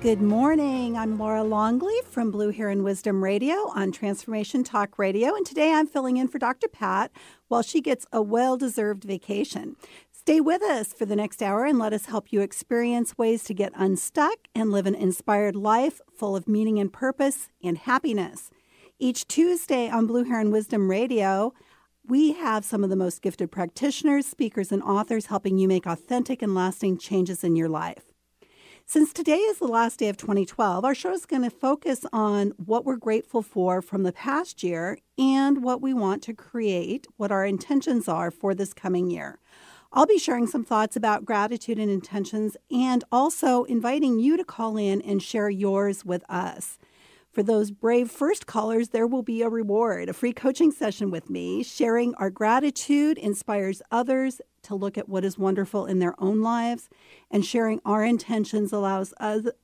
Good 0.00 0.22
morning. 0.22 0.96
I'm 0.96 1.18
Laura 1.18 1.42
Longley 1.42 1.96
from 2.08 2.30
Blue 2.30 2.50
Heron 2.50 2.84
Wisdom 2.84 3.24
Radio 3.24 3.54
on 3.74 3.90
Transformation 3.90 4.62
Talk 4.62 4.96
Radio, 4.96 5.34
and 5.34 5.44
today 5.44 5.72
I'm 5.72 5.88
filling 5.88 6.18
in 6.18 6.28
for 6.28 6.38
Dr. 6.38 6.68
Pat 6.68 7.10
while 7.48 7.62
she 7.62 7.80
gets 7.80 8.06
a 8.12 8.22
well 8.22 8.56
deserved 8.56 9.02
vacation. 9.02 9.74
Stay 10.12 10.40
with 10.40 10.62
us 10.62 10.92
for 10.92 11.04
the 11.04 11.16
next 11.16 11.42
hour 11.42 11.64
and 11.64 11.80
let 11.80 11.92
us 11.92 12.06
help 12.06 12.32
you 12.32 12.42
experience 12.42 13.18
ways 13.18 13.42
to 13.42 13.54
get 13.54 13.72
unstuck 13.74 14.46
and 14.54 14.70
live 14.70 14.86
an 14.86 14.94
inspired 14.94 15.56
life 15.56 16.00
full 16.16 16.36
of 16.36 16.46
meaning 16.46 16.78
and 16.78 16.92
purpose 16.92 17.48
and 17.60 17.78
happiness. 17.78 18.50
Each 19.00 19.26
Tuesday 19.26 19.90
on 19.90 20.06
Blue 20.06 20.22
Heron 20.22 20.52
Wisdom 20.52 20.88
Radio, 20.88 21.52
we 22.06 22.34
have 22.34 22.64
some 22.64 22.84
of 22.84 22.90
the 22.90 22.94
most 22.94 23.20
gifted 23.20 23.50
practitioners, 23.50 24.26
speakers, 24.26 24.70
and 24.70 24.80
authors 24.84 25.26
helping 25.26 25.58
you 25.58 25.66
make 25.66 25.86
authentic 25.86 26.40
and 26.40 26.54
lasting 26.54 26.98
changes 26.98 27.42
in 27.42 27.56
your 27.56 27.68
life. 27.68 28.07
Since 28.90 29.12
today 29.12 29.36
is 29.36 29.58
the 29.58 29.66
last 29.66 29.98
day 29.98 30.08
of 30.08 30.16
2012, 30.16 30.82
our 30.82 30.94
show 30.94 31.12
is 31.12 31.26
going 31.26 31.42
to 31.42 31.50
focus 31.50 32.06
on 32.10 32.54
what 32.56 32.86
we're 32.86 32.96
grateful 32.96 33.42
for 33.42 33.82
from 33.82 34.02
the 34.02 34.14
past 34.14 34.62
year 34.62 34.96
and 35.18 35.62
what 35.62 35.82
we 35.82 35.92
want 35.92 36.22
to 36.22 36.32
create, 36.32 37.06
what 37.18 37.30
our 37.30 37.44
intentions 37.44 38.08
are 38.08 38.30
for 38.30 38.54
this 38.54 38.72
coming 38.72 39.10
year. 39.10 39.40
I'll 39.92 40.06
be 40.06 40.18
sharing 40.18 40.46
some 40.46 40.64
thoughts 40.64 40.96
about 40.96 41.26
gratitude 41.26 41.78
and 41.78 41.90
intentions 41.90 42.56
and 42.70 43.04
also 43.12 43.64
inviting 43.64 44.20
you 44.20 44.38
to 44.38 44.44
call 44.44 44.78
in 44.78 45.02
and 45.02 45.22
share 45.22 45.50
yours 45.50 46.06
with 46.06 46.24
us. 46.30 46.78
For 47.30 47.42
those 47.42 47.70
brave 47.70 48.10
first 48.10 48.46
callers, 48.46 48.88
there 48.88 49.06
will 49.06 49.22
be 49.22 49.42
a 49.42 49.50
reward, 49.50 50.08
a 50.08 50.14
free 50.14 50.32
coaching 50.32 50.72
session 50.72 51.10
with 51.10 51.28
me. 51.28 51.62
Sharing 51.62 52.14
our 52.14 52.30
gratitude 52.30 53.18
inspires 53.18 53.82
others 53.90 54.40
to 54.68 54.74
look 54.74 54.96
at 54.96 55.08
what 55.08 55.24
is 55.24 55.38
wonderful 55.38 55.86
in 55.86 55.98
their 55.98 56.14
own 56.18 56.40
lives, 56.40 56.88
and 57.30 57.44
sharing 57.44 57.80
our 57.84 58.04
intentions 58.04 58.72
allows 58.72 59.12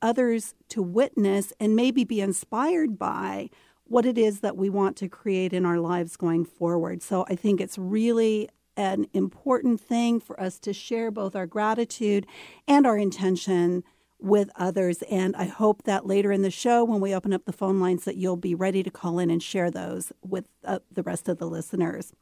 others 0.03 0.55
to 0.71 0.83
witness 0.83 1.53
and 1.61 1.77
maybe 1.77 2.05
be 2.05 2.21
inspired 2.21 2.99
by 2.99 3.51
what 3.85 4.07
it 4.07 4.19
is 4.19 4.41
that 4.41 4.57
we 4.57 4.71
want 4.71 4.97
to 4.97 5.09
create 5.09 5.53
in 5.53 5.67
our 5.67 5.79
lives 5.79 6.17
going 6.17 6.45
forward. 6.45 7.03
So 7.03 7.27
I 7.29 7.37
think 7.37 7.61
it's 7.61 7.79
really 7.79 8.49
an 8.77 9.07
important 9.13 9.81
thing 9.81 10.19
for 10.20 10.41
us 10.41 10.59
to 10.59 10.73
share 10.73 11.11
both 11.11 11.37
our 11.37 11.47
gratitude 11.47 12.27
and 12.67 12.87
our 12.87 12.98
intention 12.98 13.85
with 14.19 14.48
others. 14.57 15.03
And 15.03 15.37
i 15.37 15.45
hope 15.45 15.83
that 15.85 16.07
later 16.07 16.33
in 16.33 16.43
the 16.43 16.51
show 16.51 16.83
when 16.83 17.01
we 17.01 17.14
open 17.14 17.33
up 17.33 17.45
the 17.45 17.53
phone 17.53 17.79
lines 17.79 18.05
that 18.05 18.17
you'll 18.17 18.37
be 18.37 18.55
ready 18.55 18.83
to 18.83 18.91
call 18.91 19.19
in 19.19 19.31
and 19.31 19.43
share 19.43 19.70
those 19.70 20.13
with 20.23 20.48
uh, 20.64 20.79
the 20.91 21.03
rest 21.03 21.29
of 21.29 21.39
the 21.39 21.47
listeners 21.47 22.13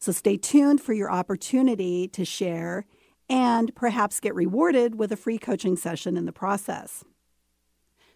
so 0.00 0.12
stay 0.12 0.36
tuned 0.36 0.80
for 0.80 0.92
your 0.94 1.10
opportunity 1.10 2.08
to 2.08 2.24
share 2.24 2.86
and 3.28 3.74
perhaps 3.76 4.18
get 4.18 4.34
rewarded 4.34 4.98
with 4.98 5.12
a 5.12 5.16
free 5.16 5.38
coaching 5.38 5.76
session 5.76 6.16
in 6.16 6.24
the 6.24 6.32
process. 6.32 7.04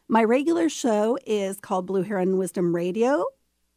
My 0.09 0.25
regular 0.25 0.69
show 0.69 1.19
is 1.27 1.61
called 1.61 1.87
Blue 1.87 2.03
Heron 2.03 2.37
Wisdom 2.37 2.75
Radio 2.75 3.25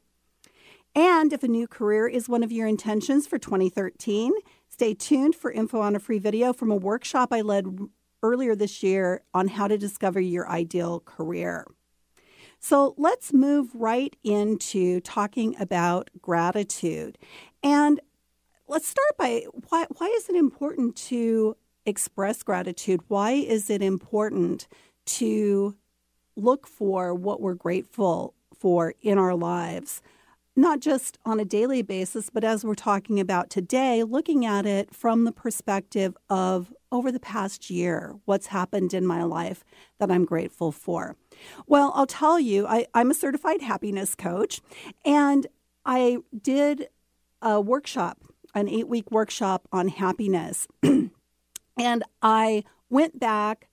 And 0.94 1.32
if 1.32 1.42
a 1.42 1.48
new 1.48 1.66
career 1.68 2.08
is 2.08 2.28
one 2.28 2.42
of 2.42 2.50
your 2.50 2.66
intentions 2.66 3.26
for 3.26 3.38
2013, 3.38 4.32
stay 4.68 4.94
tuned 4.94 5.34
for 5.34 5.52
info 5.52 5.80
on 5.80 5.94
a 5.94 6.00
free 6.00 6.18
video 6.18 6.54
from 6.54 6.70
a 6.70 6.76
workshop 6.76 7.32
I 7.32 7.42
led 7.42 7.66
earlier 8.22 8.56
this 8.56 8.82
year 8.82 9.22
on 9.34 9.48
how 9.48 9.68
to 9.68 9.76
discover 9.76 10.20
your 10.20 10.48
ideal 10.48 11.00
career. 11.00 11.66
So 12.58 12.94
let's 12.96 13.32
move 13.32 13.70
right 13.74 14.14
into 14.24 15.00
talking 15.00 15.54
about 15.60 16.10
gratitude. 16.20 17.18
And 17.62 18.00
let's 18.66 18.88
start 18.88 19.16
by 19.18 19.44
why, 19.68 19.86
why 19.96 20.06
is 20.16 20.28
it 20.28 20.36
important 20.36 20.96
to 20.96 21.56
express 21.84 22.42
gratitude? 22.42 23.00
Why 23.08 23.32
is 23.32 23.70
it 23.70 23.82
important 23.82 24.66
to 25.06 25.76
look 26.34 26.66
for 26.66 27.14
what 27.14 27.40
we're 27.40 27.54
grateful 27.54 28.34
for 28.58 28.94
in 29.00 29.18
our 29.18 29.34
lives? 29.34 30.02
Not 30.58 30.80
just 30.80 31.18
on 31.26 31.38
a 31.38 31.44
daily 31.44 31.82
basis, 31.82 32.30
but 32.30 32.42
as 32.42 32.64
we're 32.64 32.74
talking 32.74 33.20
about 33.20 33.50
today, 33.50 34.02
looking 34.02 34.46
at 34.46 34.64
it 34.64 34.94
from 34.94 35.24
the 35.24 35.32
perspective 35.32 36.16
of 36.30 36.72
over 36.90 37.12
the 37.12 37.20
past 37.20 37.68
year, 37.68 38.14
what's 38.24 38.46
happened 38.46 38.94
in 38.94 39.06
my 39.06 39.22
life 39.22 39.64
that 39.98 40.10
I'm 40.10 40.24
grateful 40.24 40.72
for. 40.72 41.14
Well, 41.66 41.92
I'll 41.94 42.06
tell 42.06 42.40
you, 42.40 42.66
I, 42.66 42.86
I'm 42.94 43.10
a 43.10 43.14
certified 43.14 43.60
happiness 43.60 44.14
coach, 44.14 44.62
and 45.04 45.46
I 45.84 46.18
did 46.40 46.88
a 47.42 47.60
workshop, 47.60 48.22
an 48.54 48.66
eight 48.66 48.88
week 48.88 49.10
workshop 49.10 49.68
on 49.72 49.88
happiness. 49.88 50.66
and 50.82 52.02
I 52.22 52.64
went 52.88 53.20
back 53.20 53.68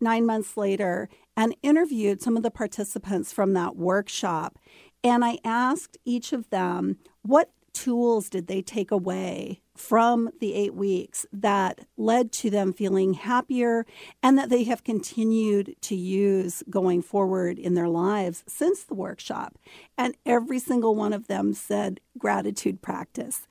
nine 0.00 0.26
months 0.26 0.56
later 0.56 1.08
and 1.36 1.56
interviewed 1.62 2.20
some 2.20 2.36
of 2.36 2.42
the 2.42 2.50
participants 2.50 3.32
from 3.32 3.52
that 3.54 3.76
workshop. 3.76 4.58
And 5.04 5.24
I 5.24 5.38
asked 5.44 5.96
each 6.04 6.32
of 6.32 6.50
them 6.50 6.98
what 7.22 7.50
tools 7.72 8.28
did 8.28 8.48
they 8.48 8.60
take 8.60 8.90
away 8.90 9.60
from 9.76 10.28
the 10.40 10.54
eight 10.54 10.74
weeks 10.74 11.24
that 11.32 11.86
led 11.96 12.32
to 12.32 12.50
them 12.50 12.72
feeling 12.72 13.14
happier 13.14 13.86
and 14.20 14.36
that 14.36 14.50
they 14.50 14.64
have 14.64 14.82
continued 14.82 15.76
to 15.80 15.94
use 15.94 16.64
going 16.68 17.00
forward 17.00 17.58
in 17.58 17.74
their 17.74 17.88
lives 17.88 18.42
since 18.48 18.82
the 18.82 18.94
workshop. 18.94 19.56
And 19.96 20.16
every 20.26 20.58
single 20.58 20.96
one 20.96 21.12
of 21.12 21.28
them 21.28 21.54
said 21.54 22.00
gratitude 22.18 22.82
practice. 22.82 23.46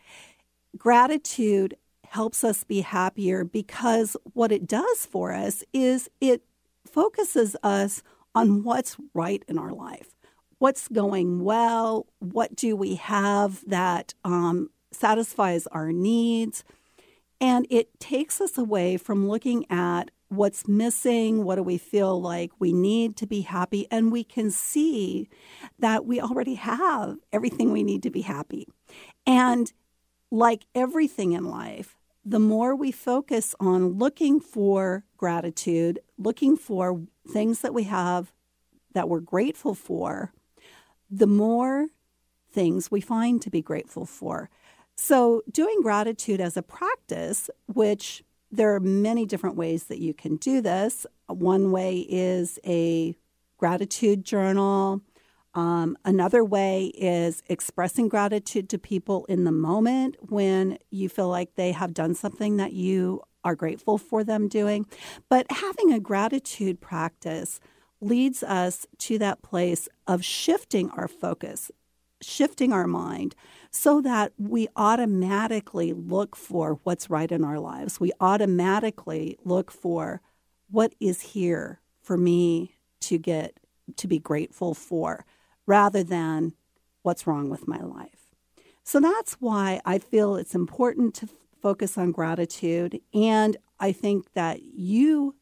Gratitude 0.78 1.78
helps 2.10 2.44
us 2.44 2.66
be 2.66 2.82
happier 2.82 3.46
because 3.46 4.18
what 4.34 4.52
it 4.52 4.68
does 4.68 5.06
for 5.06 5.34
us 5.34 5.64
is 5.72 6.10
it 6.20 6.42
focuses 6.86 7.56
us 7.64 8.04
on 8.36 8.64
what's 8.64 8.98
right 9.14 9.44
in 9.48 9.58
our 9.58 9.72
life 9.72 10.17
what's 10.60 10.88
going 10.88 11.44
well, 11.44 12.08
what 12.20 12.56
do 12.56 12.76
we 12.76 12.96
have 12.96 13.64
that 13.68 14.14
um, 14.24 14.70
satisfies 14.92 15.68
our 15.68 15.92
needs. 15.92 16.64
And 17.40 17.68
it 17.70 18.00
takes 18.00 18.42
us 18.42 18.58
away 18.58 18.98
from 18.98 19.30
looking 19.30 19.66
at 19.70 20.10
what's 20.30 20.68
missing, 20.68 21.44
what 21.44 21.56
do 21.56 21.64
we 21.64 21.78
feel 21.78 22.20
like 22.20 22.52
we 22.60 22.74
need 22.74 23.16
to 23.18 23.28
be 23.28 23.42
happy, 23.42 23.88
and 23.90 24.12
we 24.12 24.24
can 24.24 24.52
see 24.52 25.30
that 25.80 26.06
we 26.06 26.20
already 26.20 26.56
have 26.56 27.18
everything 27.32 27.72
we 27.72 27.84
need 27.84 28.04
to 28.04 28.10
be 28.10 28.22
happy. 28.22 28.68
And 29.26 29.72
like 30.30 30.66
everything 30.76 31.32
in 31.32 31.46
life, 31.46 31.96
the 32.26 32.40
more 32.40 32.76
we 32.76 32.92
focus 32.92 33.56
on 33.60 33.98
looking 33.98 34.42
for 34.42 35.06
gratitude, 35.16 36.00
looking 36.18 36.58
for 36.58 37.04
things 37.32 37.62
that 37.62 37.74
we 37.74 37.84
have 37.84 38.34
that 38.94 39.08
we're 39.08 39.22
grateful 39.22 39.76
for, 39.76 40.34
the 41.10 41.28
more 41.28 41.88
things 42.52 42.90
we 42.92 43.02
find 43.02 43.42
to 43.42 43.50
be 43.50 43.62
grateful 43.62 44.06
for. 44.06 44.50
So, 44.96 45.44
doing 45.52 45.82
gratitude 45.82 46.42
as 46.42 46.58
a 46.58 46.64
practice, 46.64 47.50
which 47.68 48.24
there 48.52 48.74
are 48.74 48.80
many 48.80 49.26
different 49.26 49.56
ways 49.56 49.86
that 49.86 50.00
you 50.00 50.14
can 50.14 50.38
do 50.38 50.62
this. 50.62 51.06
One 51.28 51.72
way 51.72 52.00
is 52.10 52.58
a 52.66 53.16
gratitude 53.58 54.24
journal. 54.24 55.02
Um, 55.54 55.98
another 56.06 56.44
way 56.44 56.92
is 56.96 57.42
expressing 57.48 58.10
gratitude 58.10 58.70
to 58.70 58.78
people 58.78 59.26
in 59.26 59.44
the 59.44 59.52
moment 59.52 60.16
when 60.22 60.78
you 60.90 61.10
feel 61.10 61.30
like 61.30 61.56
they 61.56 61.72
have 61.72 61.94
done 61.94 62.14
something 62.14 62.58
that 62.58 62.74
you 62.74 63.22
are 63.44 63.56
grateful 63.56 63.98
for 63.98 64.24
them 64.24 64.48
doing. 64.48 64.86
But 65.30 65.48
having 65.52 65.94
a 65.94 66.00
gratitude 66.00 66.80
practice 66.80 67.60
leads 68.02 68.44
us 68.44 68.86
to 69.00 69.18
that 69.20 69.42
place 69.42 69.88
of 70.06 70.24
shifting 70.24 70.90
our 70.92 71.08
focus, 71.08 71.72
shifting 72.22 72.72
our 72.72 72.88
mind 72.88 73.36
so 73.72 74.02
that 74.02 74.34
we 74.38 74.68
automatically 74.76 75.94
look 75.94 76.36
for 76.36 76.80
what's 76.84 77.10
right 77.10 77.32
in 77.32 77.44
our 77.44 77.60
lives. 77.60 78.00
We 78.00 78.12
automatically 78.20 79.38
look 79.44 79.72
for 79.72 80.22
what 80.70 80.94
is 81.00 81.22
here 81.22 81.80
for 82.02 82.18
me 82.18 82.76
to 83.02 83.18
get 83.18 83.60
to 83.96 84.08
be 84.08 84.20
grateful 84.20 84.74
for 84.74 85.26
rather 85.66 86.04
than 86.04 86.54
what's 87.04 87.26
wrong 87.28 87.50
with 87.50 87.68
my 87.68 87.80
life. 87.80 88.34
So 88.84 89.00
that's 89.00 89.34
why 89.36 89.82
I 89.86 90.00
feel 90.00 90.36
it's 90.36 90.56
important 90.56 91.14
to 91.16 91.30
focus 91.62 91.98
on 91.98 92.12
gratitude. 92.12 93.02
And 93.14 93.58
I 93.80 93.92
think 93.92 94.34
that 94.34 94.62
you 94.64 95.36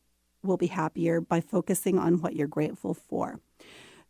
will 0.45 0.57
be 0.57 0.67
happier 0.67 1.21
by 1.21 1.41
focusing 1.41 1.99
on 1.99 2.21
what 2.21 2.35
you're 2.35 2.47
grateful 2.47 2.93
for. 2.93 3.39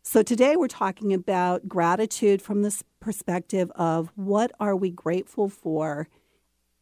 So 0.04 0.22
today 0.22 0.56
we're 0.56 0.68
talking 0.68 1.14
about 1.14 1.68
gratitude 1.68 2.42
from 2.42 2.62
this 2.62 2.84
perspective 3.00 3.72
of 3.76 4.12
what 4.16 4.52
are 4.60 4.76
we 4.76 4.92
grateful 4.92 5.50
for 5.50 6.08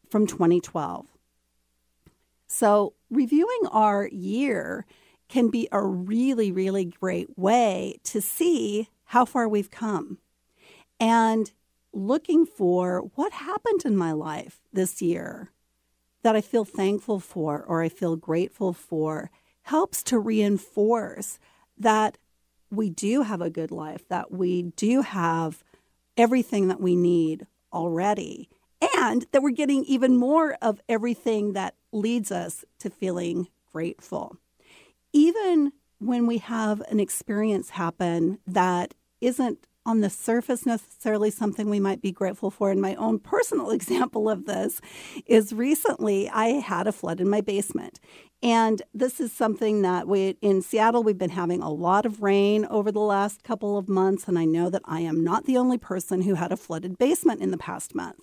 from 0.09 0.27
2012. 0.27 1.07
So 2.47 2.93
reviewing 3.09 3.61
our 3.71 4.07
year 4.07 4.85
can 5.29 5.49
be 5.49 5.67
a 5.71 5.81
really, 5.81 6.51
really 6.51 6.85
great 6.85 7.37
way 7.37 7.95
to 8.03 8.21
see 8.21 8.89
how 9.05 9.25
far 9.25 9.47
we've 9.47 9.71
come 9.71 10.17
and 10.99 11.51
looking 11.93 12.45
for 12.45 13.09
what 13.15 13.31
happened 13.31 13.83
in 13.85 13.95
my 13.95 14.11
life 14.11 14.59
this 14.71 15.01
year 15.01 15.51
that 16.23 16.35
I 16.35 16.41
feel 16.41 16.65
thankful 16.65 17.19
for 17.19 17.63
or 17.63 17.81
I 17.81 17.89
feel 17.89 18.15
grateful 18.15 18.73
for 18.73 19.31
helps 19.63 20.03
to 20.03 20.19
reinforce 20.19 21.39
that 21.77 22.17
we 22.71 22.89
do 22.89 23.23
have 23.23 23.41
a 23.41 23.49
good 23.49 23.71
life, 23.71 24.07
that 24.09 24.31
we 24.31 24.63
do 24.75 25.01
have 25.01 25.63
everything 26.17 26.67
that 26.67 26.81
we 26.81 26.95
need 26.95 27.47
already, 27.71 28.49
and 28.97 29.25
that 29.31 29.41
we're 29.41 29.51
getting 29.51 29.83
even 29.85 30.17
more 30.17 30.57
of 30.61 30.81
everything 30.87 31.53
that 31.53 31.75
leads 31.91 32.31
us 32.31 32.65
to 32.79 32.89
feeling 32.89 33.47
grateful. 33.71 34.37
Even 35.11 35.71
when 35.99 36.27
we 36.27 36.39
have 36.39 36.81
an 36.81 36.99
experience 36.99 37.71
happen 37.71 38.39
that 38.45 38.93
isn't 39.21 39.65
on 39.85 40.01
the 40.01 40.09
surface 40.09 40.65
necessarily 40.65 41.29
something 41.29 41.69
we 41.69 41.79
might 41.79 42.01
be 42.01 42.11
grateful 42.11 42.49
for. 42.49 42.71
And 42.71 42.81
my 42.81 42.95
own 42.95 43.19
personal 43.19 43.71
example 43.79 44.29
of 44.29 44.45
this 44.45 44.81
is 45.25 45.53
recently 45.53 46.29
I 46.29 46.59
had 46.59 46.87
a 46.87 46.91
flood 46.91 47.19
in 47.19 47.29
my 47.29 47.41
basement. 47.41 47.99
And 48.41 48.81
this 48.93 49.21
is 49.21 49.31
something 49.31 49.83
that 49.83 50.07
we 50.07 50.37
in 50.41 50.61
Seattle 50.61 51.03
we've 51.03 51.17
been 51.17 51.29
having 51.29 51.61
a 51.61 51.71
lot 51.71 52.05
of 52.05 52.21
rain 52.21 52.65
over 52.65 52.91
the 52.91 52.99
last 52.99 53.43
couple 53.43 53.77
of 53.77 53.87
months 53.87 54.27
and 54.27 54.37
I 54.37 54.43
know 54.43 54.69
that 54.69 54.81
I 54.83 54.99
am 54.99 55.23
not 55.23 55.45
the 55.45 55.57
only 55.57 55.77
person 55.77 56.23
who 56.23 56.35
had 56.35 56.51
a 56.51 56.57
flooded 56.57 56.97
basement 56.97 57.41
in 57.41 57.51
the 57.51 57.57
past 57.57 57.95
month. 57.95 58.19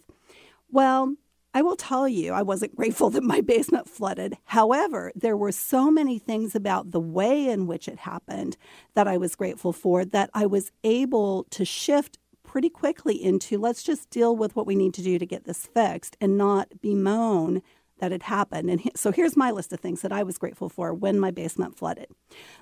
Well, 0.71 1.15
I 1.52 1.62
will 1.62 1.76
tell 1.76 2.08
you, 2.08 2.32
I 2.32 2.43
wasn't 2.43 2.76
grateful 2.81 3.11
that 3.11 3.23
my 3.23 3.41
basement 3.41 3.88
flooded. 3.88 4.37
However, 4.44 5.12
there 5.14 5.37
were 5.37 5.52
so 5.52 5.91
many 5.91 6.19
things 6.19 6.55
about 6.55 6.93
the 6.93 7.00
way 7.00 7.49
in 7.49 7.67
which 7.67 7.88
it 7.88 8.00
happened 8.00 8.56
that 8.94 9.08
I 9.08 9.17
was 9.17 9.35
grateful 9.35 9.73
for 9.73 10.05
that 10.05 10.31
I 10.35 10.47
was 10.47 10.70
able 10.85 11.44
to 11.50 11.64
shift 11.64 12.19
pretty 12.43 12.69
quickly 12.69 13.14
into 13.23 13.58
let's 13.58 13.82
just 13.82 14.11
deal 14.11 14.35
with 14.35 14.56
what 14.56 14.67
we 14.67 14.75
need 14.75 14.94
to 14.94 15.02
do 15.02 15.19
to 15.19 15.26
get 15.26 15.44
this 15.44 15.67
fixed 15.67 16.17
and 16.20 16.37
not 16.37 16.81
bemoan 16.81 17.62
that 17.99 18.12
it 18.12 18.25
happened. 18.25 18.70
And 18.70 18.91
so 18.96 19.12
here's 19.12 19.37
my 19.37 19.50
list 19.50 19.73
of 19.73 19.81
things 19.81 20.03
that 20.03 20.12
I 20.12 20.23
was 20.23 20.38
grateful 20.38 20.69
for 20.69 20.93
when 20.93 21.20
my 21.20 21.31
basement 21.31 21.76
flooded. 21.76 22.08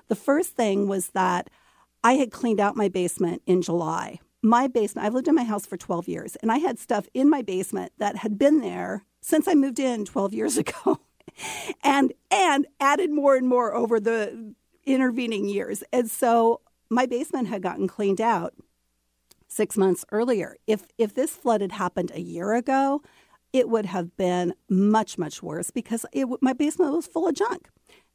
The 0.07 0.15
first 0.15 0.55
thing 0.55 0.87
was 0.87 1.09
that 1.09 1.49
I 2.03 2.13
had 2.13 2.31
cleaned 2.31 2.59
out 2.59 2.75
my 2.75 2.87
basement 2.87 3.41
in 3.45 3.61
July 3.61 4.19
my 4.41 4.67
basement, 4.67 5.05
I've 5.05 5.13
lived 5.13 5.27
in 5.27 5.35
my 5.35 5.43
house 5.43 5.65
for 5.65 5.77
12 5.77 6.07
years, 6.07 6.35
and 6.37 6.51
I 6.51 6.57
had 6.57 6.79
stuff 6.79 7.07
in 7.13 7.29
my 7.29 7.41
basement 7.41 7.91
that 7.97 8.17
had 8.17 8.37
been 8.37 8.61
there 8.61 9.05
since 9.21 9.47
I 9.47 9.53
moved 9.53 9.79
in 9.79 10.05
12 10.05 10.33
years 10.33 10.57
ago. 10.63 10.99
and 11.83 12.13
and 12.31 12.67
added 12.79 13.11
more 13.11 13.35
and 13.35 13.47
more 13.47 13.73
over 13.73 13.99
the 13.99 14.53
intervening 14.85 15.47
years. 15.47 15.83
And 15.93 16.09
so 16.09 16.61
my 16.89 17.05
basement 17.05 17.47
had 17.47 17.61
gotten 17.61 17.87
cleaned 17.87 18.19
out 18.19 18.55
6 19.47 19.77
months 19.77 20.03
earlier. 20.11 20.55
If 20.67 20.87
if 20.97 21.13
this 21.13 21.35
flood 21.35 21.61
had 21.61 21.73
happened 21.73 22.11
a 22.13 22.21
year 22.21 22.53
ago, 22.53 23.01
it 23.53 23.69
would 23.69 23.85
have 23.85 24.15
been 24.17 24.53
much 24.69 25.17
much 25.17 25.41
worse 25.43 25.71
because 25.71 26.05
it, 26.11 26.27
my 26.41 26.53
basement 26.53 26.93
was 26.93 27.07
full 27.07 27.27
of 27.27 27.35
junk. 27.35 27.69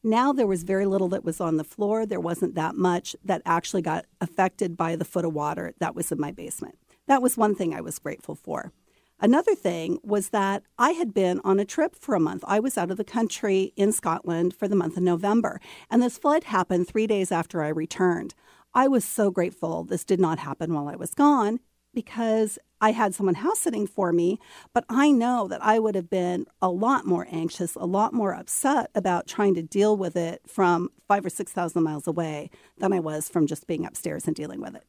Now 0.06 0.34
there 0.34 0.46
was 0.46 0.64
very 0.64 0.84
little 0.84 1.08
that 1.08 1.24
was 1.24 1.40
on 1.40 1.56
the 1.56 1.64
floor. 1.64 2.04
There 2.04 2.20
wasn't 2.20 2.54
that 2.56 2.76
much 2.76 3.16
that 3.24 3.40
actually 3.46 3.80
got 3.80 4.04
affected 4.20 4.76
by 4.76 4.96
the 4.96 5.04
foot 5.04 5.24
of 5.24 5.32
water 5.32 5.72
that 5.80 5.94
was 5.94 6.12
in 6.12 6.20
my 6.20 6.30
basement. 6.30 6.78
That 7.06 7.22
was 7.22 7.38
one 7.38 7.54
thing 7.54 7.74
I 7.74 7.80
was 7.80 7.98
grateful 7.98 8.34
for. 8.34 8.70
Another 9.18 9.54
thing 9.54 9.98
was 10.02 10.28
that 10.28 10.62
I 10.78 10.90
had 10.90 11.14
been 11.14 11.40
on 11.42 11.58
a 11.58 11.64
trip 11.64 11.96
for 11.96 12.14
a 12.14 12.20
month. 12.20 12.44
I 12.46 12.60
was 12.60 12.76
out 12.76 12.90
of 12.90 12.98
the 12.98 13.04
country 13.04 13.72
in 13.76 13.92
Scotland 13.92 14.54
for 14.54 14.68
the 14.68 14.76
month 14.76 14.98
of 14.98 15.02
November, 15.02 15.58
and 15.90 16.02
this 16.02 16.18
flood 16.18 16.44
happened 16.44 16.86
three 16.86 17.06
days 17.06 17.32
after 17.32 17.62
I 17.62 17.68
returned. 17.68 18.34
I 18.74 18.88
was 18.88 19.06
so 19.06 19.30
grateful 19.30 19.84
this 19.84 20.04
did 20.04 20.20
not 20.20 20.38
happen 20.38 20.74
while 20.74 20.88
I 20.88 20.96
was 20.96 21.14
gone 21.14 21.60
because 21.94 22.58
I 22.80 22.90
had 22.92 23.14
someone 23.14 23.36
house 23.36 23.60
sitting 23.60 23.86
for 23.86 24.12
me, 24.12 24.38
but 24.74 24.84
I 24.90 25.10
know 25.10 25.48
that 25.48 25.64
I 25.64 25.78
would 25.78 25.94
have 25.94 26.10
been 26.10 26.46
a 26.60 26.68
lot 26.68 27.06
more 27.06 27.26
anxious, 27.30 27.76
a 27.76 27.86
lot 27.86 28.12
more 28.12 28.34
upset 28.34 28.90
about 28.94 29.26
trying 29.26 29.54
to 29.54 29.62
deal 29.62 29.96
with 29.96 30.16
it 30.16 30.42
from 30.46 30.90
five 31.08 31.24
or 31.24 31.30
6,000 31.30 31.82
miles 31.82 32.06
away 32.06 32.50
than 32.76 32.92
I 32.92 33.00
was 33.00 33.28
from 33.28 33.46
just 33.46 33.66
being 33.66 33.86
upstairs 33.86 34.26
and 34.26 34.36
dealing 34.36 34.60
with 34.60 34.74
it. 34.74 34.84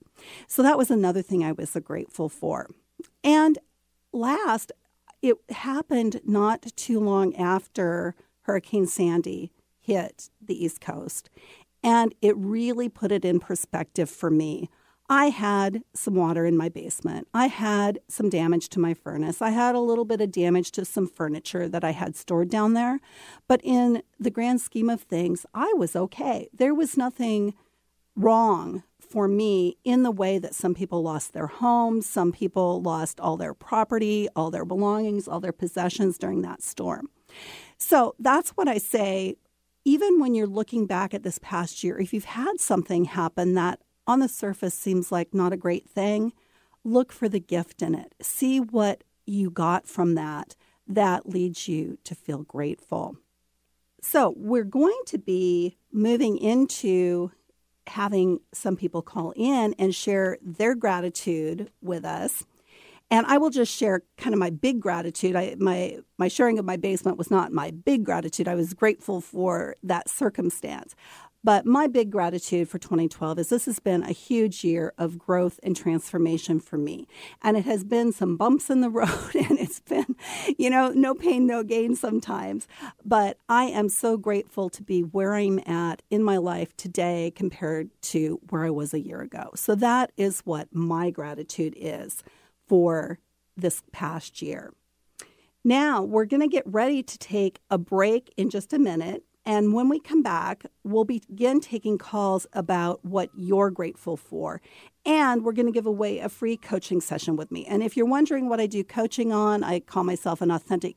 So 0.47 0.61
that 0.61 0.77
was 0.77 0.91
another 0.91 1.21
thing 1.21 1.43
I 1.43 1.53
was 1.53 1.77
grateful 1.83 2.27
for. 2.27 2.69
And 3.23 3.59
last, 4.11 4.71
it 5.21 5.37
happened 5.49 6.21
not 6.25 6.75
too 6.75 6.99
long 6.99 7.35
after 7.35 8.15
Hurricane 8.41 8.87
Sandy 8.87 9.53
hit 9.79 10.29
the 10.41 10.65
East 10.65 10.81
Coast. 10.81 11.29
And 11.83 12.15
it 12.21 12.35
really 12.35 12.89
put 12.89 13.11
it 13.11 13.23
in 13.23 13.39
perspective 13.39 14.09
for 14.09 14.31
me 14.31 14.69
I 15.07 15.29
had 15.29 15.83
some 15.93 16.15
water 16.15 16.45
in 16.45 16.57
my 16.57 16.69
basement. 16.69 17.27
I 17.33 17.47
had 17.47 17.99
some 18.07 18.29
damage 18.29 18.69
to 18.69 18.79
my 18.79 18.95
furnace. 18.95 19.41
I 19.41 19.51
had 19.51 19.75
a 19.75 19.79
little 19.79 20.05
bit 20.05 20.21
of 20.21 20.31
damage 20.31 20.71
to 20.73 20.85
some 20.85 21.07
furniture 21.07 21.69
that 21.69 21.83
I 21.83 21.91
had 21.91 22.15
stored 22.15 22.49
down 22.49 22.73
there. 22.73 22.99
But 23.47 23.61
in 23.63 24.01
the 24.19 24.31
grand 24.31 24.61
scheme 24.61 24.89
of 24.89 25.01
things, 25.01 25.45
I 25.53 25.73
was 25.73 25.95
okay. 25.95 26.49
There 26.53 26.73
was 26.73 26.97
nothing 26.97 27.53
wrong 28.15 28.83
for 28.99 29.27
me 29.27 29.77
in 29.83 30.01
the 30.01 30.11
way 30.11 30.39
that 30.39 30.55
some 30.55 30.73
people 30.73 31.03
lost 31.03 31.33
their 31.33 31.47
homes, 31.47 32.07
some 32.07 32.31
people 32.31 32.81
lost 32.81 33.19
all 33.19 33.37
their 33.37 33.53
property, 33.53 34.27
all 34.35 34.49
their 34.49 34.65
belongings, 34.65 35.27
all 35.27 35.39
their 35.39 35.51
possessions 35.51 36.17
during 36.17 36.41
that 36.41 36.63
storm. 36.63 37.09
So 37.77 38.15
that's 38.17 38.51
what 38.51 38.67
I 38.67 38.79
say. 38.79 39.35
Even 39.83 40.19
when 40.19 40.33
you're 40.33 40.47
looking 40.47 40.87
back 40.87 41.13
at 41.13 41.21
this 41.21 41.37
past 41.37 41.83
year, 41.83 41.99
if 41.99 42.11
you've 42.11 42.25
had 42.25 42.59
something 42.59 43.05
happen 43.05 43.53
that 43.53 43.79
on 44.07 44.19
the 44.19 44.27
surface 44.27 44.73
seems 44.73 45.11
like 45.11 45.33
not 45.33 45.53
a 45.53 45.57
great 45.57 45.89
thing, 45.89 46.33
look 46.83 47.11
for 47.11 47.27
the 47.27 47.39
gift 47.39 47.81
in 47.81 47.95
it. 47.95 48.13
See 48.21 48.59
what 48.59 49.03
you 49.25 49.49
got 49.49 49.87
from 49.87 50.15
that 50.15 50.55
that 50.87 51.27
leads 51.27 51.67
you 51.67 51.97
to 52.03 52.15
feel 52.15 52.43
grateful. 52.43 53.17
So, 54.01 54.35
we're 54.37 54.63
going 54.63 54.99
to 55.07 55.17
be 55.17 55.77
moving 55.91 56.37
into 56.37 57.31
having 57.87 58.39
some 58.53 58.75
people 58.75 59.01
call 59.01 59.33
in 59.35 59.73
and 59.79 59.93
share 59.95 60.37
their 60.41 60.75
gratitude 60.75 61.71
with 61.81 62.05
us. 62.05 62.43
And 63.11 63.25
I 63.27 63.37
will 63.37 63.51
just 63.51 63.71
share 63.71 64.01
kind 64.17 64.33
of 64.33 64.39
my 64.39 64.49
big 64.49 64.79
gratitude. 64.79 65.35
I, 65.35 65.55
my 65.59 65.99
my 66.17 66.27
sharing 66.27 66.57
of 66.57 66.65
my 66.65 66.77
basement 66.77 67.17
was 67.17 67.29
not 67.29 67.51
my 67.51 67.71
big 67.71 68.03
gratitude. 68.03 68.47
I 68.47 68.55
was 68.55 68.73
grateful 68.73 69.21
for 69.21 69.75
that 69.83 70.09
circumstance. 70.09 70.95
But 71.45 71.63
my 71.63 71.85
big 71.85 72.09
gratitude 72.09 72.69
for 72.69 72.79
2012 72.79 73.37
is 73.37 73.49
this 73.49 73.65
has 73.65 73.77
been 73.77 74.01
a 74.01 74.11
huge 74.11 74.63
year 74.63 74.93
of 74.97 75.19
growth 75.19 75.59
and 75.61 75.75
transformation 75.75 76.59
for 76.59 76.75
me. 76.75 77.07
And 77.43 77.55
it 77.55 77.65
has 77.65 77.83
been 77.83 78.11
some 78.11 78.35
bumps 78.35 78.71
in 78.71 78.81
the 78.81 78.89
road 79.01 79.35
and 79.35 79.59
it's 79.59 79.79
been, 79.79 80.15
you 80.57 80.71
know, 80.71 80.89
no 80.89 81.13
pain, 81.13 81.45
no 81.45 81.61
gain 81.61 81.95
sometimes. 81.95 82.67
But 83.05 83.37
I 83.47 83.65
am 83.65 83.89
so 83.89 84.17
grateful 84.17 84.71
to 84.71 84.81
be 84.81 85.01
where 85.01 85.35
I'm 85.35 85.59
at 85.67 86.01
in 86.09 86.23
my 86.23 86.37
life 86.37 86.75
today 86.77 87.31
compared 87.35 87.91
to 88.13 88.41
where 88.49 88.65
I 88.65 88.71
was 88.71 88.95
a 88.95 88.99
year 88.99 89.21
ago. 89.21 89.51
So 89.53 89.75
that 89.75 90.13
is 90.17 90.39
what 90.45 90.73
my 90.73 91.11
gratitude 91.11 91.75
is 91.77 92.23
for 92.67 93.19
this 93.55 93.83
past 93.91 94.41
year. 94.41 94.73
Now, 95.63 96.01
we're 96.01 96.25
going 96.25 96.41
to 96.41 96.47
get 96.47 96.63
ready 96.65 97.03
to 97.03 97.17
take 97.19 97.59
a 97.69 97.77
break 97.77 98.33
in 98.35 98.49
just 98.49 98.73
a 98.73 98.79
minute. 98.79 99.23
And 99.45 99.73
when 99.73 99.89
we 99.89 99.99
come 99.99 100.23
back, 100.23 100.65
we'll 100.83 101.03
begin 101.03 101.59
taking 101.59 101.97
calls 101.97 102.47
about 102.53 103.05
what 103.05 103.29
you're 103.35 103.69
grateful 103.69 104.17
for. 104.17 104.61
And 105.05 105.43
we're 105.43 105.53
going 105.53 105.67
to 105.67 105.71
give 105.71 105.85
away 105.85 106.19
a 106.19 106.29
free 106.29 106.57
coaching 106.57 106.99
session 106.99 107.35
with 107.35 107.51
me. 107.51 107.65
And 107.65 107.83
if 107.83 107.95
you're 107.95 108.07
wondering 108.07 108.49
what 108.49 108.59
I 108.59 108.65
do 108.65 108.83
coaching 108.83 109.31
on, 109.31 109.63
I 109.63 109.79
call 109.79 110.03
myself 110.03 110.41
an 110.41 110.49
authentic 110.49 110.95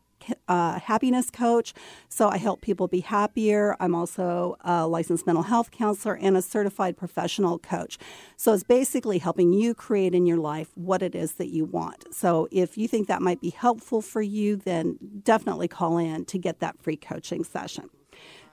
uh, 0.48 0.78
happiness 0.80 1.30
coach. 1.30 1.74
So 2.08 2.28
I 2.28 2.38
help 2.38 2.60
people 2.60 2.88
be 2.88 3.00
happier. 3.00 3.76
I'm 3.80 3.94
also 3.94 4.56
a 4.60 4.86
licensed 4.86 5.26
mental 5.26 5.44
health 5.44 5.70
counselor 5.70 6.16
and 6.16 6.36
a 6.36 6.42
certified 6.42 6.96
professional 6.96 7.58
coach. 7.58 7.98
So 8.36 8.52
it's 8.52 8.64
basically 8.64 9.18
helping 9.18 9.52
you 9.52 9.74
create 9.74 10.14
in 10.14 10.26
your 10.26 10.38
life 10.38 10.70
what 10.74 11.02
it 11.02 11.14
is 11.14 11.32
that 11.34 11.48
you 11.48 11.64
want. 11.64 12.12
So 12.14 12.48
if 12.50 12.76
you 12.76 12.88
think 12.88 13.08
that 13.08 13.22
might 13.22 13.40
be 13.40 13.50
helpful 13.50 14.00
for 14.00 14.22
you, 14.22 14.56
then 14.56 14.98
definitely 15.22 15.68
call 15.68 15.98
in 15.98 16.24
to 16.26 16.38
get 16.38 16.60
that 16.60 16.80
free 16.80 16.96
coaching 16.96 17.44
session. 17.44 17.90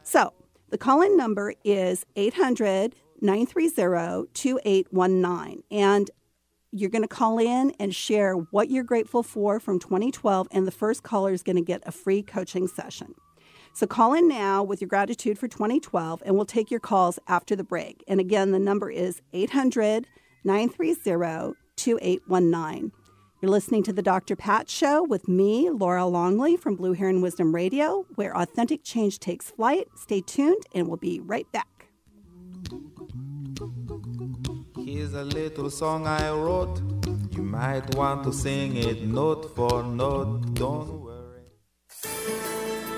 So 0.06 0.34
the 0.70 0.78
call 0.78 1.02
in 1.02 1.18
number 1.18 1.56
is 1.64 2.06
800 2.16 2.96
930 3.22 4.30
2819. 4.34 5.64
And 5.72 6.12
you're 6.72 6.92
going 6.92 7.02
to 7.02 7.08
call 7.08 7.40
in 7.40 7.72
and 7.80 7.94
share 7.94 8.34
what 8.34 8.70
you're 8.70 8.84
grateful 8.84 9.24
for 9.24 9.60
from 9.60 9.80
2012, 9.80 10.48
and 10.52 10.68
the 10.68 10.72
first 10.72 11.04
caller 11.04 11.34
is 11.34 11.42
going 11.42 11.56
to 11.56 11.62
get 11.62 11.82
a 11.86 11.92
free 11.92 12.22
coaching 12.22 12.68
session. 12.68 13.16
So 13.74 13.88
call 13.88 14.14
in 14.14 14.28
now 14.28 14.62
with 14.62 14.80
your 14.80 14.90
gratitude 14.90 15.40
for 15.40 15.48
2012, 15.48 16.22
and 16.26 16.36
we'll 16.36 16.46
take 16.46 16.70
your 16.70 16.80
calls 16.80 17.18
after 17.28 17.56
the 17.56 17.64
break. 17.64 18.04
And 18.08 18.20
again, 18.20 18.52
the 18.52 18.60
number 18.60 18.92
is 18.92 19.22
800 19.34 20.08
930 20.44 21.56
2819. 21.78 22.92
You're 23.46 23.52
listening 23.52 23.84
to 23.84 23.94
the 23.94 24.02
Dr. 24.02 24.36
Pat 24.36 24.72
Show 24.72 25.04
with 25.04 25.28
me, 25.28 25.70
Laura 25.70 26.08
Longley 26.08 26.58
from 26.58 26.76
Blue 26.76 26.94
Heron 26.94 27.22
Wisdom 27.22 27.54
Radio, 27.54 28.08
where 28.16 28.36
authentic 28.36 28.84
change 28.84 29.20
takes 29.20 29.52
flight. 29.52 29.88
Stay 29.96 30.22
tuned, 30.22 30.64
and 30.74 30.88
we'll 30.88 30.98
be 30.98 31.20
right 31.20 31.46
back. 31.52 31.86
Here's 34.84 35.14
a 35.14 35.24
little 35.24 35.70
song 35.70 36.08
I 36.08 36.28
wrote. 36.32 36.82
You 37.36 37.44
might 37.44 37.94
want 37.94 38.24
to 38.24 38.34
sing 38.34 38.78
it 38.78 39.04
note 39.04 39.56
for 39.56 39.84
note. 39.84 40.56
Don't 40.56 41.04
worry. 41.04 41.44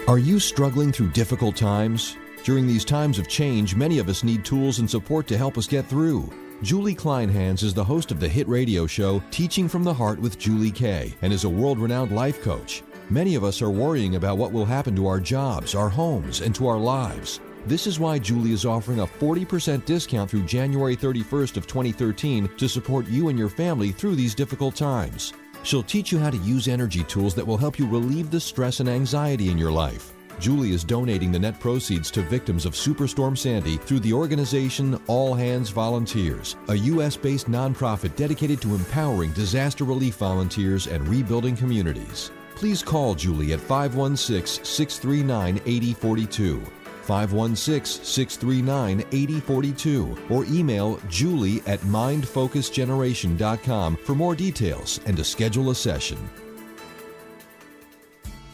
Are 0.07 0.17
you 0.17 0.39
struggling 0.39 0.93
through 0.93 1.09
difficult 1.09 1.57
times? 1.57 2.15
During 2.45 2.67
these 2.67 2.85
times 2.85 3.19
of 3.19 3.27
change, 3.27 3.75
many 3.75 3.99
of 3.99 4.07
us 4.07 4.23
need 4.23 4.45
tools 4.45 4.79
and 4.79 4.89
support 4.89 5.27
to 5.27 5.37
help 5.37 5.57
us 5.57 5.67
get 5.67 5.87
through. 5.87 6.31
Julie 6.63 6.95
Kleinhans 6.95 7.61
is 7.61 7.75
the 7.75 7.83
host 7.83 8.11
of 8.11 8.19
the 8.19 8.27
hit 8.27 8.47
radio 8.47 8.87
show 8.87 9.21
Teaching 9.29 9.69
from 9.69 9.83
the 9.83 9.93
Heart 9.93 10.19
with 10.19 10.39
Julie 10.39 10.71
Kay 10.71 11.13
and 11.21 11.31
is 11.31 11.43
a 11.43 11.49
world 11.49 11.77
renowned 11.77 12.11
life 12.11 12.41
coach. 12.41 12.81
Many 13.11 13.35
of 13.35 13.43
us 13.43 13.61
are 13.61 13.69
worrying 13.69 14.15
about 14.15 14.39
what 14.39 14.51
will 14.51 14.65
happen 14.65 14.95
to 14.95 15.05
our 15.05 15.19
jobs, 15.19 15.75
our 15.75 15.87
homes, 15.87 16.41
and 16.41 16.55
to 16.55 16.67
our 16.67 16.79
lives. 16.79 17.41
This 17.67 17.85
is 17.85 17.99
why 17.99 18.17
Julie 18.17 18.53
is 18.53 18.65
offering 18.65 19.01
a 19.01 19.05
40% 19.05 19.85
discount 19.85 20.31
through 20.31 20.45
January 20.45 20.97
31st 20.97 21.57
of 21.57 21.67
2013 21.67 22.49
to 22.57 22.67
support 22.67 23.07
you 23.07 23.29
and 23.29 23.37
your 23.37 23.49
family 23.49 23.91
through 23.91 24.15
these 24.15 24.33
difficult 24.33 24.75
times. 24.75 25.33
She'll 25.61 25.83
teach 25.83 26.11
you 26.11 26.17
how 26.17 26.31
to 26.31 26.37
use 26.37 26.67
energy 26.67 27.03
tools 27.03 27.35
that 27.35 27.45
will 27.45 27.57
help 27.57 27.77
you 27.77 27.87
relieve 27.87 28.31
the 28.31 28.39
stress 28.39 28.79
and 28.79 28.89
anxiety 28.89 29.51
in 29.51 29.59
your 29.59 29.71
life. 29.71 30.16
Julie 30.39 30.71
is 30.71 30.83
donating 30.83 31.31
the 31.31 31.39
net 31.39 31.59
proceeds 31.59 32.11
to 32.11 32.21
victims 32.21 32.65
of 32.65 32.73
Superstorm 32.73 33.37
Sandy 33.37 33.77
through 33.77 34.01
the 34.01 34.13
organization 34.13 35.01
All 35.07 35.33
Hands 35.33 35.67
Volunteers, 35.69 36.55
a 36.67 36.75
U.S. 36.75 37.17
based 37.17 37.49
nonprofit 37.49 38.15
dedicated 38.15 38.61
to 38.61 38.75
empowering 38.75 39.31
disaster 39.31 39.83
relief 39.83 40.15
volunteers 40.15 40.87
and 40.87 41.07
rebuilding 41.07 41.55
communities. 41.55 42.31
Please 42.55 42.83
call 42.83 43.15
Julie 43.15 43.53
at 43.53 43.59
516 43.59 44.63
639 44.63 45.61
8042. 45.65 46.63
516 47.07 48.03
639 48.03 48.99
8042 48.99 50.17
or 50.29 50.43
email 50.45 50.99
julie 51.07 51.61
at 51.65 51.79
mindfocusgeneration.com 51.81 53.95
for 53.95 54.13
more 54.13 54.35
details 54.35 54.99
and 55.05 55.15
to 55.15 55.23
schedule 55.23 55.69
a 55.69 55.75
session. 55.75 56.17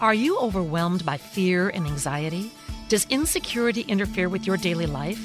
Are 0.03 0.13
you 0.13 0.38
overwhelmed 0.38 1.05
by 1.05 1.15
fear 1.15 1.69
and 1.69 1.88
anxiety? 1.88 2.51
Does 2.89 3.07
insecurity 3.10 3.86
interfere 3.88 4.27
with 4.27 4.45
your 4.45 4.57
daily 4.57 4.86
life? 4.86 5.17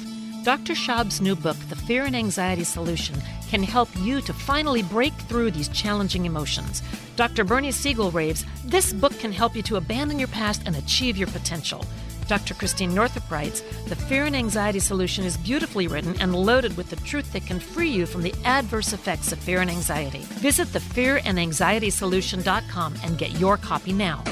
Dr. 0.45 0.73
Schaub's 0.73 1.19
new 1.19 1.35
book, 1.35 1.57
The 1.67 1.75
Fear 1.75 2.05
and 2.05 2.15
Anxiety 2.15 2.63
Solution, 2.63 3.21
can 3.49 3.61
help 3.61 3.89
you 3.97 4.21
to 4.21 4.31
finally 4.31 4.81
break 4.81 5.11
through 5.27 5.51
these 5.51 5.67
challenging 5.67 6.25
emotions. 6.25 6.81
Dr. 7.17 7.43
Bernie 7.43 7.73
Siegel 7.73 8.09
raves, 8.11 8.45
this 8.63 8.93
book 8.93 9.11
can 9.19 9.33
help 9.33 9.53
you 9.53 9.61
to 9.63 9.75
abandon 9.75 10.17
your 10.17 10.29
past 10.29 10.61
and 10.65 10.77
achieve 10.77 11.17
your 11.17 11.27
potential. 11.27 11.85
Dr. 12.29 12.53
Christiane 12.53 12.95
Northrup 12.95 13.29
writes 13.29 13.59
The 13.89 13.97
Fear 13.97 14.27
and 14.27 14.35
Anxiety 14.35 14.79
Solution 14.79 15.25
is 15.25 15.35
beautifully 15.35 15.87
written 15.87 16.15
and 16.21 16.33
loaded 16.33 16.77
with 16.77 16.89
the 16.89 16.95
truth 16.95 17.33
that 17.33 17.45
can 17.45 17.59
free 17.59 17.89
you 17.89 18.05
from 18.05 18.21
the 18.21 18.33
adverse 18.45 18.93
effects 18.93 19.33
of 19.33 19.39
fear 19.39 19.59
and 19.59 19.69
anxiety. 19.69 20.21
Visit 20.39 20.69
thefearandanxietysolution.com 20.69 22.95
and 23.03 23.17
get 23.17 23.31
your 23.31 23.57
copy 23.57 23.91
now. 23.91 24.23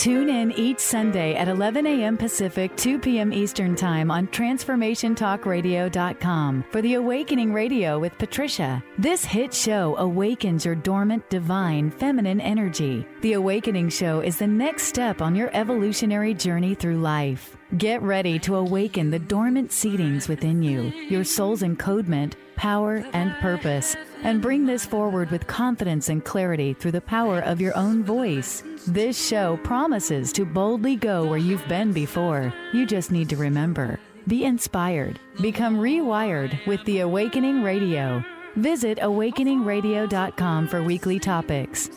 Tune 0.01 0.29
in 0.29 0.51
each 0.53 0.79
Sunday 0.79 1.35
at 1.35 1.47
11 1.47 1.85
a.m. 1.85 2.17
Pacific, 2.17 2.75
2 2.75 2.97
p.m. 2.97 3.31
Eastern 3.31 3.75
Time 3.75 4.09
on 4.09 4.25
TransformationTalkRadio.com 4.29 6.65
for 6.71 6.81
the 6.81 6.95
Awakening 6.95 7.53
Radio 7.53 7.99
with 7.99 8.17
Patricia. 8.17 8.83
This 8.97 9.23
hit 9.23 9.53
show 9.53 9.95
awakens 9.97 10.65
your 10.65 10.73
dormant, 10.73 11.29
divine, 11.29 11.91
feminine 11.91 12.41
energy. 12.41 13.05
The 13.21 13.33
Awakening 13.33 13.89
Show 13.89 14.21
is 14.21 14.39
the 14.39 14.47
next 14.47 14.85
step 14.85 15.21
on 15.21 15.35
your 15.35 15.55
evolutionary 15.55 16.33
journey 16.33 16.73
through 16.73 16.97
life. 16.97 17.55
Get 17.77 18.01
ready 18.01 18.39
to 18.39 18.55
awaken 18.55 19.11
the 19.11 19.19
dormant 19.19 19.69
seedings 19.69 20.27
within 20.27 20.63
you, 20.63 20.91
your 21.09 21.23
soul's 21.23 21.61
encodement, 21.61 22.33
power, 22.61 23.03
and 23.13 23.33
purpose, 23.37 23.95
and 24.21 24.39
bring 24.39 24.67
this 24.67 24.85
forward 24.85 25.31
with 25.31 25.47
confidence 25.47 26.09
and 26.09 26.23
clarity 26.23 26.75
through 26.75 26.91
the 26.91 27.01
power 27.01 27.39
of 27.39 27.59
your 27.59 27.75
own 27.75 28.03
voice. 28.03 28.63
This 28.85 29.19
show 29.19 29.57
promises 29.63 30.31
to 30.33 30.45
boldly 30.45 30.95
go 30.95 31.25
where 31.25 31.39
you've 31.39 31.67
been 31.67 31.91
before. 31.91 32.53
You 32.71 32.85
just 32.85 33.11
need 33.11 33.29
to 33.29 33.35
remember. 33.35 33.99
Be 34.27 34.45
inspired. 34.45 35.19
Become 35.41 35.77
rewired 35.77 36.63
with 36.67 36.85
the 36.85 36.99
Awakening 36.99 37.63
Radio. 37.63 38.23
Visit 38.55 38.99
awakeningradio.com 38.99 40.67
for 40.67 40.83
weekly 40.83 41.17
topics. 41.17 41.89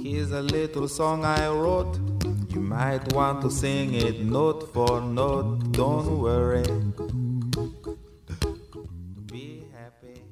Here's 0.00 0.30
a 0.30 0.42
little 0.42 0.86
song 0.86 1.24
I 1.24 1.48
wrote. 1.48 2.15
You 2.56 2.62
might 2.62 3.12
want 3.12 3.42
to 3.42 3.50
sing 3.50 3.92
it 3.92 4.20
note 4.20 4.72
for 4.72 5.02
note. 5.02 5.72
Don't 5.72 6.20
worry. 6.20 6.64
Be 9.26 9.62
happy. 9.74 10.22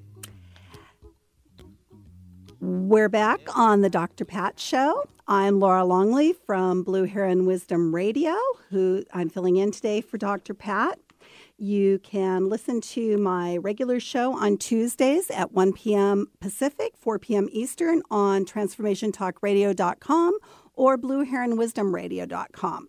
We're 2.62 3.10
back 3.10 3.40
on 3.54 3.82
the 3.82 3.90
Dr. 3.90 4.24
Pat 4.24 4.58
Show. 4.58 5.06
I'm 5.28 5.60
Laura 5.60 5.84
Longley 5.84 6.32
from 6.32 6.82
Blue 6.82 7.04
Heron 7.04 7.44
Wisdom 7.44 7.94
Radio, 7.94 8.34
who 8.70 9.04
I'm 9.12 9.28
filling 9.28 9.56
in 9.56 9.70
today 9.70 10.00
for 10.00 10.16
Dr. 10.16 10.54
Pat. 10.54 10.98
You 11.58 11.98
can 11.98 12.48
listen 12.48 12.80
to 12.80 13.18
my 13.18 13.58
regular 13.58 14.00
show 14.00 14.32
on 14.34 14.56
Tuesdays 14.56 15.30
at 15.30 15.52
1 15.52 15.74
p.m. 15.74 16.28
Pacific, 16.40 16.94
4 16.96 17.18
p.m. 17.18 17.50
Eastern 17.52 18.00
on 18.10 18.46
transformationtalkradio.com 18.46 20.38
or 20.74 20.98
blueheronwisdomradio.com. 20.98 22.88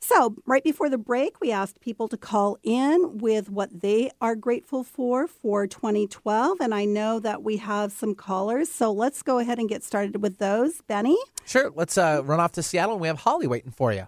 So, 0.00 0.34
right 0.44 0.64
before 0.64 0.90
the 0.90 0.98
break, 0.98 1.40
we 1.40 1.52
asked 1.52 1.80
people 1.80 2.08
to 2.08 2.16
call 2.16 2.58
in 2.62 3.18
with 3.18 3.48
what 3.48 3.80
they 3.80 4.10
are 4.20 4.34
grateful 4.34 4.84
for 4.84 5.26
for 5.26 5.66
2012. 5.66 6.60
And 6.60 6.74
I 6.74 6.84
know 6.84 7.20
that 7.20 7.42
we 7.42 7.58
have 7.58 7.92
some 7.92 8.14
callers. 8.14 8.68
So, 8.70 8.92
let's 8.92 9.22
go 9.22 9.38
ahead 9.38 9.58
and 9.58 9.68
get 9.68 9.84
started 9.84 10.20
with 10.20 10.38
those. 10.38 10.82
Benny? 10.82 11.16
Sure. 11.44 11.70
Let's 11.74 11.96
uh, 11.96 12.22
run 12.24 12.40
off 12.40 12.52
to 12.52 12.62
Seattle, 12.62 12.94
and 12.94 13.00
we 13.00 13.08
have 13.08 13.20
Holly 13.20 13.46
waiting 13.46 13.70
for 13.70 13.92
you. 13.92 14.06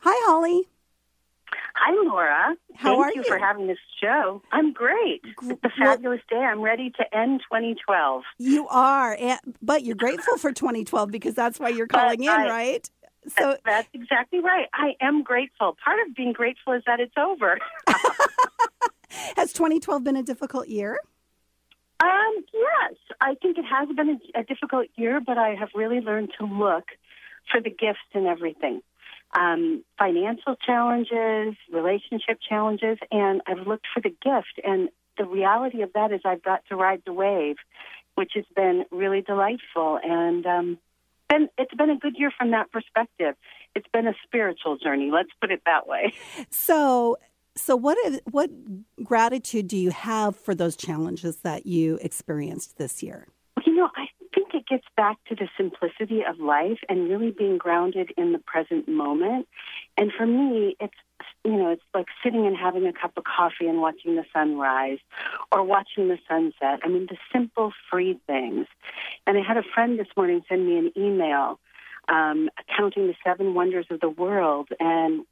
Hi, 0.00 0.26
Holly. 0.26 0.68
Hi, 1.74 1.92
Laura. 2.08 2.56
How 2.74 2.90
Thank 2.90 2.98
are 2.98 3.08
you, 3.14 3.22
you? 3.22 3.28
for 3.28 3.38
having 3.38 3.66
this 3.66 3.78
show. 4.02 4.42
I'm 4.52 4.72
great. 4.72 5.22
It's 5.42 5.60
a 5.64 5.70
fabulous 5.78 6.20
day. 6.30 6.36
I'm 6.36 6.60
ready 6.60 6.90
to 6.90 7.16
end 7.16 7.40
2012. 7.50 8.22
You 8.38 8.68
are, 8.68 9.16
and, 9.18 9.40
but 9.62 9.84
you're 9.84 9.96
grateful 9.96 10.36
for 10.38 10.52
2012 10.52 11.10
because 11.10 11.34
that's 11.34 11.58
why 11.58 11.70
you're 11.70 11.86
calling 11.86 12.22
in, 12.22 12.28
I- 12.28 12.48
right? 12.48 12.90
So 13.38 13.56
That's 13.64 13.88
exactly 13.94 14.40
right. 14.40 14.66
I 14.74 14.96
am 15.00 15.22
grateful. 15.22 15.76
Part 15.82 15.98
of 16.06 16.14
being 16.14 16.34
grateful 16.34 16.74
is 16.74 16.82
that 16.86 17.00
it's 17.00 17.14
over. 17.16 17.58
has 19.36 19.52
2012 19.54 20.04
been 20.04 20.16
a 20.16 20.22
difficult 20.22 20.68
year? 20.68 20.98
Um, 22.00 22.44
yes, 22.52 22.94
I 23.20 23.34
think 23.40 23.56
it 23.56 23.64
has 23.64 23.88
been 23.96 24.20
a, 24.34 24.40
a 24.40 24.44
difficult 24.44 24.88
year, 24.96 25.20
but 25.24 25.38
I 25.38 25.54
have 25.54 25.70
really 25.74 26.00
learned 26.00 26.32
to 26.38 26.44
look 26.44 26.84
for 27.50 27.60
the 27.62 27.70
gifts 27.70 28.00
in 28.12 28.26
everything. 28.26 28.82
Um, 29.36 29.82
financial 29.98 30.54
challenges, 30.64 31.56
relationship 31.72 32.38
challenges, 32.48 32.98
and 33.10 33.42
I've 33.48 33.66
looked 33.66 33.86
for 33.92 34.00
the 34.00 34.10
gift. 34.10 34.60
And 34.62 34.90
the 35.18 35.24
reality 35.24 35.82
of 35.82 35.92
that 35.94 36.12
is 36.12 36.20
I've 36.24 36.42
got 36.42 36.64
to 36.68 36.76
ride 36.76 37.02
the 37.04 37.12
wave, 37.12 37.56
which 38.14 38.32
has 38.36 38.44
been 38.54 38.84
really 38.92 39.22
delightful. 39.22 39.98
And 40.02 40.46
um, 40.46 40.78
been, 41.28 41.48
it's 41.58 41.74
been 41.74 41.90
a 41.90 41.98
good 41.98 42.14
year 42.16 42.30
from 42.36 42.52
that 42.52 42.70
perspective. 42.70 43.34
It's 43.74 43.88
been 43.92 44.06
a 44.06 44.14
spiritual 44.24 44.78
journey, 44.78 45.10
let's 45.12 45.30
put 45.40 45.50
it 45.50 45.62
that 45.66 45.88
way. 45.88 46.14
So, 46.50 47.16
so 47.56 47.74
what 47.74 47.98
is, 48.06 48.20
what 48.30 48.50
gratitude 49.02 49.66
do 49.66 49.76
you 49.76 49.90
have 49.90 50.36
for 50.36 50.54
those 50.54 50.76
challenges 50.76 51.38
that 51.38 51.66
you 51.66 51.98
experienced 52.02 52.78
this 52.78 53.02
year? 53.02 53.26
You 53.66 53.74
know, 53.74 53.90
I 53.96 54.06
think 54.32 54.53
it 54.64 54.68
gets 54.68 54.86
back 54.96 55.18
to 55.28 55.34
the 55.34 55.48
simplicity 55.56 56.22
of 56.24 56.38
life 56.38 56.78
and 56.88 57.08
really 57.08 57.30
being 57.30 57.58
grounded 57.58 58.12
in 58.16 58.32
the 58.32 58.38
present 58.38 58.88
moment. 58.88 59.46
And 59.96 60.12
for 60.16 60.26
me, 60.26 60.76
it's 60.80 60.94
you 61.44 61.52
know, 61.52 61.70
it's 61.70 61.82
like 61.94 62.06
sitting 62.22 62.46
and 62.46 62.56
having 62.56 62.86
a 62.86 62.92
cup 62.92 63.12
of 63.16 63.24
coffee 63.24 63.66
and 63.66 63.80
watching 63.80 64.16
the 64.16 64.24
sunrise 64.32 64.98
or 65.52 65.62
watching 65.62 66.08
the 66.08 66.18
sunset. 66.28 66.80
I 66.82 66.88
mean, 66.88 67.06
the 67.08 67.16
simple, 67.32 67.72
free 67.90 68.18
things. 68.26 68.66
And 69.26 69.38
I 69.38 69.42
had 69.42 69.56
a 69.56 69.62
friend 69.62 69.98
this 69.98 70.08
morning 70.16 70.42
send 70.48 70.66
me 70.66 70.78
an 70.78 70.92
email 70.96 71.58
um, 72.08 72.50
counting 72.76 73.06
the 73.06 73.14
seven 73.24 73.54
wonders 73.54 73.86
of 73.90 74.00
the 74.00 74.08
world, 74.08 74.68
and 74.80 75.24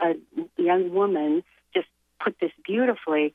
a 0.00 0.14
young 0.56 0.92
woman 0.92 1.42
just 1.74 1.88
put 2.22 2.36
this 2.40 2.52
beautifully. 2.64 3.34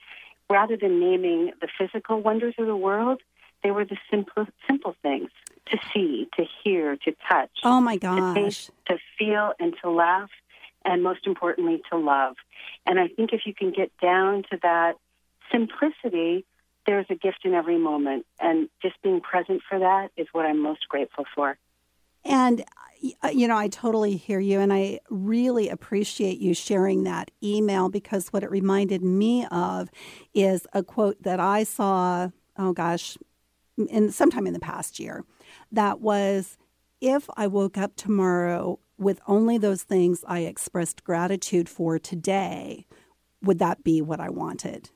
Rather 0.49 0.77
than 0.77 0.99
naming 1.01 1.51
the 1.59 1.67
physical 1.77 2.21
wonders 2.21 2.55
of 2.57 2.67
the 2.67 2.75
world, 2.75 3.21
they 3.63 3.71
were 3.71 3.85
the 3.85 3.97
simple, 4.09 4.45
simple 4.67 4.95
things 5.01 5.29
to 5.67 5.77
see, 5.93 6.27
to 6.37 6.45
hear, 6.63 6.95
to 6.97 7.13
touch, 7.29 7.49
Oh 7.63 7.81
my 7.81 7.97
to 7.97 7.99
gosh. 7.99 8.35
taste, 8.35 8.71
to 8.87 8.97
feel, 9.17 9.53
and 9.59 9.75
to 9.83 9.89
laugh, 9.89 10.29
and 10.85 11.03
most 11.03 11.25
importantly, 11.27 11.81
to 11.91 11.97
love. 11.97 12.35
And 12.85 12.99
I 12.99 13.07
think 13.07 13.33
if 13.33 13.41
you 13.45 13.53
can 13.53 13.71
get 13.71 13.91
down 14.01 14.43
to 14.51 14.57
that 14.61 14.95
simplicity, 15.51 16.45
there's 16.85 17.05
a 17.09 17.15
gift 17.15 17.39
in 17.43 17.53
every 17.53 17.77
moment. 17.77 18.25
And 18.39 18.69
just 18.81 18.95
being 19.01 19.21
present 19.21 19.61
for 19.67 19.79
that 19.79 20.09
is 20.15 20.27
what 20.31 20.45
I'm 20.45 20.61
most 20.61 20.87
grateful 20.87 21.25
for. 21.35 21.57
And 22.23 22.63
uh, 23.23 23.27
you 23.27 23.47
know, 23.47 23.57
I 23.57 23.67
totally 23.67 24.15
hear 24.15 24.39
you, 24.39 24.59
and 24.59 24.73
I 24.73 24.99
really 25.09 25.69
appreciate 25.69 26.39
you 26.39 26.53
sharing 26.53 27.03
that 27.03 27.29
email 27.43 27.89
because 27.89 28.29
what 28.29 28.43
it 28.43 28.49
reminded 28.49 29.03
me 29.03 29.45
of 29.51 29.89
is 30.33 30.65
a 30.73 30.83
quote 30.83 31.21
that 31.23 31.39
I 31.39 31.63
saw. 31.63 32.29
Oh 32.57 32.73
gosh, 32.73 33.17
in 33.77 34.11
sometime 34.11 34.47
in 34.47 34.53
the 34.53 34.59
past 34.59 34.99
year, 34.99 35.23
that 35.71 36.01
was, 36.01 36.57
"If 36.99 37.29
I 37.37 37.47
woke 37.47 37.77
up 37.77 37.95
tomorrow 37.95 38.79
with 38.97 39.21
only 39.27 39.57
those 39.57 39.83
things 39.83 40.23
I 40.27 40.39
expressed 40.39 41.03
gratitude 41.03 41.69
for 41.69 41.99
today, 41.99 42.87
would 43.43 43.59
that 43.59 43.83
be 43.83 44.01
what 44.01 44.19
I 44.19 44.29
wanted?" 44.29 44.89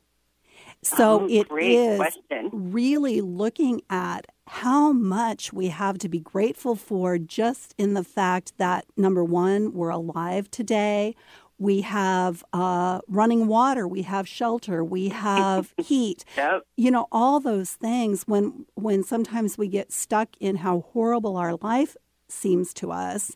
So 0.84 1.22
Oh, 1.22 1.28
it 1.30 1.48
is 1.52 1.98
question. 1.98 2.50
really 2.52 3.22
looking 3.22 3.82
at 3.90 4.26
how 4.48 4.92
much 4.92 5.54
we 5.54 5.68
have 5.68 6.00
to 6.00 6.10
be 6.10 6.20
grateful 6.20 6.76
for 6.76 7.18
just 7.20 7.76
in 7.78 7.94
the 7.94 8.04
fact 8.04 8.58
that 8.58 8.86
number 8.98 9.24
one, 9.24 9.74
we're 9.74 9.90
alive 9.90 10.50
today. 10.50 11.16
We 11.62 11.82
have 11.82 12.44
uh, 12.54 13.02
running 13.08 13.46
water, 13.46 13.88
we 13.88 14.02
have 14.02 14.28
shelter, 14.28 14.84
we 14.84 15.10
have 15.10 15.76
heat. 15.78 16.26
Yep. 16.36 16.64
You 16.76 16.90
know, 16.90 17.08
all 17.12 17.40
those 17.40 17.74
things. 17.74 18.24
When 18.24 18.66
when 18.74 19.04
sometimes 19.04 19.60
we 19.60 19.68
get 19.68 19.92
stuck 19.92 20.30
in 20.40 20.56
how 20.56 20.86
horrible 20.92 21.38
our 21.38 21.54
life 21.58 21.96
seems 22.28 22.74
to 22.74 22.92
us, 22.92 23.36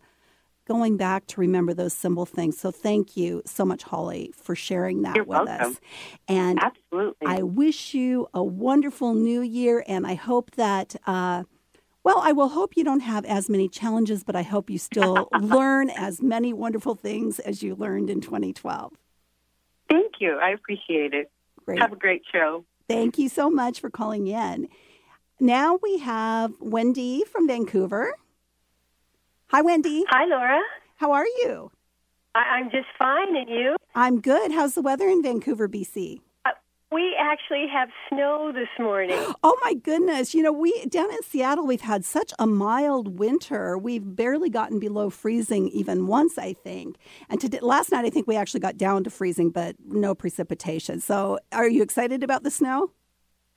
going 0.68 0.98
back 0.98 1.28
to 1.28 1.40
remember 1.40 1.72
those 1.72 1.94
simple 1.94 2.26
things. 2.26 2.58
So 2.58 2.72
thank 2.72 3.16
you 3.16 3.44
so 3.46 3.64
much, 3.64 3.84
Holly, 3.84 4.34
for 4.36 4.56
sharing 4.56 5.04
that 5.04 5.16
You're 5.16 5.26
with 5.26 5.46
welcome. 5.46 5.74
us. 5.74 5.80
And 6.28 6.58
Absolutely. 6.60 7.28
I 7.28 7.44
wish 7.44 7.94
you 7.94 8.28
a 8.34 8.44
wonderful 8.44 9.14
new 9.14 9.42
year, 9.42 9.84
and 9.88 10.08
I 10.08 10.16
hope 10.16 10.50
that. 10.56 10.96
Uh, 11.06 11.44
well, 12.06 12.20
I 12.22 12.34
will 12.34 12.50
hope 12.50 12.78
you 12.78 12.84
don't 12.84 13.00
have 13.00 13.26
as 13.26 13.50
many 13.50 13.68
challenges, 13.68 14.24
but 14.24 14.36
I 14.36 14.44
hope 14.44 14.70
you 14.70 14.78
still 14.78 15.28
learn 15.42 15.90
as 15.90 16.22
many 16.22 16.54
wonderful 16.54 16.94
things 16.94 17.40
as 17.40 17.64
you 17.64 17.74
learned 17.74 18.12
in 18.12 18.22
2012. 18.22 18.94
Thank 19.90 20.14
you. 20.20 20.38
I 20.38 20.52
appreciate 20.52 21.16
it. 21.16 21.32
Great. 21.66 21.80
Have 21.80 21.94
a 21.94 21.96
great 21.96 22.22
show. 22.32 22.64
Thank 22.88 23.18
you 23.18 23.28
so 23.28 23.50
much 23.50 23.80
for 23.80 23.90
calling 23.90 24.28
in. 24.28 24.68
Now 25.40 25.80
we 25.82 25.98
have 25.98 26.54
Wendy 26.60 27.24
from 27.24 27.48
Vancouver. 27.48 28.14
Hi, 29.48 29.64
Wendy. 29.64 30.06
Hi, 30.10 30.26
Laura. 30.26 30.62
How 30.98 31.12
are 31.12 31.26
you? 31.26 31.72
I- 32.36 32.58
I'm 32.58 32.70
just 32.70 32.88
fine, 33.00 33.36
and 33.36 33.50
you? 33.50 33.78
I'm 33.96 34.22
good. 34.22 34.52
How's 34.52 34.76
the 34.76 34.84
weather 34.84 35.10
in 35.10 35.24
Vancouver, 35.24 35.68
BC? 35.68 36.22
We 36.96 37.14
actually 37.20 37.68
have 37.74 37.90
snow 38.08 38.54
this 38.54 38.70
morning. 38.80 39.18
Oh 39.44 39.58
my 39.64 39.74
goodness. 39.74 40.34
You 40.34 40.42
know, 40.42 40.52
we 40.52 40.86
down 40.86 41.12
in 41.12 41.22
Seattle 41.22 41.68
we've 41.68 41.82
had 41.82 42.04
such 42.06 42.34
a 42.40 42.48
mild 42.48 43.20
winter. 43.20 43.78
We've 43.78 44.16
barely 44.16 44.50
gotten 44.50 44.80
below 44.80 45.10
freezing 45.10 45.70
even 45.70 46.08
once, 46.08 46.38
I 46.38 46.54
think. 46.54 46.96
And 47.30 47.40
today, 47.40 47.60
last 47.62 47.92
night 47.92 48.06
I 48.06 48.10
think 48.10 48.28
we 48.28 48.36
actually 48.36 48.62
got 48.62 48.78
down 48.78 49.04
to 49.04 49.10
freezing 49.10 49.52
but 49.52 49.76
no 49.88 50.16
precipitation. 50.16 51.00
So, 51.00 51.38
are 51.52 51.70
you 51.70 51.84
excited 51.84 52.24
about 52.24 52.44
the 52.44 52.50
snow? 52.50 52.92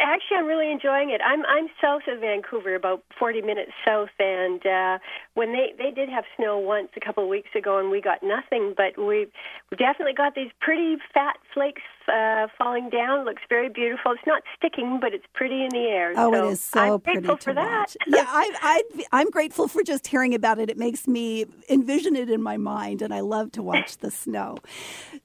Actually, 0.01 0.37
I'm 0.39 0.47
really 0.47 0.71
enjoying 0.71 1.11
it. 1.11 1.21
I'm 1.25 1.45
I'm 1.47 1.67
south 1.83 2.03
of 2.07 2.21
Vancouver, 2.21 2.77
about 2.77 3.03
40 3.19 3.43
minutes 3.43 3.73
south, 3.85 4.11
and 4.21 4.65
uh, 4.65 4.99
when 5.35 5.53
they 5.53 5.73
they 5.77 5.91
did 5.91 6.09
have 6.09 6.25
snow 6.37 6.57
once 6.59 6.89
a 6.97 7.01
couple 7.01 7.25
of 7.25 7.29
weeks 7.29 7.51
ago, 7.57 7.79
and 7.79 7.91
we 7.91 8.01
got 8.01 8.23
nothing, 8.23 8.75
but 8.77 8.97
we 8.97 9.27
we 9.71 9.77
definitely 9.77 10.15
got 10.15 10.37
these 10.37 10.51
pretty 10.61 10.97
fat 11.13 11.37
flakes 11.53 11.83
uh, 12.07 12.47
falling 12.57 12.91
down. 12.91 13.25
Looks 13.25 13.43
very 13.49 13.69
beautiful. 13.69 14.13
It's 14.13 14.23
not 14.27 14.43
sticking, 14.57 14.99
but 15.01 15.13
it's 15.15 15.27
pretty 15.35 15.65
in 15.65 15.71
the 15.71 15.89
air. 15.91 16.13
Oh, 16.17 16.33
so 16.33 16.49
it 16.49 16.53
is 16.53 16.61
so 16.63 16.81
I'm 16.81 17.01
pretty 17.01 17.21
grateful 17.21 17.37
to 17.39 17.45
for 17.45 17.55
that. 17.55 17.81
watch. 17.81 17.97
yeah, 18.07 18.25
I, 18.29 18.53
I, 18.63 19.05
I'm 19.13 19.31
grateful 19.31 19.67
for 19.67 19.83
just 19.83 20.07
hearing 20.07 20.33
about 20.33 20.61
it. 20.61 20.71
It 20.71 20.79
makes 20.79 21.09
me 21.09 21.45
envision 21.69 22.15
it 22.15 22.31
in 22.31 22.41
my 22.41 22.57
mind, 22.57 23.03
and 23.03 23.13
I 23.13 23.21
love 23.21 23.51
to 23.53 23.63
watch 23.63 23.99
the 23.99 24.11
snow. 24.11 24.59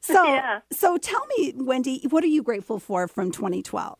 So, 0.01 0.33
Yeah. 0.33 0.59
so 0.69 0.97
tell 0.97 1.25
me, 1.37 1.53
Wendy, 1.55 2.05
what 2.09 2.23
are 2.25 2.27
you 2.27 2.43
grateful 2.43 2.77
for 2.79 3.07
from 3.07 3.31
2012? 3.31 3.97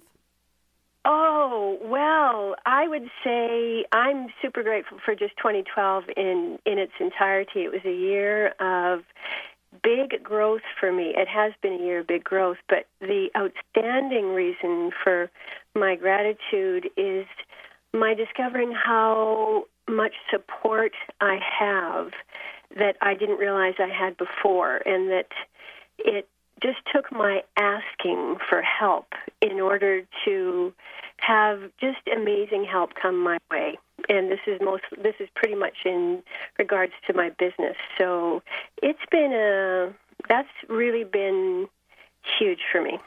Oh, 1.06 1.78
well, 1.82 2.56
I 2.66 2.88
would 2.88 3.10
say 3.24 3.86
I'm 3.92 4.28
super 4.42 4.63
grateful 4.63 5.00
for 5.04 5.16
just 5.16 5.36
2012 5.38 6.06
in 6.16 6.60
in 6.66 6.78
its 6.80 6.94
entirety. 7.00 7.63
It 7.63 7.72
was 7.72 7.82
a 7.86 7.94
year 7.94 8.54
of 8.60 9.04
big 9.84 10.24
growth 10.24 10.62
for 10.80 10.92
me. 10.92 11.13
It 11.16 11.28
has 11.28 11.54
been 11.62 11.74
a 11.74 11.84
year 11.84 12.00
of 12.00 12.08
big 12.08 12.24
growth, 12.24 12.58
but 12.70 12.86
the 13.02 13.30
outstanding 13.36 14.34
reason 14.34 14.92
for 15.04 15.30
my 15.76 15.96
gratitude 15.96 16.89
is 16.96 17.26
my 17.94 18.13
discovering 18.13 18.72
how 18.72 19.66
much 19.89 20.13
support 20.32 20.94
I 21.20 21.38
have 21.60 22.12
that 22.78 22.96
I 23.02 23.13
didn't 23.13 23.38
realize 23.38 23.74
I 23.78 23.88
had 23.88 24.18
before 24.18 24.78
and 24.86 25.10
that 25.10 25.28
it 25.98 26.28
just 26.62 26.80
took 26.94 27.12
my 27.12 27.42
asking 27.58 28.38
for 28.50 28.62
help 28.62 29.08
in 29.42 29.60
order 29.60 30.02
to 30.26 30.74
have 31.18 31.62
just 31.80 32.00
amazing 32.13 32.66
help 32.66 32.92
come 33.02 33.22
my 33.22 33.38
way. 33.52 33.78
And 34.10 34.32
this 34.32 34.39
is 34.48 34.60
most 34.62 34.84
this 35.02 35.16
is 35.20 35.30
pretty 35.36 35.56
much 35.56 35.78
in 35.86 36.24
regards 36.60 36.94
to 37.08 37.13
my 37.13 37.30
business. 37.39 37.76
So 37.98 38.42
it's 38.82 39.00
been 39.10 39.32
a 39.34 39.94
that's 40.28 40.50
really 40.68 41.04
been 41.04 41.68
huge 42.39 42.60
for 42.72 42.82
me. 42.82 43.00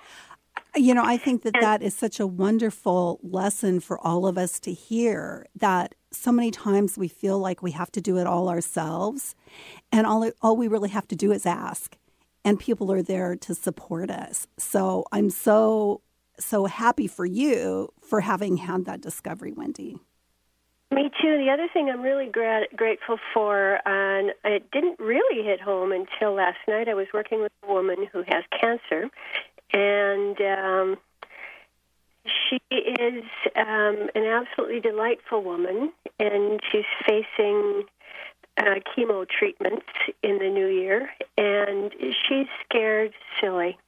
You 0.75 0.93
know, 0.93 1.05
I 1.05 1.17
think 1.17 1.43
that 1.43 1.55
that 1.61 1.83
is 1.83 1.95
such 1.95 2.21
a 2.21 2.27
wonderful 2.27 3.19
lesson 3.23 3.81
for 3.81 3.99
all 4.07 4.27
of 4.27 4.37
us 4.37 4.61
to 4.61 4.73
hear 4.73 5.47
that 5.57 5.95
so 6.13 6.31
many 6.31 6.51
times 6.51 6.99
we 6.99 7.09
feel 7.09 7.39
like 7.39 7.63
we 7.63 7.71
have 7.71 7.91
to 7.93 8.01
do 8.01 8.19
it 8.19 8.27
all 8.27 8.49
ourselves 8.49 9.35
and 9.93 10.07
all 10.07 10.31
all 10.43 10.57
we 10.57 10.69
really 10.69 10.91
have 10.91 11.09
to 11.09 11.17
do 11.17 11.33
is 11.33 11.47
ask 11.47 11.97
and 12.47 12.61
people 12.61 12.93
are 12.93 13.03
there 13.03 13.35
to 13.35 13.55
support 13.55 14.09
us. 14.09 14.47
So 14.57 15.05
I'm 15.13 15.29
so 15.29 16.01
so 16.39 16.67
happy 16.67 17.07
for 17.09 17.27
you 17.27 17.93
for 18.03 18.21
having 18.21 18.59
had 18.59 18.85
that 18.85 19.01
discovery, 19.01 19.53
Wendy. 19.53 19.99
Me 20.93 21.11
too. 21.21 21.39
The 21.39 21.51
other 21.51 21.67
thing 21.73 21.91
I'm 21.91 22.03
really 22.03 22.27
gra- 22.27 22.69
grateful 22.77 23.19
for, 23.35 23.81
and 23.87 24.33
it 24.45 24.71
didn't 24.71 25.01
really 25.01 25.43
hit 25.43 25.61
home 25.61 25.91
until 25.93 26.35
last 26.35 26.59
night. 26.69 26.89
I 26.89 26.95
was 26.95 27.09
working 27.13 27.41
with 27.41 27.51
a 27.65 27.73
woman 27.73 28.07
who 28.13 28.23
has 28.29 28.45
cancer, 28.61 29.11
and 29.73 30.41
um, 30.41 30.97
she 32.27 32.61
is 32.71 33.25
um, 33.57 34.09
an 34.15 34.25
absolutely 34.25 34.81
delightful 34.81 35.43
woman, 35.43 35.91
and 36.21 36.61
she's 36.71 36.85
facing 37.09 37.85
uh, 38.59 38.81
chemo 38.97 39.27
treatments 39.29 39.87
in 40.23 40.39
the 40.39 40.49
new 40.49 40.67
year, 40.67 41.11
and 41.37 41.93
she's 42.01 42.47
scared 42.65 43.13
silly, 43.41 43.79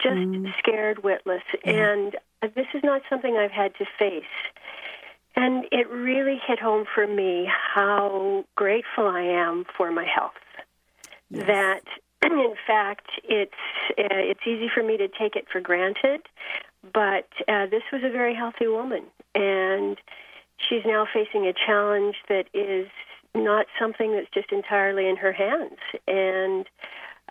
just 0.00 0.16
mm. 0.16 0.52
scared 0.58 1.02
witless. 1.02 1.42
Yeah. 1.64 1.92
And 1.92 2.16
this 2.54 2.66
is 2.74 2.82
not 2.82 3.02
something 3.10 3.36
I've 3.36 3.50
had 3.50 3.74
to 3.76 3.84
face. 3.98 4.24
And 5.36 5.66
it 5.70 5.88
really 5.90 6.40
hit 6.46 6.58
home 6.58 6.84
for 6.92 7.06
me 7.06 7.48
how 7.48 8.44
grateful 8.56 9.06
I 9.06 9.20
am 9.22 9.64
for 9.76 9.92
my 9.92 10.04
health. 10.04 10.32
Yes. 11.30 11.46
That, 11.46 11.82
in 12.24 12.54
fact, 12.66 13.06
it's 13.24 13.52
uh, 13.90 14.08
it's 14.10 14.40
easy 14.46 14.68
for 14.72 14.82
me 14.82 14.96
to 14.96 15.08
take 15.08 15.36
it 15.36 15.46
for 15.52 15.60
granted, 15.60 16.22
but 16.92 17.28
uh, 17.46 17.66
this 17.66 17.82
was 17.92 18.02
a 18.04 18.10
very 18.10 18.34
healthy 18.34 18.66
woman, 18.66 19.04
and 19.34 19.96
she's 20.56 20.82
now 20.84 21.06
facing 21.12 21.46
a 21.46 21.52
challenge 21.52 22.16
that 22.28 22.46
is 22.54 22.88
not 23.34 23.66
something 23.80 24.12
that's 24.12 24.30
just 24.32 24.52
entirely 24.52 25.08
in 25.08 25.16
her 25.16 25.32
hands. 25.32 25.78
And 26.06 26.66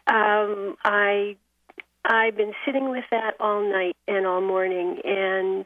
um, 0.07 0.77
I 0.83 1.35
I've 2.05 2.37
been 2.37 2.53
sitting 2.65 2.89
with 2.89 3.03
that 3.11 3.33
all 3.39 3.61
night 3.61 3.97
and 4.07 4.25
all 4.25 4.41
morning, 4.41 5.01
and 5.03 5.65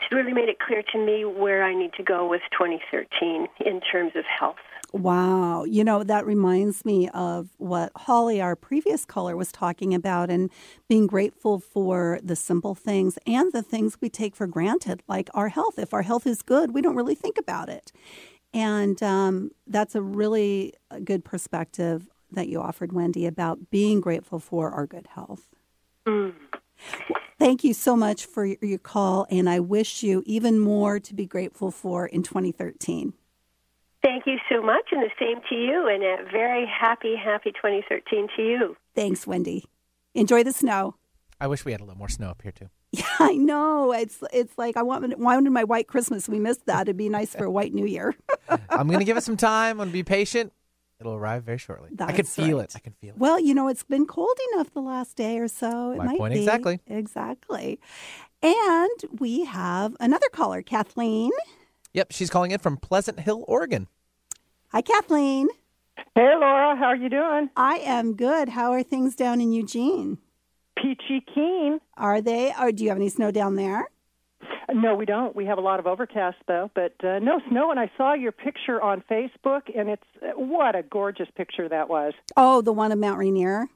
it's 0.00 0.12
really 0.12 0.32
made 0.32 0.48
it 0.48 0.58
clear 0.58 0.82
to 0.92 0.98
me 0.98 1.24
where 1.24 1.62
I 1.62 1.74
need 1.74 1.92
to 1.94 2.02
go 2.02 2.28
with 2.28 2.42
2013 2.58 3.46
in 3.64 3.80
terms 3.80 4.12
of 4.16 4.24
health. 4.24 4.56
Wow. 4.92 5.64
You 5.64 5.84
know, 5.84 6.02
that 6.02 6.26
reminds 6.26 6.84
me 6.84 7.08
of 7.10 7.48
what 7.56 7.92
Holly, 7.96 8.42
our 8.42 8.54
previous 8.54 9.06
caller, 9.06 9.36
was 9.36 9.50
talking 9.50 9.94
about 9.94 10.28
and 10.28 10.50
being 10.86 11.06
grateful 11.06 11.60
for 11.60 12.18
the 12.22 12.36
simple 12.36 12.74
things 12.74 13.18
and 13.26 13.52
the 13.52 13.62
things 13.62 13.96
we 14.02 14.10
take 14.10 14.36
for 14.36 14.46
granted, 14.46 15.02
like 15.08 15.30
our 15.32 15.48
health. 15.48 15.78
If 15.78 15.94
our 15.94 16.02
health 16.02 16.26
is 16.26 16.42
good, 16.42 16.74
we 16.74 16.82
don't 16.82 16.96
really 16.96 17.14
think 17.14 17.38
about 17.38 17.70
it. 17.70 17.90
And 18.54 19.02
um, 19.02 19.50
that's 19.66 19.94
a 19.94 20.02
really 20.02 20.74
good 21.04 21.24
perspective 21.24 22.08
that 22.32 22.48
you 22.48 22.60
offered, 22.60 22.92
Wendy, 22.92 23.26
about 23.26 23.70
being 23.70 24.00
grateful 24.00 24.38
for 24.38 24.70
our 24.70 24.86
good 24.86 25.06
health. 25.14 25.48
Mm. 26.06 26.34
Thank 27.38 27.64
you 27.64 27.74
so 27.74 27.96
much 27.96 28.24
for 28.24 28.44
your 28.44 28.78
call, 28.78 29.26
and 29.30 29.48
I 29.48 29.60
wish 29.60 30.02
you 30.02 30.22
even 30.26 30.58
more 30.58 31.00
to 31.00 31.14
be 31.14 31.26
grateful 31.26 31.70
for 31.70 32.06
in 32.06 32.22
2013. 32.22 33.14
Thank 34.02 34.26
you 34.26 34.38
so 34.50 34.62
much, 34.62 34.86
and 34.92 35.02
the 35.02 35.10
same 35.18 35.40
to 35.48 35.54
you, 35.54 35.88
and 35.88 36.02
a 36.02 36.30
very 36.30 36.66
happy, 36.66 37.14
happy 37.16 37.52
2013 37.52 38.28
to 38.36 38.42
you. 38.42 38.76
Thanks, 38.94 39.26
Wendy. 39.26 39.64
Enjoy 40.14 40.42
the 40.42 40.52
snow. 40.52 40.96
I 41.40 41.46
wish 41.46 41.64
we 41.64 41.72
had 41.72 41.80
a 41.80 41.84
little 41.84 41.98
more 41.98 42.08
snow 42.08 42.28
up 42.28 42.42
here 42.42 42.52
too. 42.52 42.68
Yeah, 42.98 43.04
I 43.20 43.36
know. 43.36 43.92
It's 43.92 44.22
it's 44.34 44.58
like 44.58 44.76
I 44.76 44.82
wanted, 44.82 45.18
wanted 45.18 45.48
my 45.50 45.64
white 45.64 45.88
Christmas. 45.88 46.28
We 46.28 46.38
missed 46.38 46.66
that. 46.66 46.82
It'd 46.82 46.96
be 46.98 47.08
nice 47.08 47.34
for 47.34 47.44
a 47.44 47.50
white 47.50 47.72
New 47.72 47.86
Year. 47.86 48.14
I'm 48.68 48.86
going 48.86 48.98
to 48.98 49.06
give 49.06 49.16
it 49.16 49.22
some 49.24 49.36
time. 49.38 49.72
I'm 49.72 49.76
going 49.78 49.88
to 49.88 49.92
be 49.94 50.02
patient. 50.02 50.52
It'll 51.00 51.14
arrive 51.14 51.42
very 51.44 51.56
shortly. 51.56 51.88
That's 51.94 52.12
I 52.12 52.14
can 52.14 52.26
feel 52.26 52.58
right. 52.58 52.64
it. 52.68 52.76
I 52.76 52.80
can 52.80 52.92
feel 52.92 53.14
it. 53.14 53.18
Well, 53.18 53.40
you 53.40 53.54
know, 53.54 53.68
it's 53.68 53.82
been 53.82 54.04
cold 54.04 54.36
enough 54.52 54.72
the 54.74 54.82
last 54.82 55.16
day 55.16 55.38
or 55.38 55.48
so. 55.48 55.92
It 55.92 55.98
My 55.98 56.04
might 56.04 56.18
point 56.18 56.34
be. 56.34 56.40
exactly. 56.40 56.80
Exactly. 56.86 57.80
And 58.42 58.90
we 59.18 59.46
have 59.46 59.96
another 59.98 60.28
caller, 60.30 60.60
Kathleen. 60.60 61.30
Yep, 61.94 62.12
she's 62.12 62.28
calling 62.28 62.50
in 62.50 62.58
from 62.58 62.76
Pleasant 62.76 63.20
Hill, 63.20 63.42
Oregon. 63.48 63.88
Hi, 64.68 64.82
Kathleen. 64.82 65.48
Hey, 66.14 66.34
Laura. 66.38 66.76
How 66.76 66.86
are 66.86 66.96
you 66.96 67.08
doing? 67.08 67.48
I 67.56 67.76
am 67.78 68.14
good. 68.16 68.50
How 68.50 68.72
are 68.72 68.82
things 68.82 69.16
down 69.16 69.40
in 69.40 69.52
Eugene? 69.52 70.18
Peachy 70.82 71.24
keen. 71.34 71.80
Are 71.96 72.20
they? 72.20 72.52
Or 72.60 72.72
do 72.72 72.82
you 72.82 72.90
have 72.90 72.98
any 72.98 73.08
snow 73.08 73.30
down 73.30 73.56
there? 73.56 73.88
No, 74.74 74.94
we 74.94 75.04
don't. 75.04 75.34
We 75.36 75.46
have 75.46 75.58
a 75.58 75.60
lot 75.60 75.78
of 75.80 75.86
overcast 75.86 76.38
though, 76.48 76.70
but 76.74 76.94
uh, 77.04 77.18
no 77.20 77.40
snow. 77.48 77.70
And 77.70 77.78
I 77.78 77.90
saw 77.96 78.14
your 78.14 78.32
picture 78.32 78.82
on 78.82 79.02
Facebook, 79.10 79.62
and 79.76 79.88
it's 79.88 80.02
what 80.34 80.74
a 80.74 80.82
gorgeous 80.82 81.28
picture 81.36 81.68
that 81.68 81.88
was. 81.88 82.12
Oh, 82.36 82.62
the 82.62 82.72
one 82.72 82.90
of 82.92 82.98
Mount 82.98 83.18
Rainier. 83.18 83.68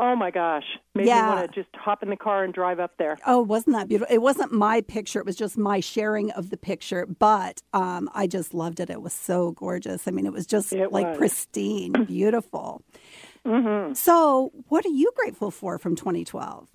Oh 0.00 0.14
my 0.14 0.30
gosh, 0.30 0.64
made 0.94 1.08
yeah. 1.08 1.22
me 1.22 1.28
want 1.28 1.52
to 1.52 1.60
just 1.60 1.74
hop 1.74 2.04
in 2.04 2.08
the 2.08 2.16
car 2.16 2.44
and 2.44 2.54
drive 2.54 2.78
up 2.78 2.92
there. 2.98 3.18
Oh, 3.26 3.42
wasn't 3.42 3.74
that 3.74 3.88
beautiful? 3.88 4.14
It 4.14 4.22
wasn't 4.22 4.52
my 4.52 4.80
picture; 4.80 5.18
it 5.18 5.26
was 5.26 5.34
just 5.34 5.58
my 5.58 5.80
sharing 5.80 6.30
of 6.32 6.50
the 6.50 6.56
picture. 6.56 7.04
But 7.04 7.62
um, 7.72 8.08
I 8.14 8.28
just 8.28 8.54
loved 8.54 8.78
it. 8.78 8.90
It 8.90 9.02
was 9.02 9.12
so 9.12 9.52
gorgeous. 9.52 10.06
I 10.06 10.12
mean, 10.12 10.24
it 10.24 10.32
was 10.32 10.46
just 10.46 10.72
it 10.72 10.92
like 10.92 11.08
was. 11.08 11.18
pristine, 11.18 12.04
beautiful. 12.06 12.82
Mm-hmm. 13.48 13.94
So, 13.94 14.52
what 14.68 14.84
are 14.84 14.90
you 14.90 15.10
grateful 15.16 15.50
for 15.50 15.78
from 15.78 15.96
2012? 15.96 16.68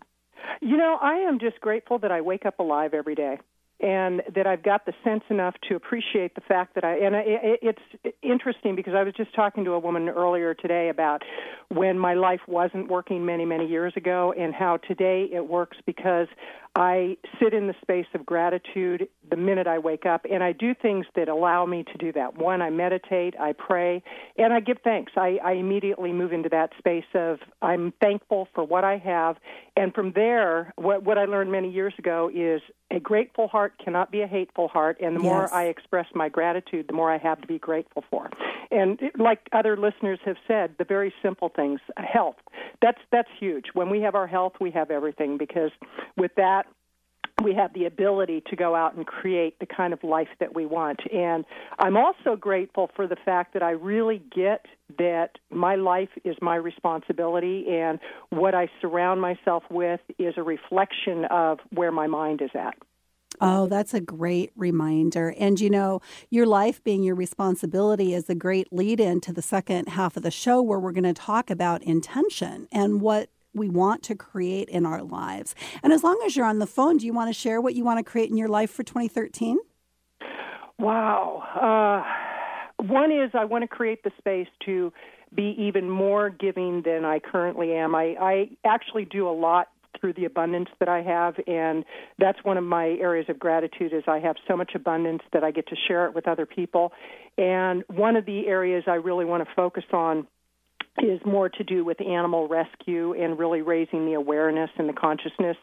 You 0.62 0.76
know, 0.76 0.98
I 1.00 1.16
am 1.18 1.40
just 1.40 1.60
grateful 1.62 2.00
that 2.00 2.12
I 2.12 2.22
wake 2.22 2.46
up 2.46 2.58
alive 2.60 2.94
every 2.94 3.16
day 3.16 3.38
and 3.84 4.22
that 4.34 4.48
I've 4.48 4.64
got 4.64 4.86
the 4.86 4.94
sense 5.04 5.24
enough 5.30 5.56
to 5.68 5.76
appreciate 5.76 6.36
the 6.36 6.42
fact 6.42 6.74
that 6.76 6.86
I 6.86 6.98
and 7.00 7.14
it, 7.16 7.60
it's 7.62 8.14
interesting 8.24 8.76
because 8.76 8.94
I 8.96 9.04
was 9.04 9.14
just 9.14 9.36
talking 9.36 9.66
to 9.66 9.72
a 9.72 9.80
woman 9.80 10.08
earlier 10.08 10.54
today 10.54 10.88
about 10.88 11.22
when 11.68 12.00
my 12.00 12.14
life 12.14 12.40
wasn't 12.48 12.88
working 12.88 13.26
many 13.26 13.46
many 13.46 13.68
years 13.68 13.94
ago 13.98 14.34
and 14.38 14.56
how 14.56 14.78
today 14.78 15.30
it 15.34 15.46
works 15.46 15.78
because 15.86 16.28
I 16.76 17.18
sit 17.40 17.54
in 17.54 17.68
the 17.68 17.76
space 17.84 18.08
of 18.16 18.26
gratitude 18.26 19.08
the 19.30 19.38
minute 19.38 19.68
I 19.68 19.78
wake 19.78 20.08
up, 20.08 20.26
and 20.30 20.44
I 20.44 20.54
do 20.54 20.74
things 20.74 21.06
that 21.16 21.30
allow 21.30 21.68
me 21.68 21.84
to 21.84 21.98
do 22.00 22.12
that. 22.14 22.36
One, 22.36 22.64
I 22.64 22.72
meditate, 22.72 23.36
I 23.40 23.54
pray, 23.54 24.02
and 24.40 24.52
I 24.52 24.60
give 24.60 24.78
thanks. 24.84 25.12
I, 25.16 25.38
I 25.44 25.52
immediately 25.54 26.12
move 26.12 26.34
into 26.34 26.50
that 26.50 26.72
space 26.80 27.06
of 27.14 27.38
I'm 27.62 27.94
thankful 28.02 28.48
for 28.56 28.64
what 28.64 28.84
I 28.84 28.98
have, 28.98 29.38
and 29.76 29.94
from 29.94 30.12
there, 30.14 30.72
what, 30.76 31.04
what 31.04 31.18
I 31.18 31.26
learned 31.26 31.52
many 31.52 31.72
years 31.72 31.94
ago 31.98 32.30
is 32.34 32.62
a 32.92 33.00
grateful 33.00 33.48
heart 33.48 33.74
cannot 33.84 34.12
be 34.12 34.22
a 34.22 34.28
hateful 34.28 34.68
heart, 34.68 34.98
and 35.02 35.16
the 35.16 35.22
yes. 35.22 35.30
more 35.32 35.54
I 35.54 35.66
express 35.66 36.06
my 36.14 36.30
gratitude, 36.30 36.88
the 36.88 36.94
more 36.94 37.12
I 37.12 37.18
have 37.18 37.42
to 37.42 37.48
be 37.48 37.58
grateful 37.58 38.04
for. 38.10 38.30
And 38.70 39.02
it, 39.02 39.20
like 39.20 39.40
other 39.52 39.76
listeners 39.76 40.20
have 40.26 40.38
said, 40.48 40.76
the 40.78 40.84
very 40.84 41.12
simple 41.24 41.50
things, 41.50 41.80
health, 41.98 42.36
that's 42.82 43.02
that's 43.12 43.30
huge. 43.40 43.66
When 43.74 43.90
we 43.90 44.02
have 44.02 44.14
our 44.14 44.28
health, 44.28 44.54
we 44.62 44.70
have 44.72 44.92
everything 44.92 45.38
because 45.38 45.72
with 46.18 46.32
that 46.38 46.68
we 47.44 47.54
have 47.56 47.74
the 47.74 47.86
ability 47.86 48.44
to 48.50 48.56
go 48.56 48.76
out 48.76 48.96
and 48.96 49.06
create 49.06 49.60
the 49.60 49.66
kind 49.66 49.94
of 49.94 50.04
life 50.04 50.30
that 50.40 50.56
we 50.56 50.66
want. 50.66 51.02
And 51.12 51.46
I'm 51.80 51.98
also 51.98 52.36
grateful 52.40 52.90
for 52.96 53.08
the 53.08 53.18
fact 53.26 53.54
that 53.54 53.64
I 53.64 53.72
really 53.72 54.22
get 54.34 54.66
that 54.98 55.38
my 55.50 55.76
life 55.76 56.10
is 56.24 56.36
my 56.42 56.56
responsibility 56.56 57.66
and 57.70 58.00
what 58.30 58.54
I 58.54 58.70
surround 58.82 59.22
myself 59.22 59.64
with 59.70 60.02
is 60.18 60.36
a 60.38 60.44
reflection 60.44 61.26
of 61.26 61.60
where 61.72 61.92
my 61.92 62.08
mind 62.08 62.42
is 62.42 62.52
at. 62.54 62.76
Oh, 63.42 63.68
that's 63.68 63.94
a 63.94 64.00
great 64.00 64.52
reminder. 64.56 65.34
And 65.38 65.60
you 65.60 65.70
know, 65.70 66.02
your 66.30 66.46
life 66.46 66.84
being 66.84 67.04
your 67.04 67.16
responsibility 67.16 68.14
is 68.14 68.30
a 68.30 68.36
great 68.36 68.72
lead 68.72 69.00
in 69.00 69.22
to 69.22 69.34
the 69.34 69.42
second 69.42 69.90
half 69.90 70.16
of 70.16 70.24
the 70.24 70.32
show 70.32 70.62
where 70.62 70.80
we're 70.80 70.92
going 70.92 71.04
to 71.04 71.14
talk 71.14 71.50
about 71.50 71.82
intention 71.84 72.68
and 72.72 73.02
what 73.02 73.30
we 73.54 73.70
want 73.70 74.04
to 74.04 74.16
create 74.16 74.70
in 74.70 74.86
our 74.86 75.04
lives. 75.04 75.56
And 75.82 75.94
as 75.94 76.04
long 76.04 76.22
as 76.26 76.36
you're 76.36 76.46
on 76.46 76.60
the 76.60 76.68
phone, 76.68 76.98
do 76.98 77.06
you 77.06 77.14
want 77.14 77.34
to 77.34 77.40
share 77.40 77.62
what 77.62 77.76
you 77.76 77.84
want 77.84 78.00
to 78.00 78.04
create 78.04 78.30
in 78.30 78.38
your 78.38 78.48
life 78.48 78.72
for 78.72 78.84
2013? 78.84 79.60
Wow. 80.80 81.44
Uh, 81.62 82.84
one 82.84 83.12
is 83.12 83.32
I 83.34 83.46
want 83.46 83.62
to 83.64 83.68
create 83.68 84.04
the 84.04 84.12
space 84.18 84.48
to 84.66 84.92
be 85.34 85.56
even 85.58 85.90
more 85.90 86.30
giving 86.30 86.82
than 86.84 87.06
I 87.06 87.20
currently 87.20 87.74
am. 87.74 87.96
I, 87.96 88.16
I 88.20 88.50
actually 88.66 89.06
do 89.06 89.28
a 89.28 89.32
lot 89.32 89.70
through 90.00 90.14
the 90.14 90.26
abundance 90.26 90.70
that 90.80 90.90
I 90.90 91.02
have 91.02 91.36
and 91.48 91.86
that's 92.18 92.44
one 92.44 92.58
of 92.58 92.64
my 92.64 92.88
areas 92.88 93.28
of 93.30 93.40
gratitude 93.40 93.94
is 93.94 94.04
I 94.08 94.20
have 94.20 94.36
so 94.48 94.58
much 94.58 94.72
abundance 94.76 95.22
that 95.32 95.44
I 95.44 95.52
get 95.52 95.68
to 95.68 95.76
share 95.88 96.06
it 96.08 96.16
with 96.16 96.28
other 96.28 96.46
people. 96.46 96.92
And 97.38 97.84
one 97.88 98.16
of 98.16 98.26
the 98.26 98.48
areas 98.48 98.84
I 98.88 98.96
really 98.96 99.24
want 99.24 99.48
to 99.48 99.56
focus 99.56 99.86
on 99.94 100.28
is 101.02 101.20
more 101.26 101.50
to 101.50 101.64
do 101.64 101.84
with 101.84 102.00
animal 102.02 102.48
rescue 102.48 103.14
and 103.14 103.40
really 103.40 103.62
raising 103.62 104.06
the 104.06 104.14
awareness 104.14 104.70
and 104.78 104.88
the 104.88 104.94
consciousness 104.94 105.58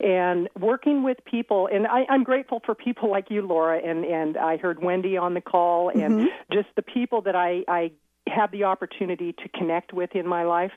and 0.00 0.48
working 0.58 1.04
with 1.04 1.18
people 1.24 1.68
and 1.72 1.86
I, 1.86 2.04
I'm 2.08 2.24
grateful 2.24 2.60
for 2.64 2.74
people 2.74 3.10
like 3.10 3.26
you, 3.30 3.42
Laura, 3.42 3.78
and, 3.78 4.04
and 4.04 4.36
I 4.36 4.56
heard 4.56 4.82
Wendy 4.82 5.16
on 5.16 5.34
the 5.34 5.40
call 5.40 5.90
and 5.90 6.20
mm-hmm. 6.20 6.26
just 6.52 6.68
the 6.76 6.82
people 6.82 7.22
that 7.22 7.36
I, 7.36 7.62
I 7.68 7.92
have 8.28 8.50
the 8.52 8.64
opportunity 8.64 9.32
to 9.32 9.48
connect 9.48 9.92
with 9.92 10.14
in 10.14 10.26
my 10.26 10.44
life. 10.44 10.70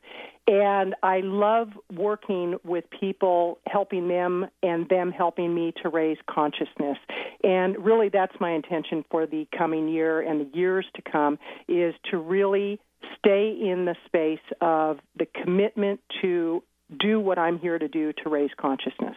And 0.48 0.96
I 1.02 1.22
love 1.22 1.70
working 1.92 2.56
with 2.64 2.86
people, 3.00 3.60
helping 3.68 4.08
them, 4.08 4.48
and 4.62 4.88
them 4.90 5.12
helping 5.12 5.54
me 5.54 5.74
to 5.82 5.90
raise 5.90 6.18
consciousness. 6.30 6.98
And 7.44 7.84
really, 7.84 8.10
that's 8.10 8.36
my 8.40 8.52
intention 8.52 9.06
for 9.10 9.26
the 9.26 9.48
coming 9.58 9.88
year 9.88 10.22
and 10.22 10.42
the 10.42 10.58
years 10.58 10.86
to 10.96 11.02
come 11.02 11.40
is 11.68 11.96
to 12.12 12.18
really 12.18 12.80
stay 13.18 13.50
in 13.50 13.86
the 13.86 13.96
space 14.06 14.40
of 14.62 15.00
the 15.18 15.26
commitment 15.26 16.00
to 16.22 16.64
do 17.00 17.20
what 17.20 17.38
I'm 17.38 17.60
here 17.60 17.80
to 17.80 17.88
do 17.88 18.14
to 18.24 18.30
raise 18.30 18.52
consciousness. 18.58 19.16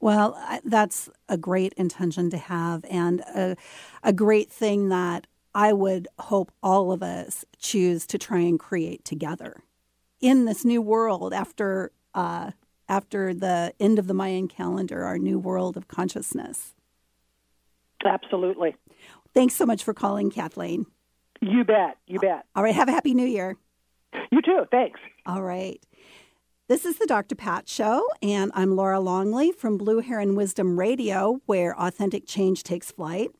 Well, 0.00 0.40
that's 0.64 1.08
a 1.28 1.36
great 1.36 1.72
intention 1.74 2.30
to 2.30 2.38
have 2.38 2.84
and 2.88 3.20
a, 3.20 3.56
a 4.02 4.12
great 4.12 4.50
thing 4.50 4.88
that 4.90 5.26
I 5.54 5.72
would 5.72 6.06
hope 6.18 6.52
all 6.62 6.92
of 6.92 7.02
us 7.02 7.44
choose 7.58 8.06
to 8.08 8.18
try 8.18 8.40
and 8.40 8.60
create 8.60 9.04
together 9.04 9.62
in 10.20 10.44
this 10.44 10.64
new 10.64 10.82
world 10.82 11.32
after 11.32 11.92
uh, 12.14 12.52
after 12.88 13.34
the 13.34 13.72
end 13.78 13.98
of 13.98 14.06
the 14.06 14.14
Mayan 14.14 14.48
calendar, 14.48 15.04
our 15.04 15.18
new 15.18 15.38
world 15.38 15.76
of 15.76 15.88
consciousness. 15.88 16.74
Absolutely. 18.04 18.76
Thanks 19.34 19.54
so 19.54 19.66
much 19.66 19.84
for 19.84 19.92
calling, 19.92 20.30
Kathleen. 20.30 20.86
You 21.40 21.64
bet. 21.64 21.96
You 22.06 22.18
bet. 22.18 22.44
All 22.56 22.62
right. 22.62 22.74
Have 22.74 22.88
a 22.88 22.92
happy 22.92 23.14
new 23.14 23.26
year. 23.26 23.56
You 24.30 24.42
too. 24.42 24.64
Thanks. 24.70 25.00
All 25.26 25.42
right. 25.42 25.80
This 26.68 26.84
is 26.84 26.98
the 26.98 27.06
Dr. 27.06 27.34
Pat 27.34 27.66
Show, 27.66 28.06
and 28.22 28.52
I'm 28.54 28.76
Laura 28.76 29.00
Longley 29.00 29.52
from 29.52 29.78
Blue 29.78 30.00
Heron 30.00 30.34
Wisdom 30.34 30.78
Radio, 30.78 31.40
where 31.46 31.78
authentic 31.80 32.26
change 32.26 32.62
takes 32.62 32.90
flight. 32.90 33.30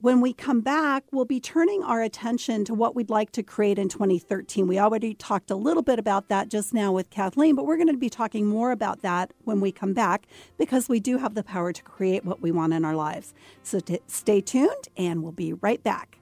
When 0.00 0.20
we 0.20 0.32
come 0.32 0.60
back, 0.60 1.04
we'll 1.12 1.24
be 1.24 1.38
turning 1.38 1.84
our 1.84 2.02
attention 2.02 2.64
to 2.64 2.74
what 2.74 2.96
we'd 2.96 3.10
like 3.10 3.30
to 3.32 3.44
create 3.44 3.78
in 3.78 3.88
2013. 3.88 4.66
We 4.66 4.80
already 4.80 5.14
talked 5.14 5.52
a 5.52 5.56
little 5.56 5.84
bit 5.84 6.00
about 6.00 6.28
that 6.28 6.48
just 6.48 6.74
now 6.74 6.90
with 6.90 7.10
Kathleen, 7.10 7.54
but 7.54 7.64
we're 7.64 7.76
going 7.76 7.88
to 7.88 7.96
be 7.96 8.10
talking 8.10 8.44
more 8.44 8.72
about 8.72 9.02
that 9.02 9.32
when 9.44 9.60
we 9.60 9.70
come 9.70 9.92
back 9.94 10.26
because 10.58 10.88
we 10.88 10.98
do 10.98 11.18
have 11.18 11.34
the 11.34 11.44
power 11.44 11.72
to 11.72 11.82
create 11.84 12.24
what 12.24 12.42
we 12.42 12.50
want 12.50 12.72
in 12.72 12.84
our 12.84 12.96
lives. 12.96 13.34
So 13.62 13.78
t- 13.78 14.00
stay 14.08 14.40
tuned, 14.40 14.88
and 14.96 15.22
we'll 15.22 15.32
be 15.32 15.52
right 15.52 15.82
back. 15.82 16.18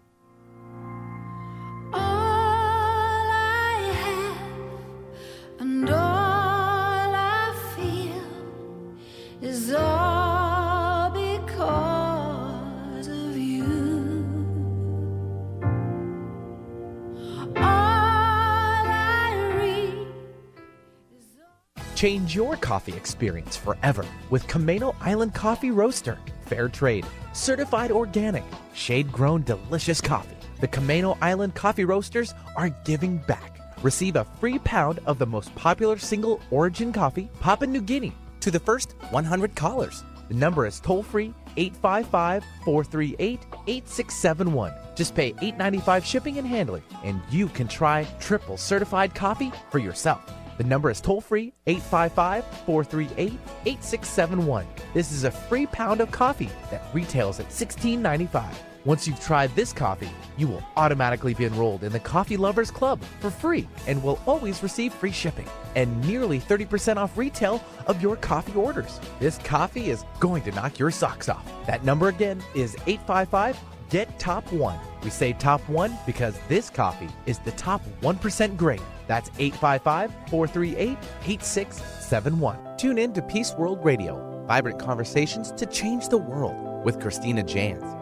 Change 22.02 22.34
your 22.34 22.56
coffee 22.56 22.96
experience 22.96 23.56
forever 23.56 24.04
with 24.30 24.48
Camano 24.48 24.96
Island 25.00 25.34
Coffee 25.34 25.70
Roaster. 25.70 26.18
Fair 26.46 26.68
trade, 26.68 27.06
certified 27.32 27.92
organic, 27.92 28.42
shade 28.74 29.12
grown 29.12 29.44
delicious 29.44 30.00
coffee. 30.00 30.36
The 30.60 30.66
Camano 30.66 31.16
Island 31.20 31.54
Coffee 31.54 31.84
Roasters 31.84 32.34
are 32.56 32.70
giving 32.84 33.18
back. 33.18 33.61
Receive 33.82 34.14
a 34.14 34.24
free 34.24 34.60
pound 34.60 35.00
of 35.06 35.18
the 35.18 35.26
most 35.26 35.54
popular 35.56 35.98
single 35.98 36.40
origin 36.50 36.92
coffee, 36.92 37.28
Papua 37.40 37.66
New 37.66 37.80
Guinea 37.80 38.12
to 38.40 38.50
the 38.50 38.60
first 38.60 38.94
100 39.10 39.54
callers. 39.56 40.04
The 40.28 40.34
number 40.34 40.66
is 40.66 40.80
toll 40.80 41.02
free 41.02 41.34
855 41.56 42.44
438 42.64 43.40
8671. 43.66 44.72
Just 44.94 45.14
pay 45.14 45.32
$8.95 45.32 46.04
shipping 46.04 46.38
and 46.38 46.46
handling, 46.46 46.82
and 47.02 47.20
you 47.30 47.48
can 47.48 47.66
try 47.66 48.04
triple 48.20 48.56
certified 48.56 49.14
coffee 49.14 49.52
for 49.70 49.78
yourself. 49.78 50.30
The 50.58 50.64
number 50.64 50.90
is 50.90 51.00
toll 51.00 51.20
free 51.20 51.52
855 51.66 52.44
438 52.66 53.32
8671. 53.66 54.66
This 54.94 55.10
is 55.10 55.24
a 55.24 55.30
free 55.30 55.66
pound 55.66 56.00
of 56.00 56.10
coffee 56.10 56.50
that 56.70 56.84
retails 56.92 57.40
at 57.40 57.48
$16.95. 57.48 58.71
Once 58.84 59.06
you've 59.06 59.20
tried 59.20 59.54
this 59.54 59.72
coffee, 59.72 60.10
you 60.36 60.48
will 60.48 60.62
automatically 60.76 61.34
be 61.34 61.44
enrolled 61.44 61.84
in 61.84 61.92
the 61.92 62.00
Coffee 62.00 62.36
Lovers 62.36 62.70
Club 62.70 63.00
for 63.20 63.30
free 63.30 63.68
and 63.86 64.02
will 64.02 64.18
always 64.26 64.60
receive 64.62 64.92
free 64.92 65.12
shipping 65.12 65.46
and 65.76 66.04
nearly 66.04 66.40
30% 66.40 66.96
off 66.96 67.16
retail 67.16 67.62
of 67.86 68.02
your 68.02 68.16
coffee 68.16 68.54
orders. 68.54 68.98
This 69.20 69.38
coffee 69.38 69.90
is 69.90 70.04
going 70.18 70.42
to 70.42 70.52
knock 70.52 70.80
your 70.80 70.90
socks 70.90 71.28
off. 71.28 71.48
That 71.66 71.84
number 71.84 72.08
again 72.08 72.42
is 72.56 72.74
855 72.86 73.56
Get 73.88 74.18
Top 74.18 74.50
1. 74.52 74.78
We 75.04 75.10
say 75.10 75.32
top 75.34 75.60
1 75.68 75.98
because 76.06 76.34
this 76.48 76.70
coffee 76.70 77.10
is 77.26 77.38
the 77.40 77.50
top 77.52 77.82
1% 78.00 78.56
grade. 78.56 78.80
That's 79.06 79.30
855 79.38 80.10
438 80.28 80.98
8671. 81.24 82.76
Tune 82.78 82.98
in 82.98 83.12
to 83.12 83.22
Peace 83.22 83.52
World 83.52 83.84
Radio, 83.84 84.44
vibrant 84.46 84.80
conversations 84.80 85.52
to 85.52 85.66
change 85.66 86.08
the 86.08 86.18
world 86.18 86.84
with 86.84 87.00
Christina 87.00 87.42
Jans 87.42 88.01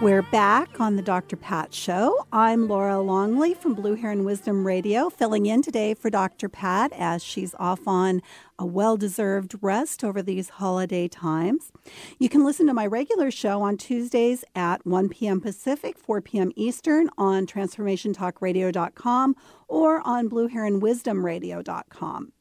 We're 0.00 0.22
back 0.22 0.80
on 0.80 0.94
the 0.94 1.02
Dr. 1.02 1.34
Pat 1.34 1.74
Show. 1.74 2.24
I'm 2.32 2.68
Laura 2.68 3.00
Longley 3.00 3.52
from 3.52 3.74
Blue 3.74 3.96
Heron 3.96 4.24
Wisdom 4.24 4.64
Radio, 4.64 5.10
filling 5.10 5.46
in 5.46 5.60
today 5.60 5.92
for 5.92 6.08
Dr. 6.08 6.48
Pat 6.48 6.92
as 6.92 7.20
she's 7.20 7.52
off 7.58 7.88
on 7.88 8.22
a 8.60 8.64
well 8.64 8.96
deserved 8.96 9.56
rest 9.60 10.04
over 10.04 10.22
these 10.22 10.50
holiday 10.50 11.08
times. 11.08 11.72
You 12.20 12.28
can 12.28 12.44
listen 12.44 12.68
to 12.68 12.74
my 12.74 12.86
regular 12.86 13.32
show 13.32 13.60
on 13.62 13.76
Tuesdays 13.76 14.44
at 14.54 14.86
1 14.86 15.08
p.m. 15.08 15.40
Pacific, 15.40 15.98
4 15.98 16.20
p.m. 16.20 16.52
Eastern 16.54 17.10
on 17.18 17.44
TransformationTalkRadio.com 17.44 19.34
or 19.66 20.06
on 20.06 20.30
BlueHeronWisdomRadio.com. 20.30 22.32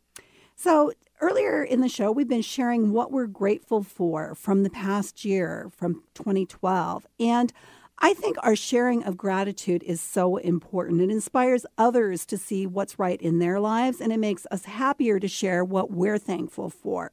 So, 0.56 0.92
earlier 1.22 1.64
in 1.64 1.82
the 1.82 1.90
show, 1.90 2.12
we've 2.12 2.28
been 2.28 2.42
sharing 2.42 2.92
what 2.92 3.12
we're 3.12 3.28
grateful 3.28 3.84
for 3.84 4.36
from 4.36 4.64
the 4.64 4.70
past 4.70 5.26
year, 5.26 5.70
from 5.76 6.04
2012. 6.14 7.08
And 7.20 7.52
I 8.00 8.14
think 8.14 8.38
our 8.42 8.56
sharing 8.56 9.04
of 9.04 9.18
gratitude 9.18 9.82
is 9.84 10.00
so 10.00 10.38
important. 10.38 11.02
It 11.02 11.10
inspires 11.10 11.66
others 11.78 12.26
to 12.28 12.38
see 12.38 12.68
what's 12.68 13.00
right 13.00 13.20
in 13.22 13.40
their 13.40 13.60
lives, 13.60 14.00
and 14.00 14.14
it 14.14 14.20
makes 14.20 14.46
us 14.52 14.66
happier 14.66 15.20
to 15.20 15.28
share 15.28 15.64
what 15.64 15.92
we're 15.92 16.20
thankful 16.20 16.70
for. 16.70 17.12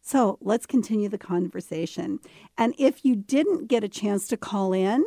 So 0.00 0.38
let's 0.40 0.66
continue 0.66 1.08
the 1.08 1.18
conversation. 1.18 2.20
And 2.56 2.74
if 2.78 3.04
you 3.04 3.16
didn't 3.16 3.66
get 3.66 3.84
a 3.84 3.88
chance 3.88 4.28
to 4.28 4.36
call 4.36 4.72
in, 4.72 5.04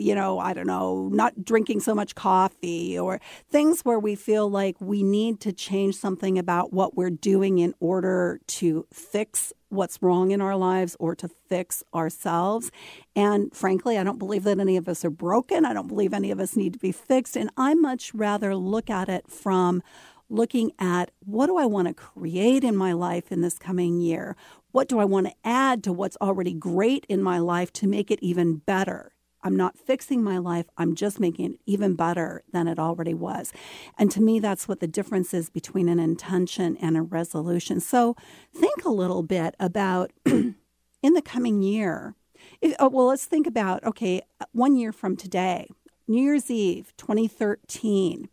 you 0.00 0.14
know, 0.14 0.38
I 0.38 0.52
don't 0.52 0.66
know, 0.66 1.08
not 1.12 1.44
drinking 1.44 1.80
so 1.80 1.94
much 1.94 2.14
coffee 2.14 2.98
or 2.98 3.20
things 3.50 3.82
where 3.82 3.98
we 3.98 4.14
feel 4.14 4.48
like 4.50 4.76
we 4.80 5.02
need 5.02 5.40
to 5.40 5.52
change 5.52 5.96
something 5.96 6.38
about 6.38 6.72
what 6.72 6.96
we're 6.96 7.10
doing 7.10 7.58
in 7.58 7.74
order 7.80 8.40
to 8.46 8.86
fix 8.92 9.52
what's 9.68 10.02
wrong 10.02 10.32
in 10.32 10.40
our 10.40 10.56
lives 10.56 10.96
or 10.98 11.14
to 11.14 11.28
fix 11.28 11.82
ourselves. 11.94 12.70
And 13.14 13.54
frankly, 13.54 13.98
I 13.98 14.04
don't 14.04 14.18
believe 14.18 14.44
that 14.44 14.58
any 14.58 14.76
of 14.76 14.88
us 14.88 15.04
are 15.04 15.10
broken. 15.10 15.64
I 15.64 15.72
don't 15.72 15.86
believe 15.86 16.12
any 16.12 16.30
of 16.30 16.40
us 16.40 16.56
need 16.56 16.72
to 16.72 16.78
be 16.78 16.92
fixed. 16.92 17.36
And 17.36 17.50
I 17.56 17.74
much 17.74 18.12
rather 18.14 18.56
look 18.56 18.90
at 18.90 19.08
it 19.08 19.28
from 19.28 19.82
looking 20.28 20.72
at 20.78 21.10
what 21.20 21.46
do 21.46 21.56
I 21.56 21.66
want 21.66 21.88
to 21.88 21.94
create 21.94 22.64
in 22.64 22.76
my 22.76 22.92
life 22.92 23.32
in 23.32 23.40
this 23.40 23.58
coming 23.58 24.00
year? 24.00 24.36
What 24.72 24.88
do 24.88 24.98
I 25.00 25.04
want 25.04 25.26
to 25.26 25.34
add 25.44 25.82
to 25.84 25.92
what's 25.92 26.16
already 26.20 26.54
great 26.54 27.04
in 27.08 27.22
my 27.22 27.38
life 27.38 27.72
to 27.74 27.88
make 27.88 28.10
it 28.10 28.20
even 28.22 28.56
better? 28.56 29.12
I'm 29.42 29.56
not 29.56 29.78
fixing 29.78 30.22
my 30.22 30.38
life. 30.38 30.66
I'm 30.76 30.94
just 30.94 31.18
making 31.18 31.52
it 31.52 31.60
even 31.66 31.94
better 31.94 32.42
than 32.52 32.68
it 32.68 32.78
already 32.78 33.14
was. 33.14 33.52
And 33.98 34.10
to 34.10 34.20
me, 34.20 34.38
that's 34.38 34.68
what 34.68 34.80
the 34.80 34.86
difference 34.86 35.32
is 35.32 35.50
between 35.50 35.88
an 35.88 35.98
intention 35.98 36.76
and 36.76 36.96
a 36.96 37.02
resolution. 37.02 37.80
So 37.80 38.16
think 38.54 38.84
a 38.84 38.90
little 38.90 39.22
bit 39.22 39.54
about 39.58 40.12
in 40.24 40.54
the 41.02 41.22
coming 41.22 41.62
year. 41.62 42.14
If, 42.60 42.74
oh, 42.78 42.88
well, 42.88 43.06
let's 43.06 43.26
think 43.26 43.46
about 43.46 43.84
okay, 43.84 44.22
one 44.52 44.76
year 44.76 44.92
from 44.92 45.16
today, 45.16 45.68
New 46.06 46.22
Year's 46.22 46.50
Eve 46.50 46.92
2013. 46.96 48.28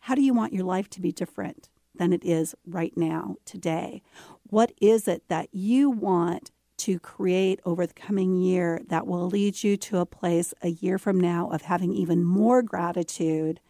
How 0.00 0.14
do 0.14 0.22
you 0.22 0.34
want 0.34 0.52
your 0.52 0.64
life 0.64 0.88
to 0.90 1.00
be 1.00 1.12
different 1.12 1.68
than 1.94 2.12
it 2.12 2.24
is 2.24 2.54
right 2.66 2.96
now, 2.96 3.36
today? 3.44 4.02
What 4.44 4.72
is 4.80 5.06
it 5.06 5.24
that 5.28 5.48
you 5.52 5.90
want 5.90 6.50
to 6.78 6.98
create 6.98 7.60
over 7.64 7.86
the 7.86 7.94
coming 7.94 8.36
year 8.36 8.80
that 8.88 9.06
will 9.06 9.26
lead 9.28 9.62
you 9.62 9.76
to 9.76 9.98
a 9.98 10.06
place 10.06 10.54
a 10.62 10.68
year 10.68 10.98
from 10.98 11.20
now 11.20 11.50
of 11.50 11.62
having 11.62 11.92
even 11.92 12.24
more 12.24 12.62
gratitude 12.62 13.60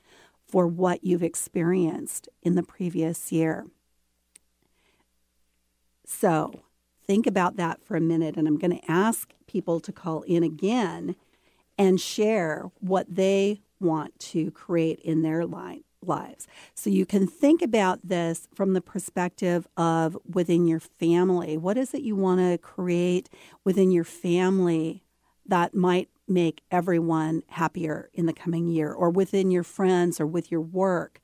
for 0.47 0.67
what 0.67 1.05
you've 1.05 1.23
experienced 1.23 2.29
in 2.43 2.55
the 2.55 2.63
previous 2.63 3.33
year. 3.33 3.67
So, 6.07 6.63
think 7.07 7.27
about 7.27 7.57
that 7.57 7.83
for 7.83 7.97
a 7.97 8.01
minute, 8.01 8.37
and 8.37 8.49
I'm 8.49 8.59
going 8.59 8.79
to 8.79 8.91
ask 8.91 9.33
people 9.47 9.81
to 9.81 9.93
call 9.93 10.23
in 10.23 10.43
again 10.43 11.17
and 11.77 12.01
share 12.01 12.71
what 12.81 13.15
they 13.15 13.61
want 13.81 14.19
to 14.19 14.51
create 14.51 15.01
in 15.01 15.23
their 15.23 15.45
life 15.45 15.88
lives. 16.05 16.47
So 16.75 16.91
you 16.91 17.07
can 17.07 17.27
think 17.27 17.63
about 17.63 18.01
this 18.07 18.49
from 18.55 18.73
the 18.73 18.81
perspective 18.81 19.67
of 19.77 20.17
within 20.29 20.67
your 20.67 20.81
family. 20.81 21.57
What 21.57 21.77
is 21.77 21.95
it 21.95 22.03
you 22.03 22.17
want 22.17 22.41
to 22.41 22.59
create 22.59 23.29
within 23.65 23.91
your 23.91 24.05
family 24.05 25.05
that 25.47 25.75
might 25.75 26.09
make 26.27 26.61
everyone 26.71 27.43
happier 27.49 28.11
in 28.13 28.27
the 28.27 28.35
coming 28.35 28.69
year, 28.69 28.93
or 28.93 29.09
within 29.09 29.51
your 29.51 29.63
friends, 29.63 30.21
or 30.21 30.27
with 30.27 30.51
your 30.53 30.61
work, 30.61 31.21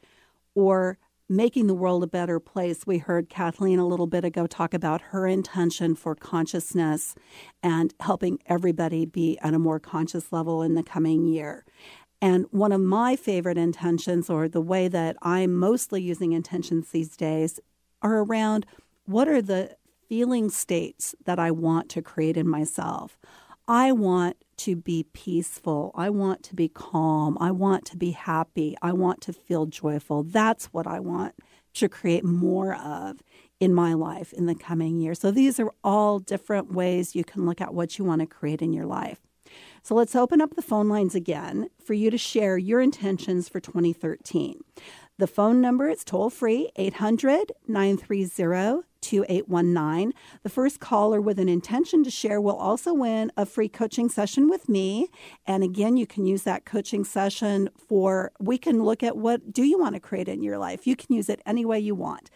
or 0.55 0.97
making 1.29 1.67
the 1.67 1.75
world 1.75 2.03
a 2.03 2.07
better 2.07 2.39
place. 2.39 2.87
We 2.87 2.99
heard 2.99 3.29
Kathleen 3.29 3.79
a 3.79 3.87
little 3.87 4.07
bit 4.07 4.25
ago 4.25 4.47
talk 4.47 4.75
about 4.75 5.01
her 5.01 5.27
intention 5.27 5.95
for 5.95 6.15
consciousness 6.15 7.15
and 7.63 7.95
helping 8.01 8.39
everybody 8.47 9.07
be 9.07 9.39
at 9.41 9.55
a 9.55 9.59
more 9.59 9.81
conscious 9.81 10.33
level 10.33 10.63
in 10.63 10.75
the 10.75 10.83
coming 10.83 11.27
year. 11.27 11.65
And 12.25 12.47
one 12.53 12.73
of 12.73 12.81
my 12.81 13.17
favorite 13.17 13.59
intentions, 13.59 14.31
or 14.31 14.49
the 14.49 14.63
way 14.63 14.89
that 14.89 15.15
I'm 15.21 15.53
mostly 15.55 16.01
using 16.01 16.33
intentions 16.33 16.89
these 16.89 17.19
days, 17.19 17.61
are 18.01 18.21
around 18.21 18.65
what 19.05 19.29
are 19.29 19.43
the 19.43 19.77
feeling 20.09 20.49
states 20.49 21.15
that 21.27 21.39
I 21.39 21.51
want 21.51 21.91
to 21.91 22.01
create 22.01 22.39
in 22.39 22.49
myself. 22.49 23.19
I 23.69 23.93
want 23.93 24.39
to 24.57 24.75
be 24.75 25.03
peaceful. 25.13 25.93
I 25.95 26.09
want 26.09 26.43
to 26.45 26.55
be 26.55 26.67
calm. 26.67 27.37
I 27.43 27.51
want 27.51 27.85
to 27.89 27.97
be 27.99 28.13
happy. 28.13 28.75
I 28.81 28.95
want 28.95 29.21
to 29.21 29.35
feel 29.35 29.67
joyful. 29.67 30.23
That's 30.23 30.73
what 30.73 30.87
I 30.87 31.01
want 31.01 31.35
to 31.75 31.91
create 31.91 32.25
more 32.25 32.75
of 32.75 33.23
in 33.61 33.75
my 33.75 33.93
life 33.93 34.33
in 34.33 34.47
the 34.47 34.55
coming 34.55 34.99
year. 34.99 35.15
So 35.15 35.31
these 35.31 35.61
are 35.61 35.71
all 35.85 36.21
different 36.21 36.73
ways 36.73 37.15
you 37.15 37.25
can 37.25 37.45
look 37.45 37.61
at 37.61 37.75
what 37.75 37.99
you 37.99 38.05
want 38.07 38.23
to 38.23 38.27
create 38.27 38.63
in 38.63 38.73
your 38.73 38.87
life. 38.87 39.21
So 39.83 39.95
let's 39.95 40.17
open 40.17 40.41
up 40.41 40.55
the 40.55 40.63
phone 40.63 40.89
lines 40.89 41.15
again 41.15 41.69
for 41.85 41.95
you 41.95 42.11
to 42.11 42.19
share 42.19 42.57
your 42.57 42.81
intentions 42.81 43.49
for 43.49 43.61
2013. 43.61 44.63
The 45.19 45.27
phone 45.27 45.61
number 45.61 45.89
is 45.89 46.03
toll 46.03 46.31
free 46.31 46.71
800 46.77 47.53
930 47.69 48.83
2819. 49.05 50.13
The 50.43 50.49
first 50.49 50.81
caller 50.81 51.21
with 51.21 51.39
an 51.39 51.49
intention 51.49 52.03
to 52.05 52.11
share 52.11 52.41
will 52.41 52.57
also 52.57 52.95
win 52.95 53.31
a 53.37 53.47
free 53.47 53.69
coaching 53.69 54.09
session 54.09 54.49
with 54.49 54.69
me. 54.69 55.09
And 55.47 55.63
again, 55.63 55.97
you 55.97 56.07
can 56.07 56.27
use 56.27 56.43
that 56.45 56.65
coaching 56.65 57.05
session 57.05 57.69
for, 57.77 58.33
we 58.41 58.57
can 58.59 58.83
look 58.83 59.03
at 59.03 59.17
what 59.17 59.53
do 59.53 59.63
you 59.63 59.79
want 59.79 59.95
to 59.95 60.01
create 60.01 60.29
in 60.29 60.43
your 60.43 60.59
life. 60.59 60.87
You 60.87 60.97
can 60.97 61.15
use 61.15 61.29
it 61.29 61.43
any 61.47 61.65
way 61.65 61.79
you 61.79 61.95
want. 61.95 62.31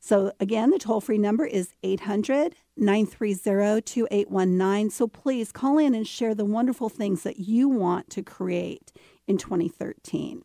So, 0.00 0.32
again, 0.38 0.70
the 0.70 0.78
toll 0.78 1.00
free 1.00 1.18
number 1.18 1.44
is 1.44 1.74
800 1.82 2.54
930 2.76 3.80
2819. 3.82 4.90
So, 4.90 5.08
please 5.08 5.52
call 5.52 5.78
in 5.78 5.94
and 5.94 6.06
share 6.06 6.34
the 6.34 6.44
wonderful 6.44 6.88
things 6.88 7.22
that 7.22 7.40
you 7.40 7.68
want 7.68 8.10
to 8.10 8.22
create 8.22 8.92
in 9.26 9.38
2013. 9.38 10.42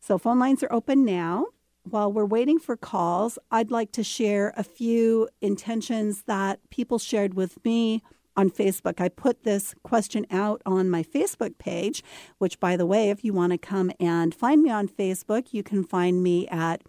So, 0.00 0.18
phone 0.18 0.38
lines 0.38 0.62
are 0.62 0.72
open 0.72 1.04
now. 1.04 1.46
While 1.84 2.12
we're 2.12 2.24
waiting 2.24 2.58
for 2.58 2.76
calls, 2.76 3.38
I'd 3.50 3.70
like 3.70 3.92
to 3.92 4.04
share 4.04 4.52
a 4.56 4.62
few 4.62 5.28
intentions 5.40 6.22
that 6.22 6.58
people 6.70 6.98
shared 6.98 7.34
with 7.34 7.64
me 7.64 8.02
on 8.36 8.50
Facebook. 8.50 9.00
I 9.00 9.08
put 9.08 9.42
this 9.42 9.74
question 9.82 10.26
out 10.30 10.62
on 10.64 10.90
my 10.90 11.02
Facebook 11.02 11.58
page, 11.58 12.02
which, 12.38 12.60
by 12.60 12.76
the 12.76 12.86
way, 12.86 13.10
if 13.10 13.24
you 13.24 13.32
want 13.32 13.52
to 13.52 13.58
come 13.58 13.90
and 14.00 14.34
find 14.34 14.62
me 14.62 14.70
on 14.70 14.88
Facebook, 14.88 15.52
you 15.52 15.62
can 15.62 15.84
find 15.84 16.22
me 16.22 16.48
at 16.48 16.82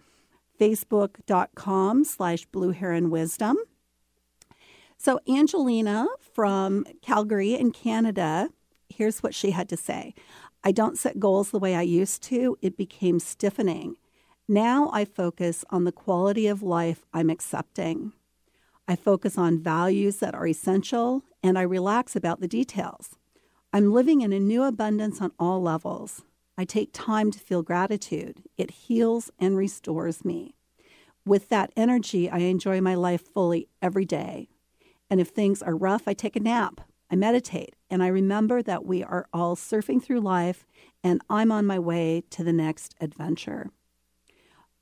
facebook.com 0.64 2.06
slash 2.06 2.46
blue 2.46 2.72
heron 2.72 3.10
wisdom. 3.10 3.58
So 4.98 5.20
Angelina 5.28 6.08
from 6.34 6.86
Calgary 7.02 7.56
in 7.56 7.72
Canada, 7.72 8.50
here's 8.88 9.22
what 9.22 9.36
she 9.36 9.52
had 9.52 9.68
to 9.68 9.76
say. 9.76 10.14
I 10.64 10.72
don't 10.72 10.98
set 10.98 11.20
goals 11.20 11.52
the 11.52 11.60
way 11.60 11.76
I 11.76 11.82
used 11.82 12.24
to. 12.24 12.58
It 12.62 12.78
became 12.78 13.20
stiffening. 13.20 13.98
Now 14.48 14.90
I 14.94 15.04
focus 15.04 15.66
on 15.70 15.84
the 15.84 15.92
quality 15.92 16.48
of 16.48 16.64
life 16.64 17.06
I'm 17.14 17.30
accepting. 17.30 18.14
I 18.88 18.96
focus 18.96 19.38
on 19.38 19.62
values 19.62 20.18
that 20.18 20.34
are 20.34 20.48
essential 20.48 21.24
and 21.44 21.60
I 21.60 21.64
relax 21.64 22.16
about 22.16 22.40
the 22.40 22.48
details. 22.48 23.18
I'm 23.74 23.92
living 23.92 24.22
in 24.22 24.32
a 24.32 24.40
new 24.40 24.64
abundance 24.64 25.20
on 25.20 25.34
all 25.38 25.62
levels. 25.62 26.22
I 26.58 26.66
take 26.66 26.90
time 26.94 27.32
to 27.32 27.40
feel 27.40 27.64
gratitude. 27.64 28.44
It 28.58 28.72
heals 28.72 29.32
and 29.40 29.58
restores 29.58 30.24
me. 30.24 30.56
With 31.26 31.50
that 31.50 31.72
energy, 31.76 32.30
I 32.30 32.40
enjoy 32.40 32.82
my 32.82 32.96
life 32.96 33.22
fully 33.22 33.70
every 33.82 34.06
day. 34.06 34.50
And 35.10 35.20
if 35.20 35.30
things 35.30 35.62
are 35.62 35.76
rough, 35.76 36.08
I 36.08 36.14
take 36.14 36.36
a 36.36 36.42
nap, 36.42 36.82
I 37.10 37.16
meditate, 37.16 37.76
And 37.90 38.02
I 38.02 38.08
remember 38.08 38.64
that 38.64 38.86
we 38.86 39.04
are 39.04 39.28
all 39.32 39.56
surfing 39.56 40.02
through 40.02 40.22
life, 40.22 40.66
and 41.04 41.22
I'm 41.30 41.52
on 41.52 41.66
my 41.66 41.78
way 41.78 42.24
to 42.32 42.44
the 42.44 42.54
next 42.54 42.96
adventure. 43.00 43.70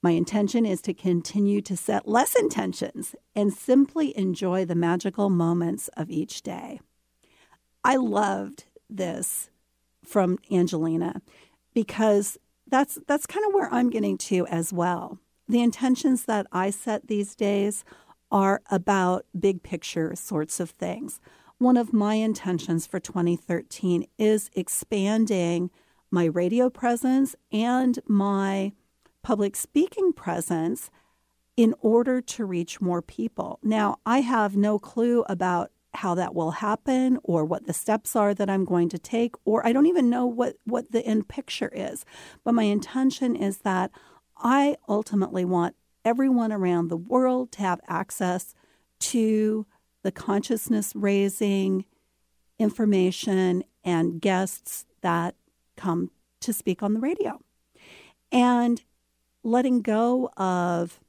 My 0.01 0.11
intention 0.11 0.65
is 0.65 0.82
to 0.84 0.93
continue 0.93 1.61
to 1.61 1.76
set 1.76 2.07
less 2.07 2.36
intentions 2.36 3.15
and 3.36 3.53
simply 3.53 4.17
enjoy 4.17 4.65
the 4.65 4.76
magical 4.76 5.30
moments 5.30 5.89
of 5.89 6.09
each 6.09 6.41
day. 6.41 6.80
I 7.84 7.97
loved 7.97 8.63
this 8.89 9.49
from 10.03 10.39
Angelina 10.49 11.22
because 11.74 12.38
that's 12.67 12.99
that's 13.07 13.26
kind 13.26 13.45
of 13.45 13.53
where 13.53 13.72
I'm 13.74 13.89
getting 13.89 14.17
to 14.17 14.47
as 14.47 14.72
well. 14.72 15.19
The 15.47 15.61
intentions 15.61 16.26
that 16.26 16.47
I 16.51 16.69
set 16.69 17.07
these 17.07 17.36
days 17.36 17.84
are 18.32 18.61
about 18.72 19.26
big 19.38 19.61
picture 19.63 20.15
sorts 20.15 20.59
of 20.59 20.69
things. 20.69 21.19
One 21.57 21.78
of 21.78 21.93
my 21.93 22.15
intentions 22.15 22.88
for 22.88 22.99
2013 22.99 24.07
is 24.17 24.49
expanding 24.55 25.69
my 26.09 26.26
radio 26.26 26.69
presence 26.69 27.36
and 27.51 27.99
my 28.07 28.72
public 29.22 29.55
speaking 29.55 30.13
presence 30.13 30.89
in 31.57 31.76
order 31.82 32.22
to 32.22 32.45
reach 32.45 32.82
more 32.82 33.01
people. 33.01 33.59
Now, 33.61 33.97
I 34.05 34.22
have 34.22 34.55
no 34.55 34.80
clue 34.80 35.24
about 35.28 35.72
how 35.93 36.15
that 36.15 36.33
will 36.33 36.51
happen 36.51 37.19
or 37.23 37.43
what 37.43 37.67
the 37.67 37.73
steps 37.73 38.15
are 38.15 38.33
that 38.33 38.49
I'm 38.49 38.65
going 38.65 38.89
to 38.89 38.97
take 38.97 39.35
or 39.45 39.65
I 39.65 39.73
don't 39.73 39.87
even 39.87 40.09
know 40.09 40.25
what 40.25 40.55
what 40.65 40.91
the 40.91 41.05
end 41.05 41.27
picture 41.27 41.71
is. 41.73 42.05
But 42.43 42.53
my 42.53 42.63
intention 42.63 43.35
is 43.35 43.59
that 43.59 43.91
I 44.37 44.77
ultimately 44.87 45.45
want 45.45 45.75
everyone 46.03 46.51
around 46.51 46.87
the 46.87 46.97
world 46.97 47.51
to 47.53 47.61
have 47.61 47.79
access 47.87 48.55
to 48.99 49.65
the 50.03 50.11
consciousness 50.11 50.93
raising 50.95 51.85
information 52.57 53.63
and 53.83 54.21
guests 54.21 54.85
that 55.01 55.35
come 55.75 56.11
to 56.39 56.53
speak 56.53 56.81
on 56.81 56.93
the 56.93 56.99
radio. 56.99 57.39
And 58.31 58.81
letting 59.43 59.81
go 59.81 60.29
of 60.37 60.99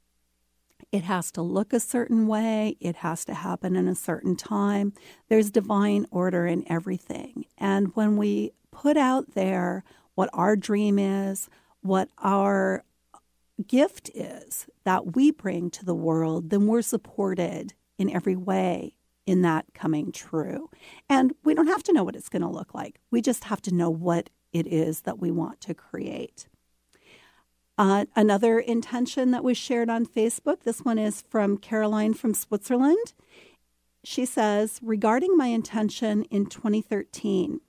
it 0.93 1.03
has 1.03 1.31
to 1.31 1.41
look 1.41 1.73
a 1.73 1.79
certain 1.79 2.27
way, 2.27 2.77
it 2.79 2.97
has 2.97 3.25
to 3.25 3.33
happen 3.33 3.75
in 3.75 3.87
a 3.87 3.95
certain 3.95 4.35
time. 4.35 4.93
There's 5.27 5.49
divine 5.49 6.05
order 6.11 6.45
in 6.45 6.63
everything. 6.71 7.45
And 7.57 7.87
when 7.95 8.15
we 8.15 8.51
put 8.71 8.95
out 8.95 9.33
there 9.33 9.83
what 10.13 10.29
our 10.33 10.55
dream 10.55 10.99
is, 10.99 11.49
what 11.81 12.09
our 12.19 12.83
gift 13.65 14.11
is 14.13 14.67
that 14.83 15.15
we 15.15 15.31
bring 15.31 15.71
to 15.71 15.83
the 15.83 15.95
world, 15.95 16.51
then 16.51 16.67
we're 16.67 16.83
supported 16.83 17.73
in 17.97 18.07
every 18.11 18.35
way 18.35 18.95
in 19.25 19.41
that 19.41 19.65
coming 19.73 20.11
true. 20.11 20.69
And 21.09 21.33
we 21.43 21.55
don't 21.55 21.67
have 21.67 21.83
to 21.83 21.93
know 21.93 22.03
what 22.03 22.15
it's 22.15 22.29
going 22.29 22.43
to 22.43 22.47
look 22.47 22.75
like. 22.75 22.99
We 23.09 23.19
just 23.19 23.45
have 23.45 23.63
to 23.63 23.73
know 23.73 23.89
what 23.89 24.29
it 24.51 24.67
is 24.67 25.01
that 25.01 25.17
we 25.17 25.31
want 25.31 25.59
to 25.61 25.73
create. 25.73 26.47
Uh, 27.75 28.05
another 28.15 28.59
intention 28.59 29.31
that 29.31 29.43
was 29.43 29.57
shared 29.57 29.89
on 29.89 30.05
Facebook, 30.05 30.61
this 30.61 30.81
one 30.81 30.99
is 30.99 31.23
from 31.27 31.57
Caroline 31.57 32.13
from 32.13 32.33
Switzerland. 32.33 33.13
She 34.03 34.25
says, 34.25 34.79
regarding 34.83 35.35
my 35.35 35.47
intention 35.47 36.23
in 36.25 36.45
2013, 36.45 37.61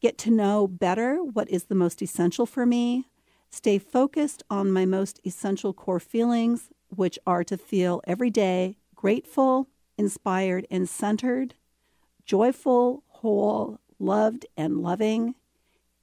get 0.00 0.18
to 0.18 0.30
know 0.30 0.66
better 0.66 1.18
what 1.18 1.48
is 1.48 1.64
the 1.64 1.74
most 1.76 2.02
essential 2.02 2.44
for 2.44 2.66
me, 2.66 3.06
stay 3.50 3.78
focused 3.78 4.42
on 4.50 4.72
my 4.72 4.84
most 4.84 5.20
essential 5.24 5.72
core 5.72 6.00
feelings, 6.00 6.70
which 6.88 7.18
are 7.24 7.44
to 7.44 7.56
feel 7.56 8.00
every 8.06 8.30
day 8.30 8.78
grateful, 8.96 9.68
inspired, 9.96 10.66
and 10.70 10.88
centered, 10.88 11.54
joyful, 12.24 13.04
whole, 13.06 13.78
loved, 13.98 14.44
and 14.56 14.82
loving, 14.82 15.34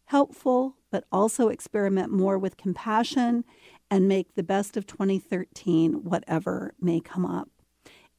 helpful, 0.07 0.75
but 0.91 1.05
also 1.11 1.49
experiment 1.49 2.11
more 2.11 2.37
with 2.37 2.57
compassion 2.57 3.43
and 3.89 4.07
make 4.07 4.35
the 4.35 4.43
best 4.43 4.75
of 4.75 4.85
2013, 4.85 6.03
whatever 6.03 6.73
may 6.79 6.99
come 6.99 7.25
up. 7.25 7.49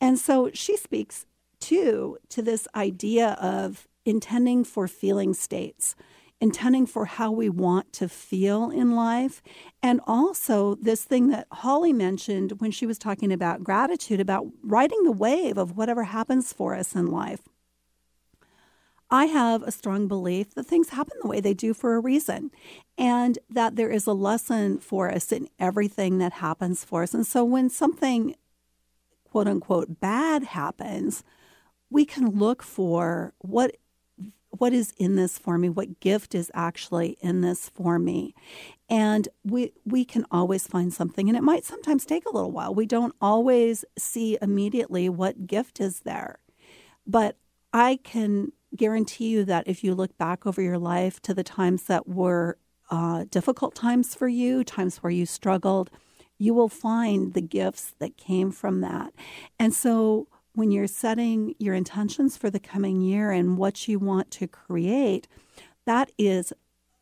And 0.01 0.19
so 0.19 0.51
she 0.55 0.77
speaks 0.77 1.27
too 1.61 2.19
to 2.29 2.43
this 2.43 2.69
idea 2.75 3.31
of 3.41 3.89
intending 4.05 4.65
for 4.65 4.87
feeling 4.87 5.35
states, 5.35 5.97
intending 6.41 6.87
for 6.87 7.07
how 7.07 7.33
we 7.33 7.49
want 7.49 7.93
to 7.95 8.09
feel 8.09 8.71
in 8.71 8.95
life, 8.95 9.43
and 9.83 10.01
also 10.07 10.77
this 10.77 11.05
thing 11.05 11.29
that 11.29 11.47
Holly 11.51 11.93
mentioned 11.93 12.61
when 12.61 12.71
she 12.71 12.87
was 12.87 12.99
talking 12.99 13.33
about 13.33 13.65
gratitude, 13.65 14.21
about 14.21 14.47
riding 14.63 15.03
the 15.03 15.13
wave 15.13 15.59
of 15.59 15.77
whatever 15.77 16.05
happens 16.05 16.53
for 16.53 16.75
us 16.75 16.95
in 16.95 17.07
life. 17.07 17.41
I 19.11 19.27
have 19.27 19.63
a 19.63 19.73
strong 19.73 20.07
belief 20.07 20.55
that 20.55 20.67
things 20.67 20.91
happen 20.91 21.17
the 21.23 21.29
way 21.29 21.41
they 21.41 21.55
do 21.55 21.73
for 21.73 21.95
a 21.95 22.01
reason 22.01 22.51
and 22.99 23.39
that 23.49 23.77
there 23.77 23.91
is 23.91 24.07
a 24.07 24.13
lesson 24.13 24.79
for 24.79 25.11
us 25.11 25.33
in 25.33 25.49
everything 25.59 26.19
that 26.19 26.35
happens 26.35 26.85
for 26.85 27.03
us. 27.03 27.15
And 27.15 27.27
so 27.27 27.45
when 27.45 27.71
something 27.71 28.35
quote 29.25 29.49
unquote 29.49 30.01
bad 30.01 30.43
happens, 30.45 31.25
we 31.91 32.05
can 32.05 32.39
look 32.39 32.63
for 32.63 33.33
what 33.39 33.77
what 34.51 34.73
is 34.73 34.93
in 34.97 35.17
this 35.17 35.39
for 35.39 35.59
me 35.59 35.69
what 35.69 36.01
gift 36.01 36.35
is 36.35 36.51
actually 36.55 37.17
in 37.21 37.43
this 37.43 37.69
for 37.69 37.99
me 37.99 38.35
and 38.89 39.29
we 39.45 39.73
we 39.85 40.05
can 40.05 40.25
always 40.31 40.67
find 40.67 40.93
something 40.93 41.29
and 41.29 41.37
it 41.37 41.43
might 41.43 41.65
sometimes 41.65 42.05
take 42.05 42.25
a 42.25 42.35
little 42.35 42.51
while 42.51 42.75
we 42.75 42.87
don't 42.87 43.15
always 43.21 43.85
see 43.99 44.39
immediately 44.41 45.09
what 45.09 45.47
gift 45.47 45.81
is 45.81 46.01
there 46.01 46.39
but 47.07 47.37
i 47.73 47.99
can 48.03 48.51
guarantee 48.77 49.29
you 49.29 49.45
that 49.45 49.67
if 49.67 49.83
you 49.83 49.95
look 49.95 50.17
back 50.19 50.47
over 50.47 50.61
your 50.61 50.79
life 50.79 51.21
to 51.23 51.35
the 51.35 51.45
times 51.45 51.85
that 51.85 52.09
were 52.09 52.59
uh, 52.91 53.25
difficult 53.31 53.75
times 53.75 54.15
for 54.15 54.29
you, 54.29 54.65
times 54.65 54.99
where 54.99 55.11
you 55.11 55.27
struggled, 55.27 55.91
you 56.39 56.55
will 56.55 56.69
find 56.69 57.35
the 57.35 57.41
gifts 57.41 57.95
that 57.99 58.17
came 58.17 58.51
from 58.51 58.81
that. 58.81 59.13
And 59.59 59.75
so 59.75 60.29
when 60.55 60.71
you're 60.71 60.87
setting 60.87 61.55
your 61.59 61.75
intentions 61.75 62.37
for 62.37 62.51
the 62.51 62.61
coming 62.61 63.01
year 63.01 63.31
and 63.31 63.59
what 63.59 63.89
you 63.89 63.99
want 63.99 64.31
to 64.33 64.47
create, 64.47 65.29
that 65.85 66.11
is 66.19 66.53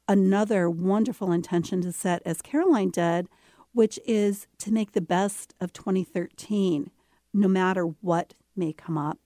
another 0.09 0.71
wonderful 0.71 1.33
intention 1.33 1.81
to 1.83 1.93
set, 1.93 2.23
as 2.25 2.43
Caroline 2.43 2.91
did, 2.91 3.29
which 3.73 3.99
is 4.07 4.47
to 4.59 4.73
make 4.73 4.93
the 4.93 5.01
best 5.01 5.55
of 5.61 5.73
2013, 5.73 6.91
no 7.35 7.49
matter 7.49 7.85
what 7.85 8.35
may 8.55 8.73
come 8.73 8.97
up. 8.97 9.19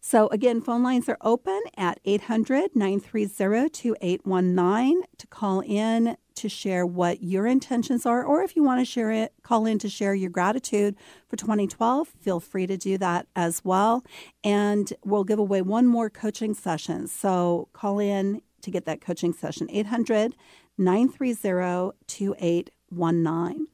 So, 0.00 0.28
again, 0.28 0.60
phone 0.60 0.82
lines 0.82 1.08
are 1.08 1.18
open 1.20 1.60
at 1.76 1.98
800 2.04 2.74
930 2.74 3.68
2819 3.68 5.02
to 5.18 5.26
call 5.26 5.60
in 5.60 6.16
to 6.36 6.48
share 6.48 6.86
what 6.86 7.22
your 7.22 7.46
intentions 7.46 8.06
are, 8.06 8.24
or 8.24 8.42
if 8.42 8.54
you 8.54 8.62
want 8.62 8.80
to 8.80 8.84
share 8.84 9.10
it, 9.10 9.32
call 9.42 9.66
in 9.66 9.78
to 9.80 9.88
share 9.88 10.14
your 10.14 10.30
gratitude 10.30 10.94
for 11.28 11.36
2012. 11.36 12.08
Feel 12.20 12.38
free 12.38 12.66
to 12.66 12.76
do 12.76 12.96
that 12.98 13.26
as 13.34 13.64
well. 13.64 14.04
And 14.44 14.92
we'll 15.04 15.24
give 15.24 15.40
away 15.40 15.62
one 15.62 15.86
more 15.86 16.08
coaching 16.08 16.54
session. 16.54 17.08
So, 17.08 17.68
call 17.72 17.98
in 17.98 18.42
to 18.62 18.70
get 18.70 18.84
that 18.84 19.00
coaching 19.00 19.32
session 19.32 19.68
800 19.70 20.36
930 20.78 21.96
2819. 22.06 23.66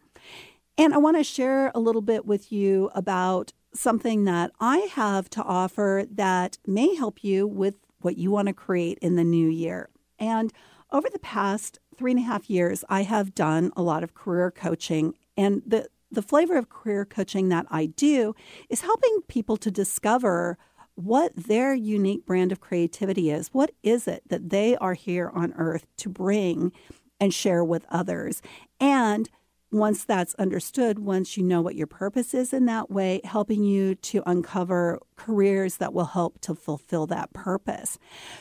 And 0.76 0.92
I 0.92 0.98
want 0.98 1.16
to 1.18 1.22
share 1.22 1.70
a 1.74 1.78
little 1.78 2.02
bit 2.02 2.26
with 2.26 2.50
you 2.50 2.90
about 2.94 3.52
something 3.74 4.24
that 4.24 4.52
I 4.60 4.78
have 4.92 5.28
to 5.30 5.42
offer 5.42 6.04
that 6.10 6.58
may 6.66 6.94
help 6.94 7.22
you 7.22 7.46
with 7.46 7.76
what 8.00 8.16
you 8.16 8.30
want 8.30 8.48
to 8.48 8.54
create 8.54 8.98
in 9.00 9.16
the 9.16 9.24
new 9.24 9.48
year. 9.48 9.88
And 10.18 10.52
over 10.92 11.08
the 11.10 11.18
past 11.18 11.78
three 11.96 12.12
and 12.12 12.20
a 12.20 12.24
half 12.24 12.48
years, 12.48 12.84
I 12.88 13.02
have 13.02 13.34
done 13.34 13.72
a 13.76 13.82
lot 13.82 14.04
of 14.04 14.14
career 14.14 14.50
coaching. 14.50 15.14
And 15.36 15.62
the, 15.66 15.88
the 16.10 16.22
flavor 16.22 16.56
of 16.56 16.68
career 16.68 17.04
coaching 17.04 17.48
that 17.48 17.66
I 17.70 17.86
do 17.86 18.34
is 18.68 18.82
helping 18.82 19.22
people 19.28 19.56
to 19.58 19.70
discover 19.70 20.56
what 20.94 21.34
their 21.34 21.74
unique 21.74 22.24
brand 22.24 22.52
of 22.52 22.60
creativity 22.60 23.30
is. 23.30 23.48
What 23.48 23.72
is 23.82 24.06
it 24.06 24.22
that 24.28 24.50
they 24.50 24.76
are 24.76 24.94
here 24.94 25.30
on 25.34 25.52
earth 25.54 25.86
to 25.98 26.08
bring 26.08 26.72
and 27.18 27.34
share 27.34 27.64
with 27.64 27.84
others? 27.90 28.42
And 28.78 29.28
once 29.74 30.04
that's 30.04 30.34
understood, 30.36 31.00
once 31.00 31.36
you 31.36 31.42
know 31.42 31.60
what 31.60 31.74
your 31.74 31.86
purpose 31.86 32.32
is 32.32 32.52
in 32.52 32.66
that 32.66 32.90
way, 32.90 33.20
helping 33.24 33.64
you 33.64 33.94
to 33.96 34.22
uncover 34.24 35.00
careers 35.16 35.78
that 35.78 35.92
will 35.92 36.04
help 36.04 36.40
to 36.40 36.54
fulfill 36.54 37.06
that 37.08 37.32
purpose. 37.32 37.98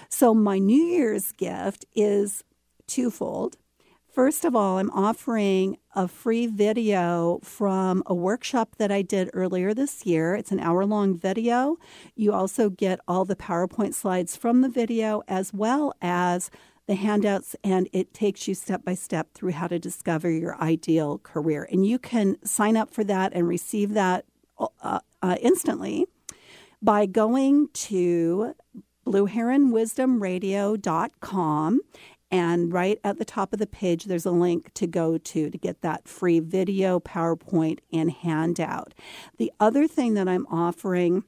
So, 0.09 0.33
my 0.33 0.59
New 0.59 0.83
Year's 0.83 1.31
gift 1.31 1.85
is 1.95 2.43
twofold. 2.87 3.57
First 4.13 4.45
of 4.45 4.55
all, 4.55 4.77
I'm 4.77 4.91
offering 4.91 5.77
a 5.95 6.07
free 6.07 6.45
video 6.45 7.39
from 7.41 8.03
a 8.05 8.13
workshop 8.13 8.75
that 8.77 8.91
I 8.91 9.01
did 9.01 9.31
earlier 9.33 9.73
this 9.73 10.05
year. 10.05 10.35
It's 10.35 10.51
an 10.51 10.59
hour 10.59 10.85
long 10.85 11.17
video. 11.17 11.77
You 12.15 12.31
also 12.31 12.69
get 12.69 12.99
all 13.07 13.25
the 13.25 13.35
PowerPoint 13.35 13.95
slides 13.95 14.35
from 14.35 14.61
the 14.61 14.69
video 14.69 15.23
as 15.27 15.51
well 15.51 15.93
as 15.99 16.51
the 16.87 16.95
handouts, 16.95 17.55
and 17.63 17.87
it 17.93 18.13
takes 18.13 18.45
you 18.47 18.55
step 18.55 18.83
by 18.83 18.93
step 18.93 19.33
through 19.33 19.51
how 19.51 19.67
to 19.67 19.79
discover 19.79 20.29
your 20.29 20.61
ideal 20.61 21.19
career. 21.19 21.65
And 21.71 21.85
you 21.85 21.97
can 21.97 22.43
sign 22.45 22.75
up 22.75 22.93
for 22.93 23.05
that 23.05 23.31
and 23.33 23.47
receive 23.47 23.93
that 23.93 24.25
uh, 24.57 24.99
uh, 25.21 25.37
instantly 25.41 26.05
by 26.81 27.05
going 27.05 27.69
to 27.73 28.53
blueheronwisdomradio.com. 29.07 31.81
And 32.31 32.73
right 32.73 32.99
at 33.03 33.19
the 33.19 33.25
top 33.25 33.53
of 33.53 33.59
the 33.59 33.67
page, 33.67 34.05
there's 34.05 34.25
a 34.25 34.31
link 34.31 34.73
to 34.73 34.87
go 34.87 35.19
to 35.19 35.51
to 35.51 35.57
get 35.57 35.81
that 35.81 36.07
free 36.07 36.39
video, 36.39 36.99
PowerPoint, 36.99 37.77
and 37.91 38.11
handout. 38.11 38.95
The 39.37 39.51
other 39.59 39.87
thing 39.87 40.15
that 40.15 40.27
I'm 40.27 40.47
offering 40.47 41.25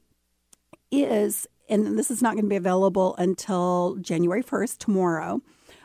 is, 0.90 1.46
and 1.68 1.98
this 1.98 2.10
is 2.10 2.22
not 2.22 2.34
going 2.34 2.44
to 2.44 2.48
be 2.48 2.56
available 2.56 3.14
until 3.16 3.96
January 4.00 4.42
1st, 4.42 4.78
tomorrow, 4.78 5.40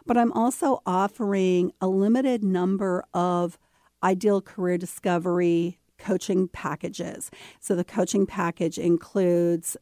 but 0.06 0.18
I'm 0.18 0.32
also 0.34 0.82
offering 0.86 1.72
a 1.82 1.88
limited 1.88 2.44
number 2.44 3.04
of 3.14 3.58
ideal 4.04 4.42
career 4.42 4.78
discovery 4.78 5.78
coaching 5.98 6.48
packages. 6.48 7.30
So 7.60 7.76
the 7.76 7.84
coaching 7.84 8.26
package 8.26 8.78
includes 8.78 9.78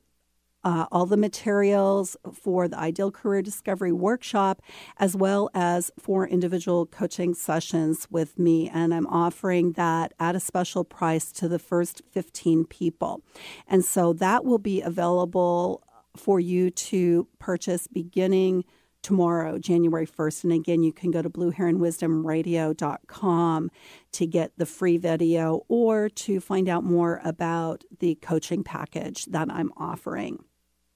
uh, 0.64 0.86
all 0.91 1.06
the 1.06 1.18
materials 1.18 2.18
for 2.34 2.68
the 2.68 2.78
Ideal 2.78 3.12
Career 3.12 3.41
Discovery 3.41 3.91
Workshop, 3.91 4.62
as 4.97 5.16
well 5.16 5.50
as 5.54 5.91
four 5.97 6.28
individual 6.28 6.86
coaching 6.86 7.34
sessions 7.34 8.08
with 8.12 8.38
me. 8.38 8.70
And 8.70 8.93
I'm 8.93 9.08
offering 9.08 9.74
that 9.74 10.14
at 10.20 10.36
a 10.36 10.39
special 10.39 10.84
price 10.84 11.32
to 11.34 11.47
the 11.47 11.60
first 11.60 12.02
15 12.12 12.66
people. 12.66 13.22
And 13.68 13.86
so 13.86 14.14
that 14.14 14.43
will 14.43 14.58
be 14.58 14.82
available 14.82 15.82
for 16.16 16.39
you 16.39 16.70
to 16.70 17.28
purchase 17.39 17.88
beginning 17.88 18.64
tomorrow, 19.01 19.57
January 19.57 20.05
1st. 20.05 20.43
And 20.43 20.53
again, 20.53 20.84
you 20.84 20.91
can 20.91 21.10
go 21.12 21.22
to 21.22 21.30
blueheronwisdomradio.com 21.30 23.72
to 24.12 24.28
get 24.28 24.51
the 24.57 24.66
free 24.66 24.97
video 24.97 25.64
or 25.68 26.10
to 26.10 26.39
find 26.39 26.68
out 26.68 26.84
more 26.84 27.22
about 27.24 27.84
the 27.99 28.16
coaching 28.16 28.64
package 28.64 29.26
that 29.26 29.51
I'm 29.51 29.72
offering. 29.78 30.43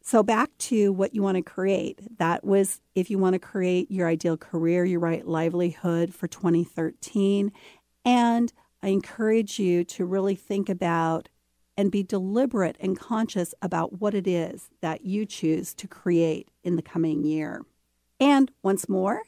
So, 0.05 0.21
back 0.21 0.49
to 0.59 0.91
what 0.91 1.15
you 1.15 1.23
want 1.23 1.37
to 1.37 1.41
create. 1.41 2.01
That 2.17 2.43
was 2.43 2.81
if 2.93 3.09
you 3.09 3.17
want 3.17 3.35
to 3.35 3.39
create 3.39 3.89
your 3.89 4.09
ideal 4.09 4.35
career, 4.35 4.83
your 4.83 4.99
right 4.99 5.25
livelihood 5.25 6.13
for 6.13 6.27
2013. 6.27 7.53
And 8.03 8.51
I 8.81 8.89
encourage 8.89 9.59
you 9.59 9.85
to 9.85 10.03
really 10.03 10.35
think 10.35 10.67
about 10.67 11.29
and 11.77 11.91
be 11.91 12.03
deliberate 12.03 12.77
and 12.79 12.97
conscious 12.97 13.53
about 13.61 13.99
what 13.99 14.13
it 14.13 14.27
is 14.27 14.69
that 14.81 15.05
you 15.05 15.25
choose 15.25 15.73
to 15.73 15.87
create 15.87 16.49
in 16.63 16.75
the 16.75 16.81
coming 16.81 17.23
year. 17.23 17.65
And 18.19 18.51
once 18.61 18.87
more, 18.87 19.23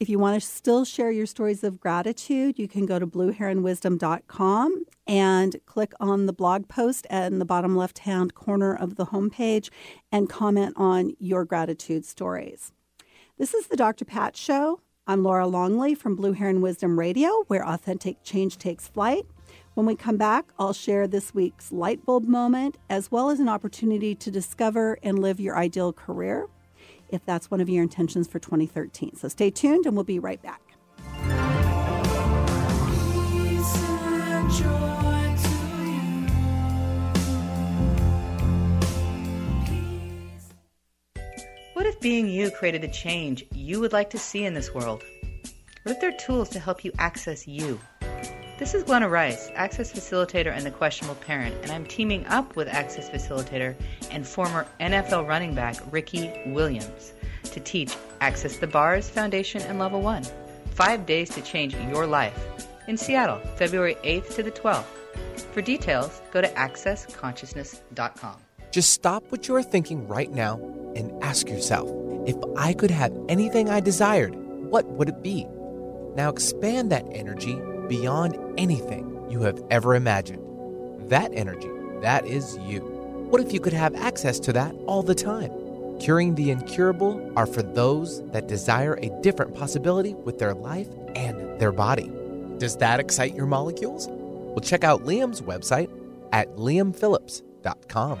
if 0.00 0.08
you 0.08 0.18
want 0.20 0.40
to 0.40 0.48
still 0.48 0.84
share 0.84 1.10
your 1.10 1.26
stories 1.26 1.64
of 1.64 1.80
gratitude, 1.80 2.56
you 2.56 2.68
can 2.68 2.86
go 2.86 3.00
to 3.00 3.06
blueheronwisdom.com 3.06 4.84
and 5.08 5.56
click 5.66 5.92
on 5.98 6.26
the 6.26 6.32
blog 6.32 6.68
post 6.68 7.04
in 7.10 7.40
the 7.40 7.44
bottom 7.44 7.76
left 7.76 8.00
hand 8.00 8.34
corner 8.34 8.72
of 8.72 8.94
the 8.94 9.06
homepage 9.06 9.70
and 10.12 10.30
comment 10.30 10.74
on 10.76 11.14
your 11.18 11.44
gratitude 11.44 12.04
stories. 12.04 12.72
This 13.38 13.54
is 13.54 13.66
the 13.66 13.76
Dr. 13.76 14.04
Pat 14.04 14.36
Show. 14.36 14.80
I'm 15.08 15.24
Laura 15.24 15.48
Longley 15.48 15.96
from 15.96 16.14
Blue 16.14 16.32
Heron 16.32 16.60
Wisdom 16.60 16.98
Radio, 16.98 17.44
where 17.48 17.66
authentic 17.66 18.22
change 18.22 18.56
takes 18.58 18.86
flight. 18.86 19.26
When 19.78 19.86
we 19.86 19.94
come 19.94 20.16
back, 20.16 20.46
I'll 20.58 20.72
share 20.72 21.06
this 21.06 21.32
week's 21.32 21.70
light 21.70 22.04
bulb 22.04 22.24
moment 22.24 22.76
as 22.90 23.12
well 23.12 23.30
as 23.30 23.38
an 23.38 23.48
opportunity 23.48 24.12
to 24.16 24.28
discover 24.28 24.98
and 25.04 25.20
live 25.20 25.38
your 25.38 25.56
ideal 25.56 25.92
career 25.92 26.48
if 27.10 27.24
that's 27.24 27.48
one 27.48 27.60
of 27.60 27.68
your 27.68 27.84
intentions 27.84 28.26
for 28.26 28.40
2013. 28.40 29.14
So 29.14 29.28
stay 29.28 29.52
tuned 29.52 29.86
and 29.86 29.94
we'll 29.94 30.02
be 30.02 30.18
right 30.18 30.42
back. 30.42 30.60
What 41.74 41.86
if 41.86 42.00
being 42.00 42.26
you 42.26 42.50
created 42.50 42.82
the 42.82 42.88
change 42.88 43.46
you 43.52 43.78
would 43.78 43.92
like 43.92 44.10
to 44.10 44.18
see 44.18 44.44
in 44.44 44.54
this 44.54 44.74
world? 44.74 45.04
What 45.84 45.92
if 45.92 46.00
there 46.00 46.10
are 46.10 46.18
tools 46.18 46.48
to 46.48 46.58
help 46.58 46.84
you 46.84 46.90
access 46.98 47.46
you? 47.46 47.78
This 48.58 48.74
is 48.74 48.82
Glenna 48.82 49.08
Rice, 49.08 49.52
Access 49.54 49.92
Facilitator 49.92 50.52
and 50.52 50.66
the 50.66 50.72
Questionable 50.72 51.14
Parent, 51.20 51.54
and 51.62 51.70
I'm 51.70 51.86
teaming 51.86 52.26
up 52.26 52.56
with 52.56 52.66
Access 52.66 53.08
Facilitator 53.08 53.76
and 54.10 54.26
former 54.26 54.66
NFL 54.80 55.28
running 55.28 55.54
back 55.54 55.76
Ricky 55.92 56.32
Williams 56.44 57.12
to 57.44 57.60
teach 57.60 57.94
Access 58.20 58.56
the 58.56 58.66
Bars 58.66 59.08
Foundation 59.08 59.62
and 59.62 59.78
Level 59.78 60.00
1. 60.00 60.24
Five 60.72 61.06
days 61.06 61.30
to 61.30 61.40
change 61.40 61.76
your 61.76 62.04
life. 62.04 62.36
In 62.88 62.96
Seattle, 62.96 63.38
February 63.54 63.94
8th 64.02 64.34
to 64.34 64.42
the 64.42 64.50
12th. 64.50 64.86
For 65.52 65.62
details, 65.62 66.20
go 66.32 66.40
to 66.40 66.48
accessconsciousness.com. 66.48 68.36
Just 68.72 68.92
stop 68.92 69.22
what 69.28 69.46
you 69.46 69.54
are 69.54 69.62
thinking 69.62 70.08
right 70.08 70.32
now 70.32 70.56
and 70.96 71.12
ask 71.22 71.48
yourself 71.48 71.88
if 72.26 72.34
I 72.56 72.72
could 72.72 72.90
have 72.90 73.16
anything 73.28 73.70
I 73.70 73.78
desired, 73.78 74.34
what 74.34 74.84
would 74.86 75.08
it 75.08 75.22
be? 75.22 75.46
Now 76.16 76.28
expand 76.28 76.90
that 76.90 77.06
energy 77.12 77.56
beyond 77.88 78.38
anything 78.58 79.26
you 79.30 79.42
have 79.42 79.62
ever 79.70 79.94
imagined. 79.94 80.44
That 81.10 81.32
energy, 81.34 81.70
that 82.00 82.26
is 82.26 82.58
you. 82.58 82.80
What 83.30 83.40
if 83.40 83.52
you 83.52 83.60
could 83.60 83.72
have 83.72 83.94
access 83.94 84.38
to 84.40 84.52
that 84.54 84.74
all 84.86 85.02
the 85.02 85.14
time? 85.14 85.50
Curing 85.98 86.34
the 86.34 86.50
incurable 86.50 87.32
are 87.36 87.46
for 87.46 87.62
those 87.62 88.22
that 88.30 88.46
desire 88.46 88.94
a 88.94 89.10
different 89.22 89.54
possibility 89.54 90.14
with 90.14 90.38
their 90.38 90.54
life 90.54 90.88
and 91.16 91.58
their 91.60 91.72
body. 91.72 92.10
Does 92.58 92.76
that 92.76 93.00
excite 93.00 93.34
your 93.34 93.46
molecules? 93.46 94.06
Well, 94.08 94.60
check 94.60 94.84
out 94.84 95.04
Liam's 95.04 95.40
website 95.40 95.90
at 96.32 96.48
liamphillips.com. 96.56 98.20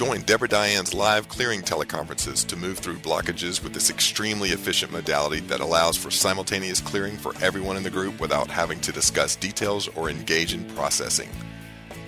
Join 0.00 0.22
Deborah 0.22 0.48
Diane's 0.48 0.94
live 0.94 1.28
clearing 1.28 1.60
teleconferences 1.60 2.46
to 2.46 2.56
move 2.56 2.78
through 2.78 3.00
blockages 3.00 3.62
with 3.62 3.74
this 3.74 3.90
extremely 3.90 4.48
efficient 4.48 4.90
modality 4.90 5.40
that 5.40 5.60
allows 5.60 5.94
for 5.94 6.10
simultaneous 6.10 6.80
clearing 6.80 7.18
for 7.18 7.34
everyone 7.42 7.76
in 7.76 7.82
the 7.82 7.90
group 7.90 8.18
without 8.18 8.48
having 8.48 8.80
to 8.80 8.92
discuss 8.92 9.36
details 9.36 9.88
or 9.88 10.08
engage 10.08 10.54
in 10.54 10.64
processing. 10.70 11.28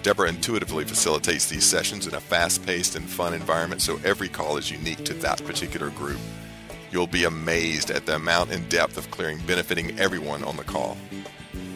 Deborah 0.03 0.31
intuitively 0.31 0.87
facilitates 0.87 1.51
these 1.51 1.67
sessions 1.67 2.07
in 2.07 2.15
a 2.15 2.21
fast 2.21 2.65
paced 2.65 2.97
and 2.97 3.07
fun 3.07 3.35
environment 3.35 3.83
so 3.83 4.01
every 4.07 4.31
call 4.31 4.57
is 4.57 4.71
unique 4.71 5.05
to 5.05 5.13
that 5.13 5.45
particular 5.45 5.91
group. 5.91 6.21
You'll 6.91 7.07
be 7.07 7.25
amazed 7.25 7.91
at 7.91 8.07
the 8.07 8.15
amount 8.17 8.53
and 8.53 8.67
depth 8.71 8.97
of 8.97 9.11
clearing 9.11 9.39
benefiting 9.47 10.01
everyone 10.01 10.45
on 10.45 10.57
the 10.57 10.65
call. 10.65 10.97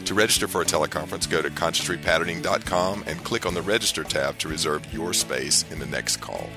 To 0.06 0.14
register 0.14 0.46
for 0.46 0.62
a 0.62 0.64
teleconference, 0.64 1.28
go 1.28 1.42
to 1.42 1.50
consciousrepatterning.com 1.50 3.04
and 3.08 3.24
click 3.24 3.44
on 3.44 3.54
the 3.54 3.62
Register 3.62 4.04
tab 4.04 4.38
to 4.38 4.48
reserve 4.48 4.92
your 4.94 5.12
space 5.12 5.64
in 5.72 5.80
the 5.80 5.86
next 5.86 6.18
call. 6.18 6.48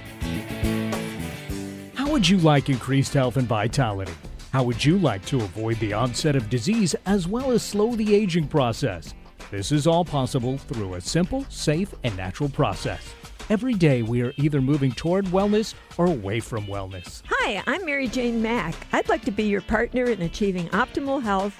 How 1.96 2.12
would 2.12 2.30
you 2.30 2.38
like 2.38 2.70
increased 2.70 3.16
health 3.16 3.38
and 3.38 3.48
vitality? 3.48 4.14
How 4.54 4.62
would 4.62 4.86
you 4.86 5.00
like 5.00 5.26
to 5.26 5.38
avoid 5.38 5.80
the 5.80 5.94
onset 5.94 6.36
of 6.36 6.48
disease 6.52 6.96
as 7.08 7.28
well 7.28 7.50
as 7.50 7.64
slow 7.64 7.96
the 7.96 8.14
aging 8.14 8.48
process? 8.48 9.16
This 9.50 9.72
is 9.72 9.88
all 9.88 10.06
possible 10.06 10.60
through 10.60 10.94
a 10.94 11.02
simple, 11.02 11.44
safe, 11.50 11.92
and 12.04 12.16
natural 12.16 12.50
process. 12.50 13.16
Every 13.50 13.74
day, 13.74 14.04
we 14.04 14.22
are 14.22 14.32
either 14.38 14.62
moving 14.62 14.92
toward 14.92 15.26
wellness 15.26 15.74
or 15.98 16.06
away 16.06 16.40
from 16.40 16.68
wellness. 16.68 17.24
Hi, 17.26 17.64
I'm 17.66 17.84
Mary 17.84 18.08
Jane 18.08 18.44
Mack. 18.44 18.76
I'd 18.94 19.10
like 19.10 19.26
to 19.26 19.32
be 19.32 19.46
your 19.46 19.62
partner 19.62 20.06
in 20.06 20.22
achieving 20.22 20.68
optimal 20.70 21.24
health. 21.24 21.60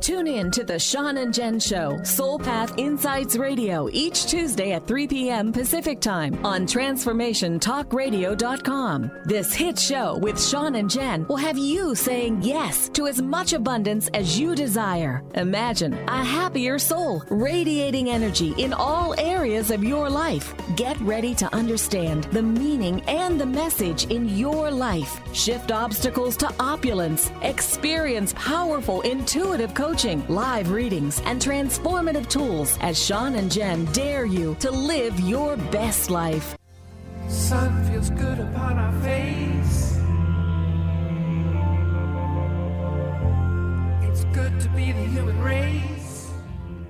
Tune 0.00 0.26
in 0.26 0.50
to 0.50 0.64
the 0.64 0.80
Sean 0.80 1.18
and 1.18 1.32
Jen 1.32 1.60
Show, 1.60 2.02
Soul 2.02 2.40
Path 2.40 2.76
Insights 2.76 3.36
Radio, 3.36 3.88
each 3.92 4.26
Tuesday 4.26 4.72
at 4.72 4.88
3 4.88 5.06
p.m. 5.06 5.52
Pacific 5.52 6.00
Time 6.00 6.44
on 6.44 6.66
TransformationTalkRadio.com. 6.66 9.12
This 9.26 9.54
hit 9.54 9.78
show 9.78 10.18
with 10.18 10.44
Sean 10.44 10.74
and 10.74 10.90
Jen 10.90 11.24
will 11.28 11.36
have 11.36 11.56
you 11.56 11.94
saying 11.94 12.42
yes 12.42 12.88
to 12.94 13.06
as 13.06 13.22
much 13.22 13.52
abundance 13.52 14.08
as 14.12 14.36
you 14.36 14.56
desire. 14.56 15.22
Imagine 15.34 15.92
a 15.92 16.24
happier 16.24 16.80
soul, 16.80 17.22
radiating 17.30 18.10
energy 18.10 18.54
in 18.58 18.72
all 18.72 19.14
areas 19.20 19.70
of 19.70 19.84
your 19.84 20.10
life. 20.10 20.52
Get 20.74 21.00
ready 21.00 21.32
to 21.36 21.54
understand 21.54 22.24
the 22.32 22.42
meaning 22.42 23.02
and 23.02 23.40
the 23.40 23.46
message 23.46 24.10
in 24.10 24.36
your 24.36 24.68
life. 24.68 25.20
Shift 25.32 25.70
obstacles 25.70 26.36
to 26.38 26.52
opulence. 26.58 27.30
Experience 27.42 28.34
powerful, 28.36 29.02
intuitive 29.02 29.74
coaching, 29.76 30.26
live 30.26 30.70
readings, 30.70 31.20
and 31.26 31.40
transformative 31.40 32.26
tools 32.28 32.78
as 32.80 33.00
Sean 33.00 33.36
and 33.36 33.52
Jen 33.52 33.84
dare 33.92 34.24
you 34.24 34.56
to 34.58 34.70
live 34.70 35.20
your 35.20 35.56
best 35.70 36.08
life. 36.08 36.56
Sun 37.28 37.84
feels 37.90 38.08
good 38.10 38.38
upon 38.38 38.78
our 38.78 38.92
face. 39.02 39.98
It's 44.08 44.24
good 44.34 44.58
to 44.60 44.68
be 44.70 44.92
the 44.92 45.04
human 45.08 45.38
race. 45.42 46.30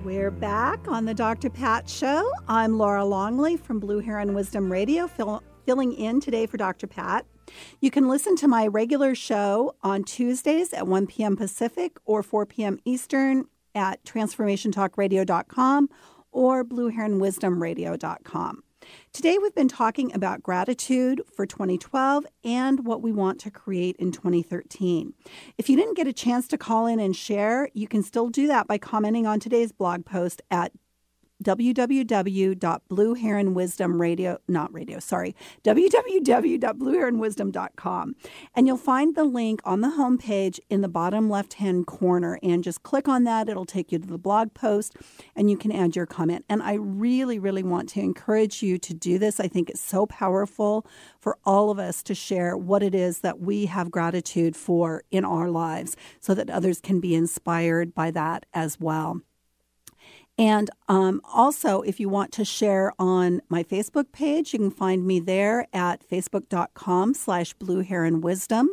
We're 0.05 0.31
back 0.31 0.87
on 0.87 1.03
the 1.03 1.13
Dr. 1.13 1.49
Pat 1.49 1.89
Show. 1.89 2.31
I'm 2.47 2.77
Laura 2.77 3.03
Longley 3.03 3.57
from 3.57 3.81
Blue 3.81 3.99
Heron 3.99 4.33
Wisdom 4.33 4.71
Radio, 4.71 5.07
fill, 5.07 5.43
filling 5.65 5.91
in 5.91 6.21
today 6.21 6.45
for 6.45 6.55
Dr. 6.55 6.87
Pat. 6.87 7.25
You 7.79 7.91
can 7.91 8.07
listen 8.07 8.35
to 8.37 8.47
my 8.47 8.67
regular 8.67 9.15
show 9.15 9.75
on 9.81 10.03
Tuesdays 10.03 10.73
at 10.73 10.87
1 10.87 11.07
p.m. 11.07 11.35
Pacific 11.35 11.97
or 12.05 12.23
4 12.23 12.45
p.m. 12.45 12.79
Eastern 12.85 13.45
at 13.75 14.03
transformationtalkradio.com 14.03 15.89
or 16.31 16.63
blueheronwisdomradio.com. 16.63 18.63
Today, 19.11 19.37
we've 19.37 19.55
been 19.55 19.67
talking 19.67 20.13
about 20.13 20.43
gratitude 20.43 21.21
for 21.35 21.45
2012 21.45 22.25
and 22.43 22.85
what 22.85 23.01
we 23.01 23.11
want 23.11 23.39
to 23.41 23.51
create 23.51 23.95
in 23.97 24.11
2013. 24.11 25.13
If 25.57 25.69
you 25.69 25.75
didn't 25.75 25.97
get 25.97 26.07
a 26.07 26.13
chance 26.13 26.47
to 26.49 26.57
call 26.57 26.85
in 26.85 26.99
and 26.99 27.15
share, 27.15 27.69
you 27.73 27.87
can 27.87 28.03
still 28.03 28.29
do 28.29 28.47
that 28.47 28.67
by 28.67 28.77
commenting 28.77 29.25
on 29.25 29.39
today's 29.39 29.71
blog 29.71 30.05
post 30.05 30.41
at 30.51 30.71
www.blueheronwisdomradio 31.43 34.37
not 34.47 34.73
radio 34.73 34.99
sorry 34.99 35.35
www.blueheronwisdom.com 35.63 38.15
and 38.55 38.67
you'll 38.67 38.77
find 38.77 39.15
the 39.15 39.23
link 39.23 39.61
on 39.65 39.81
the 39.81 39.89
homepage 39.89 40.59
in 40.69 40.81
the 40.81 40.87
bottom 40.87 41.29
left 41.29 41.55
hand 41.55 41.87
corner. 41.87 42.39
And 42.41 42.63
just 42.63 42.83
click 42.83 43.07
on 43.07 43.23
that. 43.25 43.49
It'll 43.49 43.65
take 43.65 43.91
you 43.91 43.99
to 43.99 44.07
the 44.07 44.17
blog 44.17 44.53
post 44.53 44.95
and 45.35 45.49
you 45.49 45.57
can 45.57 45.71
add 45.71 45.95
your 45.95 46.05
comment. 46.05 46.45
And 46.49 46.63
I 46.63 46.73
really 46.73 47.39
really 47.39 47.63
want 47.63 47.89
to 47.89 47.99
encourage 47.99 48.63
you 48.63 48.77
to 48.79 48.93
do 48.93 49.19
this. 49.19 49.39
I 49.39 49.47
think 49.47 49.69
it's 49.69 49.81
so 49.81 50.05
powerful 50.05 50.85
for 51.19 51.37
all 51.45 51.69
of 51.69 51.79
us 51.79 52.01
to 52.03 52.15
share 52.15 52.57
what 52.57 52.83
it 52.83 52.95
is 52.95 53.19
that 53.19 53.39
we 53.39 53.65
have 53.65 53.91
gratitude 53.91 54.55
for 54.55 55.03
in 55.11 55.25
our 55.25 55.49
lives 55.49 55.95
so 56.19 56.33
that 56.33 56.49
others 56.49 56.81
can 56.81 56.99
be 56.99 57.15
inspired 57.15 57.93
by 57.93 58.11
that 58.11 58.45
as 58.53 58.79
well 58.79 59.21
and 60.37 60.69
um, 60.87 61.19
also, 61.33 61.81
if 61.81 61.99
you 61.99 62.09
want 62.09 62.31
to 62.33 62.45
share 62.45 62.93
on 62.99 63.41
my 63.49 63.63
Facebook 63.63 64.11
page, 64.11 64.53
you 64.53 64.59
can 64.59 64.71
find 64.71 65.05
me 65.05 65.19
there 65.19 65.67
at 65.73 66.07
facebook.com 66.07 67.15
slash 67.15 67.53
blue 67.55 67.81
heron 67.81 68.21
wisdom. 68.21 68.69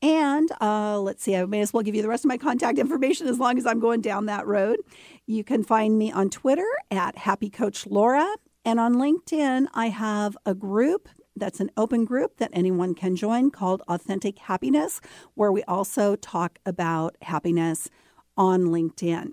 And 0.00 0.50
uh, 0.60 1.00
let's 1.00 1.22
see, 1.22 1.36
I 1.36 1.44
may 1.44 1.60
as 1.60 1.72
well 1.72 1.82
give 1.82 1.94
you 1.94 2.02
the 2.02 2.08
rest 2.08 2.24
of 2.24 2.28
my 2.28 2.38
contact 2.38 2.78
information 2.78 3.26
as 3.26 3.38
long 3.38 3.58
as 3.58 3.66
I'm 3.66 3.80
going 3.80 4.00
down 4.00 4.26
that 4.26 4.46
road. 4.46 4.78
You 5.26 5.44
can 5.44 5.64
find 5.64 5.98
me 5.98 6.10
on 6.12 6.30
Twitter 6.30 6.68
at 6.90 7.16
Happy 7.16 7.50
Coach 7.50 7.86
Laura. 7.86 8.26
And 8.66 8.80
on 8.80 8.94
LinkedIn, 8.94 9.66
I 9.74 9.88
have 9.88 10.36
a 10.46 10.54
group 10.54 11.08
that's 11.36 11.60
an 11.60 11.70
open 11.76 12.04
group 12.04 12.36
that 12.38 12.50
anyone 12.54 12.94
can 12.94 13.16
join 13.16 13.50
called 13.50 13.82
Authentic 13.88 14.38
Happiness, 14.38 15.00
where 15.34 15.52
we 15.52 15.62
also 15.64 16.16
talk 16.16 16.58
about 16.64 17.16
happiness 17.20 17.90
on 18.36 18.64
LinkedIn 18.64 19.32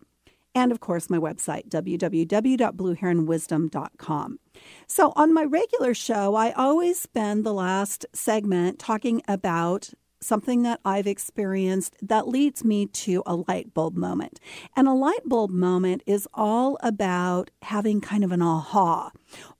and 0.54 0.72
of 0.72 0.80
course 0.80 1.10
my 1.10 1.18
website 1.18 1.70
www.blueheronwisdom.com. 1.70 4.40
So 4.88 5.14
on 5.16 5.34
my 5.34 5.44
regular 5.44 5.94
show, 5.94 6.36
I 6.36 6.52
always 6.52 7.00
spend 7.00 7.44
the 7.44 7.54
last 7.54 8.06
segment 8.14 8.80
talking 8.80 9.22
about 9.28 9.92
something 10.22 10.62
that 10.62 10.80
I've 10.86 11.08
experienced 11.08 11.96
that 12.02 12.28
leads 12.28 12.64
me 12.64 12.86
to 12.86 13.24
a 13.26 13.36
light 13.36 13.74
bulb 13.74 13.98
moment. 13.98 14.40
And 14.76 14.88
a 14.88 14.94
light 14.94 15.22
bulb 15.26 15.50
moment 15.50 16.04
is 16.06 16.28
all 16.34 16.78
about 16.82 17.50
having 17.64 18.02
kind 18.02 18.24
of 18.24 18.32
an 18.32 18.42
aha 18.42 19.12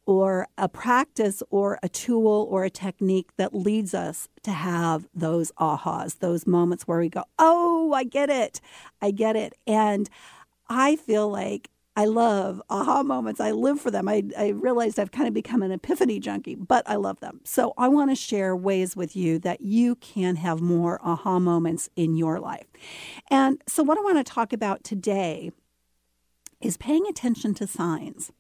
or 0.06 0.48
a 0.58 0.70
practice 0.70 1.42
or 1.50 1.80
a 1.82 1.90
tool 1.90 2.48
or 2.50 2.64
a 2.64 2.70
technique 2.70 3.30
that 3.38 3.56
leads 3.56 3.94
us 3.94 4.28
to 4.44 4.52
have 4.52 5.08
those 5.14 5.52
ahas, 5.60 6.20
those 6.20 6.46
moments 6.46 6.88
where 6.88 7.00
we 7.00 7.10
go, 7.10 7.24
"Oh, 7.40 7.94
I 7.94 8.04
get 8.04 8.30
it. 8.30 8.62
I 9.02 9.12
get 9.12 9.36
it." 9.36 9.54
And 9.66 10.10
I 10.72 10.96
feel 10.96 11.30
like 11.30 11.70
I 11.98 12.06
love 12.06 12.62
aha 12.70 13.04
moments. 13.04 13.42
I 13.42 13.52
live 13.52 13.82
for 13.82 13.92
them. 13.92 14.08
I, 14.08 14.24
I 14.38 14.48
realized 14.50 14.98
I've 14.98 15.12
kind 15.12 15.28
of 15.28 15.34
become 15.34 15.62
an 15.62 15.72
epiphany 15.72 16.18
junkie, 16.22 16.56
but 16.56 16.90
I 16.90 16.96
love 16.96 17.20
them. 17.20 17.42
So 17.44 17.74
I 17.78 17.90
want 17.90 18.10
to 18.10 18.16
share 18.16 18.56
ways 18.56 18.96
with 18.96 19.14
you 19.14 19.38
that 19.40 19.60
you 19.60 19.96
can 19.96 20.38
have 20.38 20.62
more 20.62 21.02
aha 21.04 21.40
moments 21.40 21.90
in 21.98 22.16
your 22.16 22.40
life. 22.40 22.68
And 23.30 23.62
so, 23.68 23.84
what 23.84 23.98
I 23.98 24.02
want 24.02 24.26
to 24.26 24.34
talk 24.34 24.54
about 24.54 24.86
today 24.86 25.52
is 26.62 26.78
paying 26.78 27.06
attention 27.06 27.54
to 27.56 27.68
signs. 27.68 28.32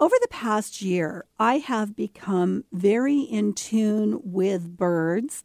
Over 0.00 0.16
the 0.20 0.28
past 0.28 0.82
year, 0.82 1.26
I 1.38 1.58
have 1.58 1.94
become 1.94 2.64
very 2.72 3.20
in 3.20 3.52
tune 3.52 4.20
with 4.24 4.76
birds 4.76 5.44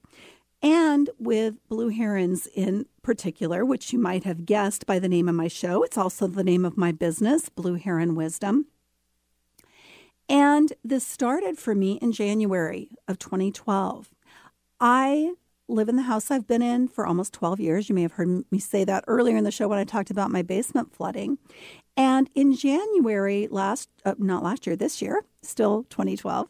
and 0.64 1.10
with 1.20 1.56
blue 1.68 1.90
herons 1.90 2.48
in 2.48 2.86
particular, 3.02 3.66
which 3.66 3.92
you 3.92 4.00
might 4.00 4.24
have 4.24 4.46
guessed 4.46 4.86
by 4.86 4.98
the 4.98 5.10
name 5.10 5.28
of 5.28 5.36
my 5.36 5.50
show. 5.50 5.84
It's 5.84 5.98
also 5.98 6.26
the 6.26 6.44
name 6.44 6.64
of 6.64 6.78
my 6.78 6.94
business, 6.94 7.50
Blue 7.50 7.76
Heron 7.76 8.16
Wisdom. 8.16 8.68
And 10.30 10.72
this 10.84 11.06
started 11.06 11.58
for 11.58 11.76
me 11.76 12.00
in 12.02 12.14
January 12.14 12.90
of 13.10 13.20
2012. 13.20 14.10
I 14.80 15.34
live 15.68 15.90
in 15.90 15.98
the 15.98 16.04
house 16.04 16.32
I've 16.32 16.48
been 16.48 16.62
in 16.62 16.88
for 16.88 17.06
almost 17.06 17.34
12 17.34 17.60
years. 17.60 17.90
You 17.90 17.96
may 17.96 18.02
have 18.02 18.14
heard 18.14 18.46
me 18.50 18.60
say 18.60 18.86
that 18.86 19.04
earlier 19.06 19.36
in 19.36 19.44
the 19.44 19.52
show 19.52 19.68
when 19.68 19.80
I 19.80 19.84
talked 19.84 20.12
about 20.12 20.32
my 20.32 20.42
basement 20.42 20.94
flooding. 20.96 21.40
And 21.98 22.30
in 22.36 22.56
January 22.56 23.48
last, 23.52 23.90
uh, 24.06 24.16
not 24.18 24.44
last 24.44 24.66
year, 24.66 24.76
this 24.76 25.02
year, 25.02 25.26
still 25.42 25.84
2012, 25.90 26.50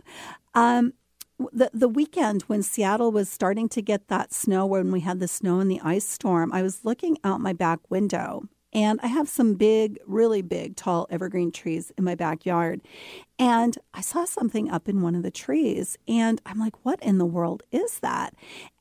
um, 0.53 0.93
the 1.51 1.69
the 1.73 1.87
weekend 1.87 2.43
when 2.43 2.63
Seattle 2.63 3.11
was 3.11 3.29
starting 3.29 3.67
to 3.69 3.81
get 3.81 4.07
that 4.07 4.33
snow 4.33 4.65
when 4.65 4.91
we 4.91 5.01
had 5.01 5.19
the 5.19 5.27
snow 5.27 5.59
and 5.59 5.69
the 5.69 5.81
ice 5.81 6.07
storm, 6.07 6.51
I 6.53 6.61
was 6.61 6.85
looking 6.85 7.17
out 7.23 7.41
my 7.41 7.53
back 7.53 7.79
window 7.89 8.43
and 8.73 8.99
I 9.03 9.07
have 9.07 9.29
some 9.29 9.53
big, 9.53 9.99
really 10.05 10.41
big, 10.41 10.75
tall 10.75 11.07
evergreen 11.09 11.51
trees 11.51 11.91
in 11.97 12.03
my 12.03 12.15
backyard. 12.15 12.81
And 13.37 13.77
I 13.93 14.01
saw 14.01 14.25
something 14.25 14.69
up 14.69 14.89
in 14.89 15.01
one 15.01 15.15
of 15.15 15.23
the 15.23 15.31
trees 15.31 15.97
and 16.07 16.41
I'm 16.45 16.59
like, 16.59 16.83
what 16.83 17.01
in 17.03 17.19
the 17.19 17.25
world 17.25 17.63
is 17.71 17.99
that? 17.99 18.33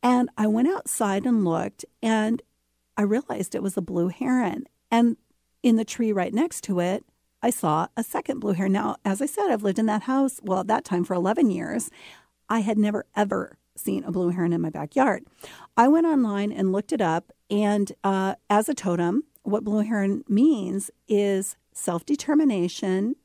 And 0.02 0.30
I 0.38 0.46
went 0.46 0.68
outside 0.68 1.26
and 1.26 1.44
looked 1.44 1.84
and 2.02 2.42
I 2.96 3.02
realized 3.02 3.54
it 3.54 3.62
was 3.62 3.76
a 3.76 3.82
blue 3.82 4.08
heron. 4.08 4.64
And 4.90 5.16
in 5.62 5.76
the 5.76 5.84
tree 5.84 6.12
right 6.12 6.32
next 6.32 6.62
to 6.64 6.80
it, 6.80 7.04
I 7.42 7.50
saw 7.50 7.88
a 7.96 8.04
second 8.04 8.40
blue 8.40 8.52
heron. 8.52 8.72
Now, 8.72 8.96
as 9.04 9.20
I 9.20 9.26
said, 9.26 9.50
I've 9.50 9.64
lived 9.64 9.78
in 9.78 9.86
that 9.86 10.02
house, 10.02 10.40
well, 10.42 10.60
at 10.60 10.68
that 10.68 10.84
time 10.84 11.04
for 11.04 11.14
11 11.14 11.50
years. 11.50 11.90
I 12.52 12.60
had 12.60 12.76
never, 12.76 13.06
ever 13.16 13.56
seen 13.76 14.04
a 14.04 14.12
blue 14.12 14.28
heron 14.28 14.52
in 14.52 14.60
my 14.60 14.68
backyard. 14.68 15.24
I 15.74 15.88
went 15.88 16.06
online 16.06 16.52
and 16.52 16.70
looked 16.70 16.92
it 16.92 17.00
up, 17.00 17.32
and 17.48 17.90
uh, 18.04 18.34
as 18.50 18.68
a 18.68 18.74
totem, 18.74 19.24
what 19.42 19.64
blue 19.64 19.80
heron 19.80 20.22
means 20.28 20.90
is 21.08 21.56
self 21.72 22.04
determination, 22.04 23.16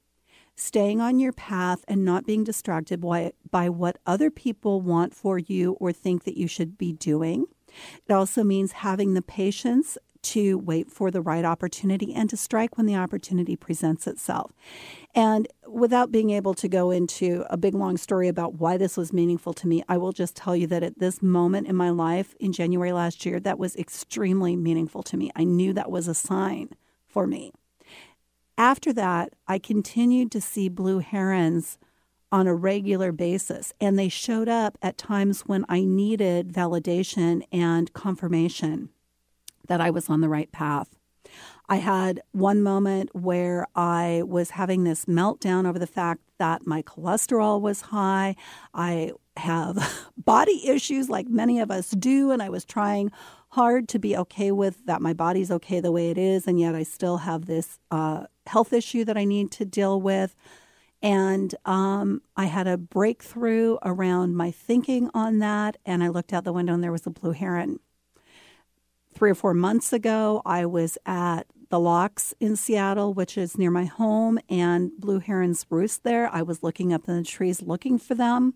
staying 0.55 1.01
on 1.01 1.19
your 1.19 1.33
path, 1.33 1.83
and 1.89 2.05
not 2.05 2.25
being 2.25 2.45
distracted 2.45 3.01
by, 3.01 3.33
by 3.51 3.67
what 3.67 3.97
other 4.05 4.31
people 4.31 4.79
want 4.79 5.13
for 5.13 5.37
you 5.37 5.73
or 5.73 5.91
think 5.91 6.23
that 6.23 6.37
you 6.37 6.47
should 6.47 6.77
be 6.77 6.93
doing. 6.93 7.47
It 8.07 8.13
also 8.13 8.45
means 8.45 8.71
having 8.71 9.13
the 9.13 9.21
patience 9.21 9.97
to 10.23 10.57
wait 10.57 10.91
for 10.91 11.11
the 11.11 11.21
right 11.21 11.45
opportunity 11.45 12.13
and 12.13 12.29
to 12.29 12.37
strike 12.37 12.77
when 12.77 12.85
the 12.85 12.95
opportunity 12.95 13.55
presents 13.55 14.07
itself. 14.07 14.51
And 15.15 15.47
without 15.67 16.11
being 16.11 16.29
able 16.29 16.53
to 16.55 16.67
go 16.67 16.91
into 16.91 17.45
a 17.49 17.57
big 17.57 17.73
long 17.73 17.97
story 17.97 18.27
about 18.27 18.55
why 18.55 18.77
this 18.77 18.97
was 18.97 19.13
meaningful 19.13 19.53
to 19.53 19.67
me, 19.67 19.83
I 19.89 19.97
will 19.97 20.11
just 20.11 20.35
tell 20.35 20.55
you 20.55 20.67
that 20.67 20.83
at 20.83 20.99
this 20.99 21.21
moment 21.21 21.67
in 21.67 21.75
my 21.75 21.89
life 21.89 22.35
in 22.39 22.53
January 22.53 22.91
last 22.91 23.25
year, 23.25 23.39
that 23.39 23.59
was 23.59 23.75
extremely 23.75 24.55
meaningful 24.55 25.03
to 25.03 25.17
me. 25.17 25.31
I 25.35 25.43
knew 25.43 25.73
that 25.73 25.91
was 25.91 26.07
a 26.07 26.13
sign 26.13 26.69
for 27.07 27.25
me. 27.25 27.51
After 28.57 28.91
that, 28.93 29.33
I 29.47 29.59
continued 29.59 30.31
to 30.31 30.41
see 30.41 30.67
blue 30.67 30.99
herons 30.99 31.77
on 32.31 32.47
a 32.47 32.55
regular 32.55 33.11
basis, 33.11 33.73
and 33.79 33.97
they 33.97 34.09
showed 34.09 34.49
up 34.49 34.77
at 34.81 34.97
times 34.97 35.41
when 35.41 35.65
I 35.69 35.85
needed 35.85 36.51
validation 36.51 37.43
and 37.51 37.93
confirmation 37.93 38.89
that 39.67 39.81
I 39.81 39.89
was 39.89 40.09
on 40.09 40.21
the 40.21 40.29
right 40.29 40.51
path. 40.51 40.89
I 41.69 41.77
had 41.77 42.21
one 42.31 42.63
moment 42.63 43.09
where 43.13 43.67
I 43.75 44.23
was 44.25 44.51
having 44.51 44.83
this 44.83 45.05
meltdown 45.05 45.67
over 45.67 45.77
the 45.77 45.87
fact 45.87 46.21
that 46.39 46.65
my 46.65 46.81
cholesterol 46.81 47.59
was 47.59 47.81
high. 47.81 48.35
I 48.73 49.11
have 49.35 49.77
body 50.17 50.67
issues 50.67 51.09
like 51.09 51.27
many 51.27 51.59
of 51.59 51.69
us 51.69 51.89
do, 51.91 52.31
and 52.31 52.41
I 52.41 52.49
was 52.49 52.63
trying 52.63 53.11
hard 53.49 53.89
to 53.89 53.99
be 53.99 54.15
okay 54.15 54.51
with 54.51 54.85
that 54.85 55.01
my 55.01 55.13
body's 55.13 55.51
okay 55.51 55.79
the 55.79 55.91
way 55.91 56.09
it 56.09 56.17
is, 56.17 56.47
and 56.47 56.59
yet 56.59 56.73
I 56.73 56.83
still 56.83 57.17
have 57.17 57.45
this 57.45 57.79
uh, 57.91 58.25
health 58.45 58.71
issue 58.71 59.03
that 59.05 59.17
I 59.17 59.25
need 59.25 59.51
to 59.53 59.65
deal 59.65 59.99
with. 59.99 60.35
And 61.01 61.53
um, 61.65 62.21
I 62.35 62.45
had 62.45 62.65
a 62.65 62.77
breakthrough 62.77 63.77
around 63.83 64.35
my 64.35 64.51
thinking 64.51 65.09
on 65.13 65.39
that, 65.39 65.77
and 65.85 66.03
I 66.03 66.07
looked 66.07 66.33
out 66.33 66.43
the 66.43 66.53
window 66.53 66.73
and 66.73 66.83
there 66.83 66.91
was 66.91 67.05
a 67.05 67.11
blue 67.11 67.33
heron 67.33 67.79
Three 69.17 69.31
or 69.31 69.35
four 69.35 69.55
months 69.55 69.93
ago, 69.93 70.43
I 70.45 70.67
was 70.67 70.95
at 71.07 71.47
the 71.71 71.79
Locks 71.79 72.35
in 72.39 72.55
Seattle, 72.55 73.15
which 73.15 73.35
is 73.35 73.57
near 73.57 73.71
my 73.71 73.85
home, 73.85 74.37
and 74.47 74.91
blue 74.95 75.17
herons 75.17 75.65
roost 75.71 76.03
there. 76.03 76.29
I 76.31 76.43
was 76.43 76.61
looking 76.61 76.93
up 76.93 77.09
in 77.09 77.17
the 77.17 77.23
trees 77.23 77.63
looking 77.63 77.97
for 77.97 78.13
them. 78.13 78.53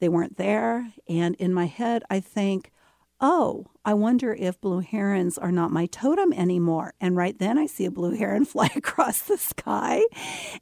They 0.00 0.08
weren't 0.08 0.38
there. 0.38 0.94
And 1.10 1.34
in 1.34 1.52
my 1.52 1.66
head, 1.66 2.04
I 2.08 2.20
think, 2.20 2.72
oh, 3.20 3.66
I 3.84 3.92
wonder 3.92 4.32
if 4.32 4.58
blue 4.62 4.80
herons 4.80 5.36
are 5.36 5.52
not 5.52 5.72
my 5.72 5.84
totem 5.84 6.32
anymore. 6.32 6.94
And 7.02 7.14
right 7.14 7.38
then 7.38 7.58
I 7.58 7.66
see 7.66 7.84
a 7.84 7.90
blue 7.90 8.16
heron 8.16 8.44
fly 8.46 8.70
across 8.74 9.20
the 9.20 9.36
sky. 9.36 10.00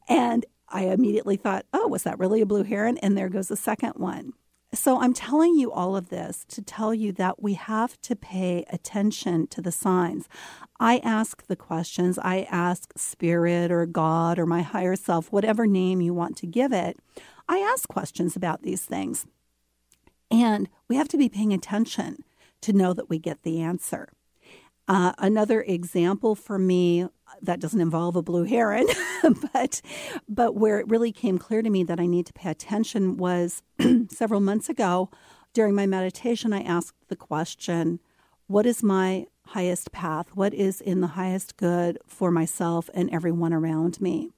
And 0.09 0.45
I 0.69 0.87
immediately 0.87 1.37
thought, 1.37 1.67
oh, 1.73 1.87
was 1.87 2.03
that 2.03 2.19
really 2.19 2.41
a 2.41 2.47
blue 2.47 2.65
heron? 2.65 2.99
And 2.99 3.17
there 3.17 3.29
goes 3.29 3.53
a 3.53 3.57
second 3.57 3.93
one. 3.95 4.33
So 4.77 5.01
I'm 5.01 5.15
telling 5.15 5.57
you 5.57 5.73
all 5.73 5.97
of 5.97 6.11
this 6.11 6.45
to 6.49 6.63
tell 6.63 6.93
you 6.93 7.11
that 7.13 7.43
we 7.43 7.55
have 7.55 8.01
to 8.03 8.15
pay 8.15 8.65
attention 8.71 9.47
to 9.49 9.63
the 9.63 9.73
signs. 9.73 10.29
I 10.79 10.99
ask 10.99 11.47
the 11.47 11.57
questions, 11.57 12.19
I 12.19 12.47
ask 12.51 12.93
spirit 12.97 13.73
or 13.73 13.87
God 13.87 14.39
or 14.39 14.45
my 14.45 14.63
higher 14.63 14.95
self, 14.95 15.33
whatever 15.33 15.67
name 15.67 16.01
you 16.01 16.13
want 16.13 16.37
to 16.39 16.47
give 16.47 16.73
it. 16.73 16.99
I 17.49 17.59
ask 17.59 17.89
questions 17.89 18.37
about 18.37 18.63
these 18.63 18.85
things. 18.85 19.27
And 20.31 20.69
we 20.89 20.97
have 20.97 21.09
to 21.09 21.17
be 21.17 21.29
paying 21.29 21.53
attention 21.53 22.25
to 22.61 22.73
know 22.73 22.93
that 22.93 23.09
we 23.09 23.19
get 23.19 23.43
the 23.43 23.61
answer. 23.61 24.09
Uh, 24.89 25.13
another 25.19 25.63
example 25.63 26.35
for 26.35 26.59
me 26.59 27.09
that 27.43 27.61
doesn't 27.61 27.81
involve 27.81 28.17
a 28.17 28.23
blue 28.23 28.45
heron, 28.45 28.87
but 29.53 29.81
but 30.29 30.55
where 30.55 30.81
it 30.81 30.89
really 30.89 31.13
came 31.13 31.39
clear 31.39 31.63
to 31.63 31.71
me 31.71 31.85
that 31.85 32.01
I 32.01 32.07
need 32.07 32.27
to 32.27 32.33
pay 32.33 32.51
attention 32.51 33.17
was 33.17 33.63
several 34.11 34.41
months 34.41 34.69
ago 34.69 35.11
during 35.53 35.75
my 35.75 35.87
meditation. 35.87 36.53
I 36.53 36.63
asked 36.63 37.09
the 37.09 37.17
question, 37.17 38.01
"What 38.47 38.67
is 38.67 38.83
my 38.83 39.27
highest 39.49 39.93
path? 39.93 40.29
What 40.35 40.55
is 40.55 40.81
in 40.81 41.01
the 41.01 41.09
highest 41.09 41.57
good 41.57 41.99
for 42.07 42.31
myself 42.31 42.91
and 42.95 43.11
everyone 43.11 43.53
around 43.53 44.01
me?" 44.01 44.31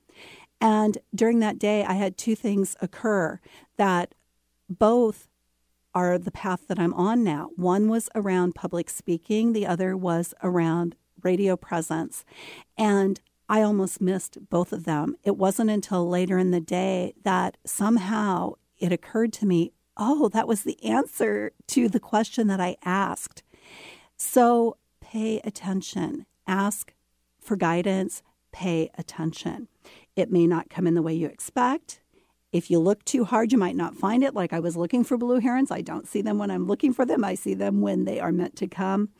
And 0.60 0.98
during 1.14 1.38
that 1.38 1.58
day, 1.58 1.84
I 1.84 1.94
had 1.94 2.16
two 2.16 2.34
things 2.34 2.76
occur 2.80 3.40
that 3.76 4.14
both 4.68 5.28
are 5.94 6.18
the 6.18 6.30
path 6.30 6.66
that 6.68 6.78
I'm 6.78 6.94
on 6.94 7.24
now. 7.24 7.50
One 7.56 7.88
was 7.88 8.08
around 8.14 8.54
public 8.54 8.90
speaking, 8.90 9.52
the 9.52 9.66
other 9.66 9.96
was 9.96 10.34
around 10.42 10.94
radio 11.28 11.56
presence. 11.56 12.24
And 12.76 13.20
I 13.48 13.62
almost 13.62 14.00
missed 14.00 14.38
both 14.48 14.72
of 14.72 14.84
them. 14.84 15.16
It 15.24 15.36
wasn't 15.36 15.70
until 15.70 16.08
later 16.08 16.38
in 16.38 16.50
the 16.50 16.60
day 16.60 17.14
that 17.22 17.56
somehow 17.64 18.54
it 18.78 18.92
occurred 18.92 19.32
to 19.34 19.46
me 19.46 19.72
oh, 19.98 20.28
that 20.28 20.46
was 20.46 20.62
the 20.62 20.82
answer 20.84 21.50
to 21.66 21.88
the 21.88 22.00
question 22.00 22.46
that 22.46 22.60
I 22.60 22.76
asked. 22.84 23.42
So 24.16 24.76
pay 25.00 25.40
attention, 25.42 26.26
ask 26.46 26.94
for 27.40 27.56
guidance, 27.56 28.22
pay 28.52 28.90
attention. 28.96 29.68
It 30.14 30.30
may 30.30 30.46
not 30.46 30.70
come 30.70 30.86
in 30.86 30.94
the 30.94 31.02
way 31.02 31.14
you 31.14 31.26
expect. 31.26 32.00
If 32.52 32.70
you 32.70 32.78
look 32.78 33.04
too 33.04 33.24
hard, 33.24 33.52
you 33.52 33.58
might 33.58 33.76
not 33.76 33.94
find 33.94 34.22
it. 34.22 34.34
Like 34.34 34.52
I 34.52 34.60
was 34.60 34.76
looking 34.76 35.04
for 35.04 35.18
blue 35.18 35.40
herons. 35.40 35.70
I 35.70 35.82
don't 35.82 36.08
see 36.08 36.22
them 36.22 36.38
when 36.38 36.50
I'm 36.50 36.66
looking 36.66 36.92
for 36.94 37.04
them. 37.04 37.24
I 37.24 37.34
see 37.34 37.54
them 37.54 37.80
when 37.80 38.04
they 38.04 38.20
are 38.20 38.32
meant 38.32 38.56
to 38.56 38.66
come. 38.66 39.10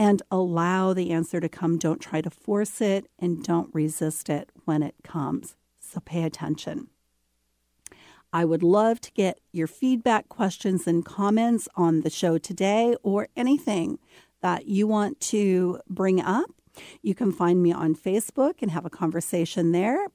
And 0.00 0.22
allow 0.30 0.94
the 0.94 1.10
answer 1.10 1.40
to 1.40 1.48
come. 1.50 1.76
Don't 1.76 2.00
try 2.00 2.22
to 2.22 2.30
force 2.30 2.80
it 2.80 3.06
and 3.18 3.44
don't 3.44 3.68
resist 3.74 4.30
it 4.30 4.48
when 4.64 4.82
it 4.82 4.94
comes. 5.04 5.56
So 5.78 6.00
pay 6.00 6.22
attention. 6.22 6.88
I 8.32 8.46
would 8.46 8.62
love 8.62 9.02
to 9.02 9.12
get 9.12 9.40
your 9.52 9.66
feedback, 9.66 10.30
questions, 10.30 10.86
and 10.86 11.04
comments 11.04 11.68
on 11.76 12.00
the 12.00 12.08
show 12.08 12.38
today 12.38 12.96
or 13.02 13.28
anything 13.36 13.98
that 14.40 14.66
you 14.66 14.86
want 14.86 15.20
to 15.20 15.80
bring 15.86 16.18
up. 16.18 16.50
You 17.02 17.14
can 17.14 17.30
find 17.30 17.62
me 17.62 17.70
on 17.70 17.94
Facebook 17.94 18.62
and 18.62 18.70
have 18.70 18.86
a 18.86 18.90
conversation 18.90 19.72
there 19.72 20.06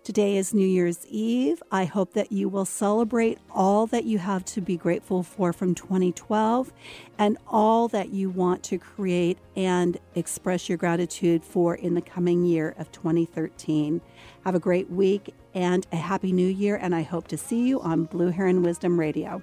Today 0.03 0.37
is 0.37 0.53
New 0.53 0.66
Year's 0.66 1.07
Eve. 1.07 1.62
I 1.70 1.85
hope 1.85 2.14
that 2.14 2.33
you 2.33 2.49
will 2.49 2.64
celebrate 2.64 3.39
all 3.55 3.87
that 3.89 4.05
you 4.05 4.18
have 4.18 4.45
to 4.47 4.61
be 4.61 4.77
grateful 4.77 5.22
for 5.22 5.53
from 5.53 5.77
2012 5.77 6.72
and 7.18 7.39
all 7.47 7.87
that 7.89 8.09
you 8.09 8.31
want 8.31 8.64
to 8.64 8.79
create 8.79 9.39
and 9.55 9.99
express 10.16 10.68
your 10.68 10.79
gratitude 10.79 11.45
for 11.45 11.77
in 11.77 11.95
the 11.95 12.01
coming 12.01 12.45
year 12.45 12.74
of 12.79 12.91
2013. 12.91 14.01
Have 14.45 14.55
a 14.55 14.61
great 14.61 14.91
week 14.91 15.35
and 15.57 15.87
a 15.91 15.97
happy 15.97 16.33
new 16.33 16.47
year, 16.47 16.77
and 16.77 16.95
I 16.95 17.03
hope 17.03 17.29
to 17.29 17.39
see 17.39 17.67
you 17.67 17.81
on 17.81 18.05
Blue 18.05 18.29
Heron 18.29 18.63
Wisdom 18.63 19.01
Radio. 19.01 19.43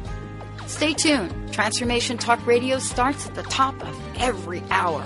Stay 0.71 0.93
tuned. 0.93 1.53
Transformation 1.53 2.17
Talk 2.17 2.43
Radio 2.47 2.79
starts 2.79 3.27
at 3.27 3.35
the 3.35 3.43
top 3.43 3.75
of 3.83 3.99
every 4.15 4.63
hour. 4.71 5.05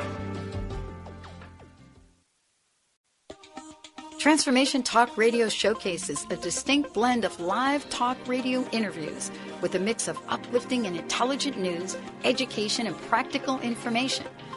Transformation 4.19 4.83
Talk 4.83 5.17
Radio 5.17 5.49
showcases 5.49 6.27
a 6.29 6.35
distinct 6.35 6.93
blend 6.93 7.25
of 7.25 7.39
live 7.39 7.89
talk 7.89 8.15
radio 8.27 8.63
interviews 8.71 9.31
with 9.61 9.73
a 9.73 9.79
mix 9.79 10.07
of 10.07 10.19
uplifting 10.29 10.85
and 10.85 10.95
intelligent 10.95 11.57
news, 11.57 11.97
education, 12.23 12.85
and 12.85 12.95
practical 13.09 13.59
information. 13.61 14.27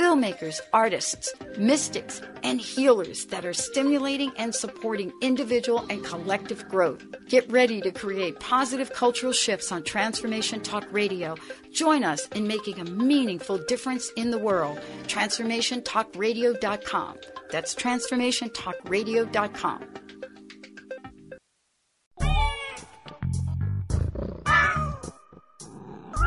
filmmakers, 0.00 0.60
artists, 0.72 1.30
mystics, 1.58 2.22
and 2.42 2.58
healers 2.58 3.26
that 3.26 3.44
are 3.44 3.52
stimulating 3.52 4.32
and 4.38 4.54
supporting 4.54 5.12
individual 5.20 5.84
and 5.90 6.02
collective 6.02 6.66
growth. 6.70 7.04
Get 7.28 7.52
ready 7.52 7.82
to 7.82 7.90
create 7.90 8.40
positive 8.40 8.94
cultural 8.94 9.34
shifts 9.34 9.70
on 9.70 9.84
Transformation 9.84 10.62
Talk 10.62 10.86
Radio. 10.90 11.36
Join 11.70 12.02
us 12.02 12.26
in 12.28 12.48
making 12.48 12.80
a 12.80 12.84
meaningful 12.84 13.58
difference 13.68 14.10
in 14.16 14.30
the 14.30 14.38
world. 14.38 14.80
TransformationTalkRadio.com. 15.08 17.16
That's 17.50 17.74
TransformationTalkRadio.com. 17.74 19.84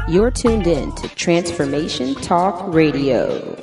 You're 0.10 0.32
tuned 0.32 0.68
in 0.68 0.94
to 0.96 1.08
Transformation 1.16 2.14
Talk 2.16 2.62
Radio. 2.74 3.63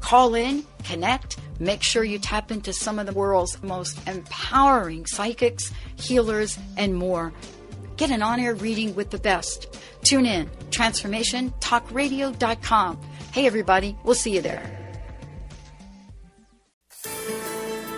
Call 0.00 0.34
in, 0.34 0.64
connect, 0.84 1.38
make 1.58 1.82
sure 1.82 2.04
you 2.04 2.18
tap 2.18 2.50
into 2.50 2.72
some 2.72 2.98
of 2.98 3.04
the 3.06 3.12
world's 3.12 3.62
most 3.62 3.98
empowering 4.08 5.04
psychics, 5.06 5.72
healers, 5.96 6.58
and 6.76 6.94
more. 6.94 7.32
Get 7.96 8.10
an 8.10 8.22
on 8.22 8.40
air 8.40 8.54
reading 8.54 8.94
with 8.94 9.10
the 9.10 9.18
best. 9.18 9.78
Tune 10.02 10.26
in, 10.26 10.48
transformationtalkradio.com. 10.70 13.00
Hey, 13.32 13.46
everybody, 13.46 13.96
we'll 14.04 14.14
see 14.14 14.34
you 14.34 14.40
there. 14.40 14.76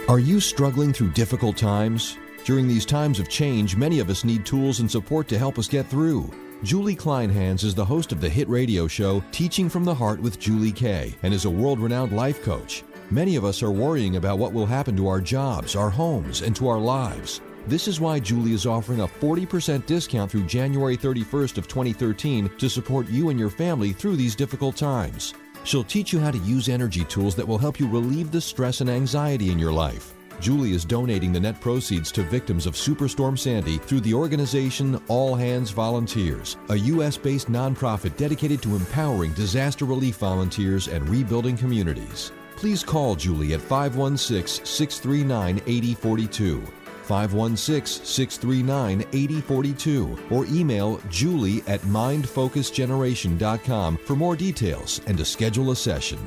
Are 0.08 0.18
you 0.18 0.40
struggling 0.40 0.92
through 0.92 1.12
difficult 1.12 1.56
times? 1.56 2.18
During 2.44 2.66
these 2.66 2.84
times 2.84 3.20
of 3.20 3.28
change, 3.28 3.76
many 3.76 4.00
of 4.00 4.10
us 4.10 4.24
need 4.24 4.44
tools 4.44 4.80
and 4.80 4.90
support 4.90 5.28
to 5.28 5.38
help 5.38 5.58
us 5.58 5.68
get 5.68 5.86
through. 5.86 6.28
Julie 6.62 6.94
Kleinhans 6.94 7.64
is 7.64 7.74
the 7.74 7.84
host 7.84 8.12
of 8.12 8.20
the 8.20 8.28
hit 8.28 8.48
radio 8.48 8.86
show 8.86 9.20
Teaching 9.32 9.68
from 9.68 9.84
the 9.84 9.92
Heart 9.92 10.20
with 10.20 10.38
Julie 10.38 10.70
Kay 10.70 11.12
and 11.24 11.34
is 11.34 11.44
a 11.44 11.50
world 11.50 11.80
renowned 11.80 12.12
life 12.12 12.40
coach. 12.40 12.84
Many 13.10 13.34
of 13.34 13.44
us 13.44 13.64
are 13.64 13.72
worrying 13.72 14.14
about 14.14 14.38
what 14.38 14.52
will 14.52 14.64
happen 14.64 14.96
to 14.96 15.08
our 15.08 15.20
jobs, 15.20 15.74
our 15.74 15.90
homes, 15.90 16.42
and 16.42 16.54
to 16.54 16.68
our 16.68 16.78
lives. 16.78 17.40
This 17.66 17.88
is 17.88 17.98
why 17.98 18.20
Julie 18.20 18.52
is 18.52 18.64
offering 18.64 19.00
a 19.00 19.08
40% 19.08 19.86
discount 19.86 20.30
through 20.30 20.44
January 20.44 20.96
31st 20.96 21.58
of 21.58 21.66
2013 21.66 22.48
to 22.58 22.70
support 22.70 23.08
you 23.08 23.30
and 23.30 23.40
your 23.40 23.50
family 23.50 23.92
through 23.92 24.14
these 24.14 24.36
difficult 24.36 24.76
times. 24.76 25.34
She'll 25.64 25.82
teach 25.82 26.12
you 26.12 26.20
how 26.20 26.30
to 26.30 26.38
use 26.38 26.68
energy 26.68 27.04
tools 27.06 27.34
that 27.34 27.46
will 27.46 27.58
help 27.58 27.80
you 27.80 27.88
relieve 27.88 28.30
the 28.30 28.40
stress 28.40 28.80
and 28.80 28.88
anxiety 28.88 29.50
in 29.50 29.58
your 29.58 29.72
life. 29.72 30.14
Julie 30.40 30.72
is 30.72 30.84
donating 30.84 31.32
the 31.32 31.40
net 31.40 31.60
proceeds 31.60 32.12
to 32.12 32.22
victims 32.22 32.66
of 32.66 32.74
Superstorm 32.74 33.38
Sandy 33.38 33.78
through 33.78 34.00
the 34.00 34.14
organization 34.14 35.00
All 35.08 35.34
Hands 35.34 35.68
Volunteers, 35.70 36.56
a 36.68 36.76
U.S. 36.76 37.16
based 37.16 37.50
nonprofit 37.50 38.16
dedicated 38.16 38.62
to 38.62 38.76
empowering 38.76 39.32
disaster 39.32 39.84
relief 39.84 40.16
volunteers 40.16 40.88
and 40.88 41.08
rebuilding 41.08 41.56
communities. 41.56 42.32
Please 42.56 42.84
call 42.84 43.16
Julie 43.16 43.54
at 43.54 43.60
516 43.60 44.64
639 44.64 45.60
8042. 45.66 46.62
516 47.02 48.06
639 48.06 49.00
8042 49.12 50.18
or 50.30 50.46
email 50.46 51.00
julie 51.10 51.62
at 51.66 51.80
mindfocusgeneration.com 51.82 53.98
for 53.98 54.16
more 54.16 54.34
details 54.36 55.02
and 55.06 55.18
to 55.18 55.24
schedule 55.24 55.72
a 55.72 55.76
session. 55.76 56.18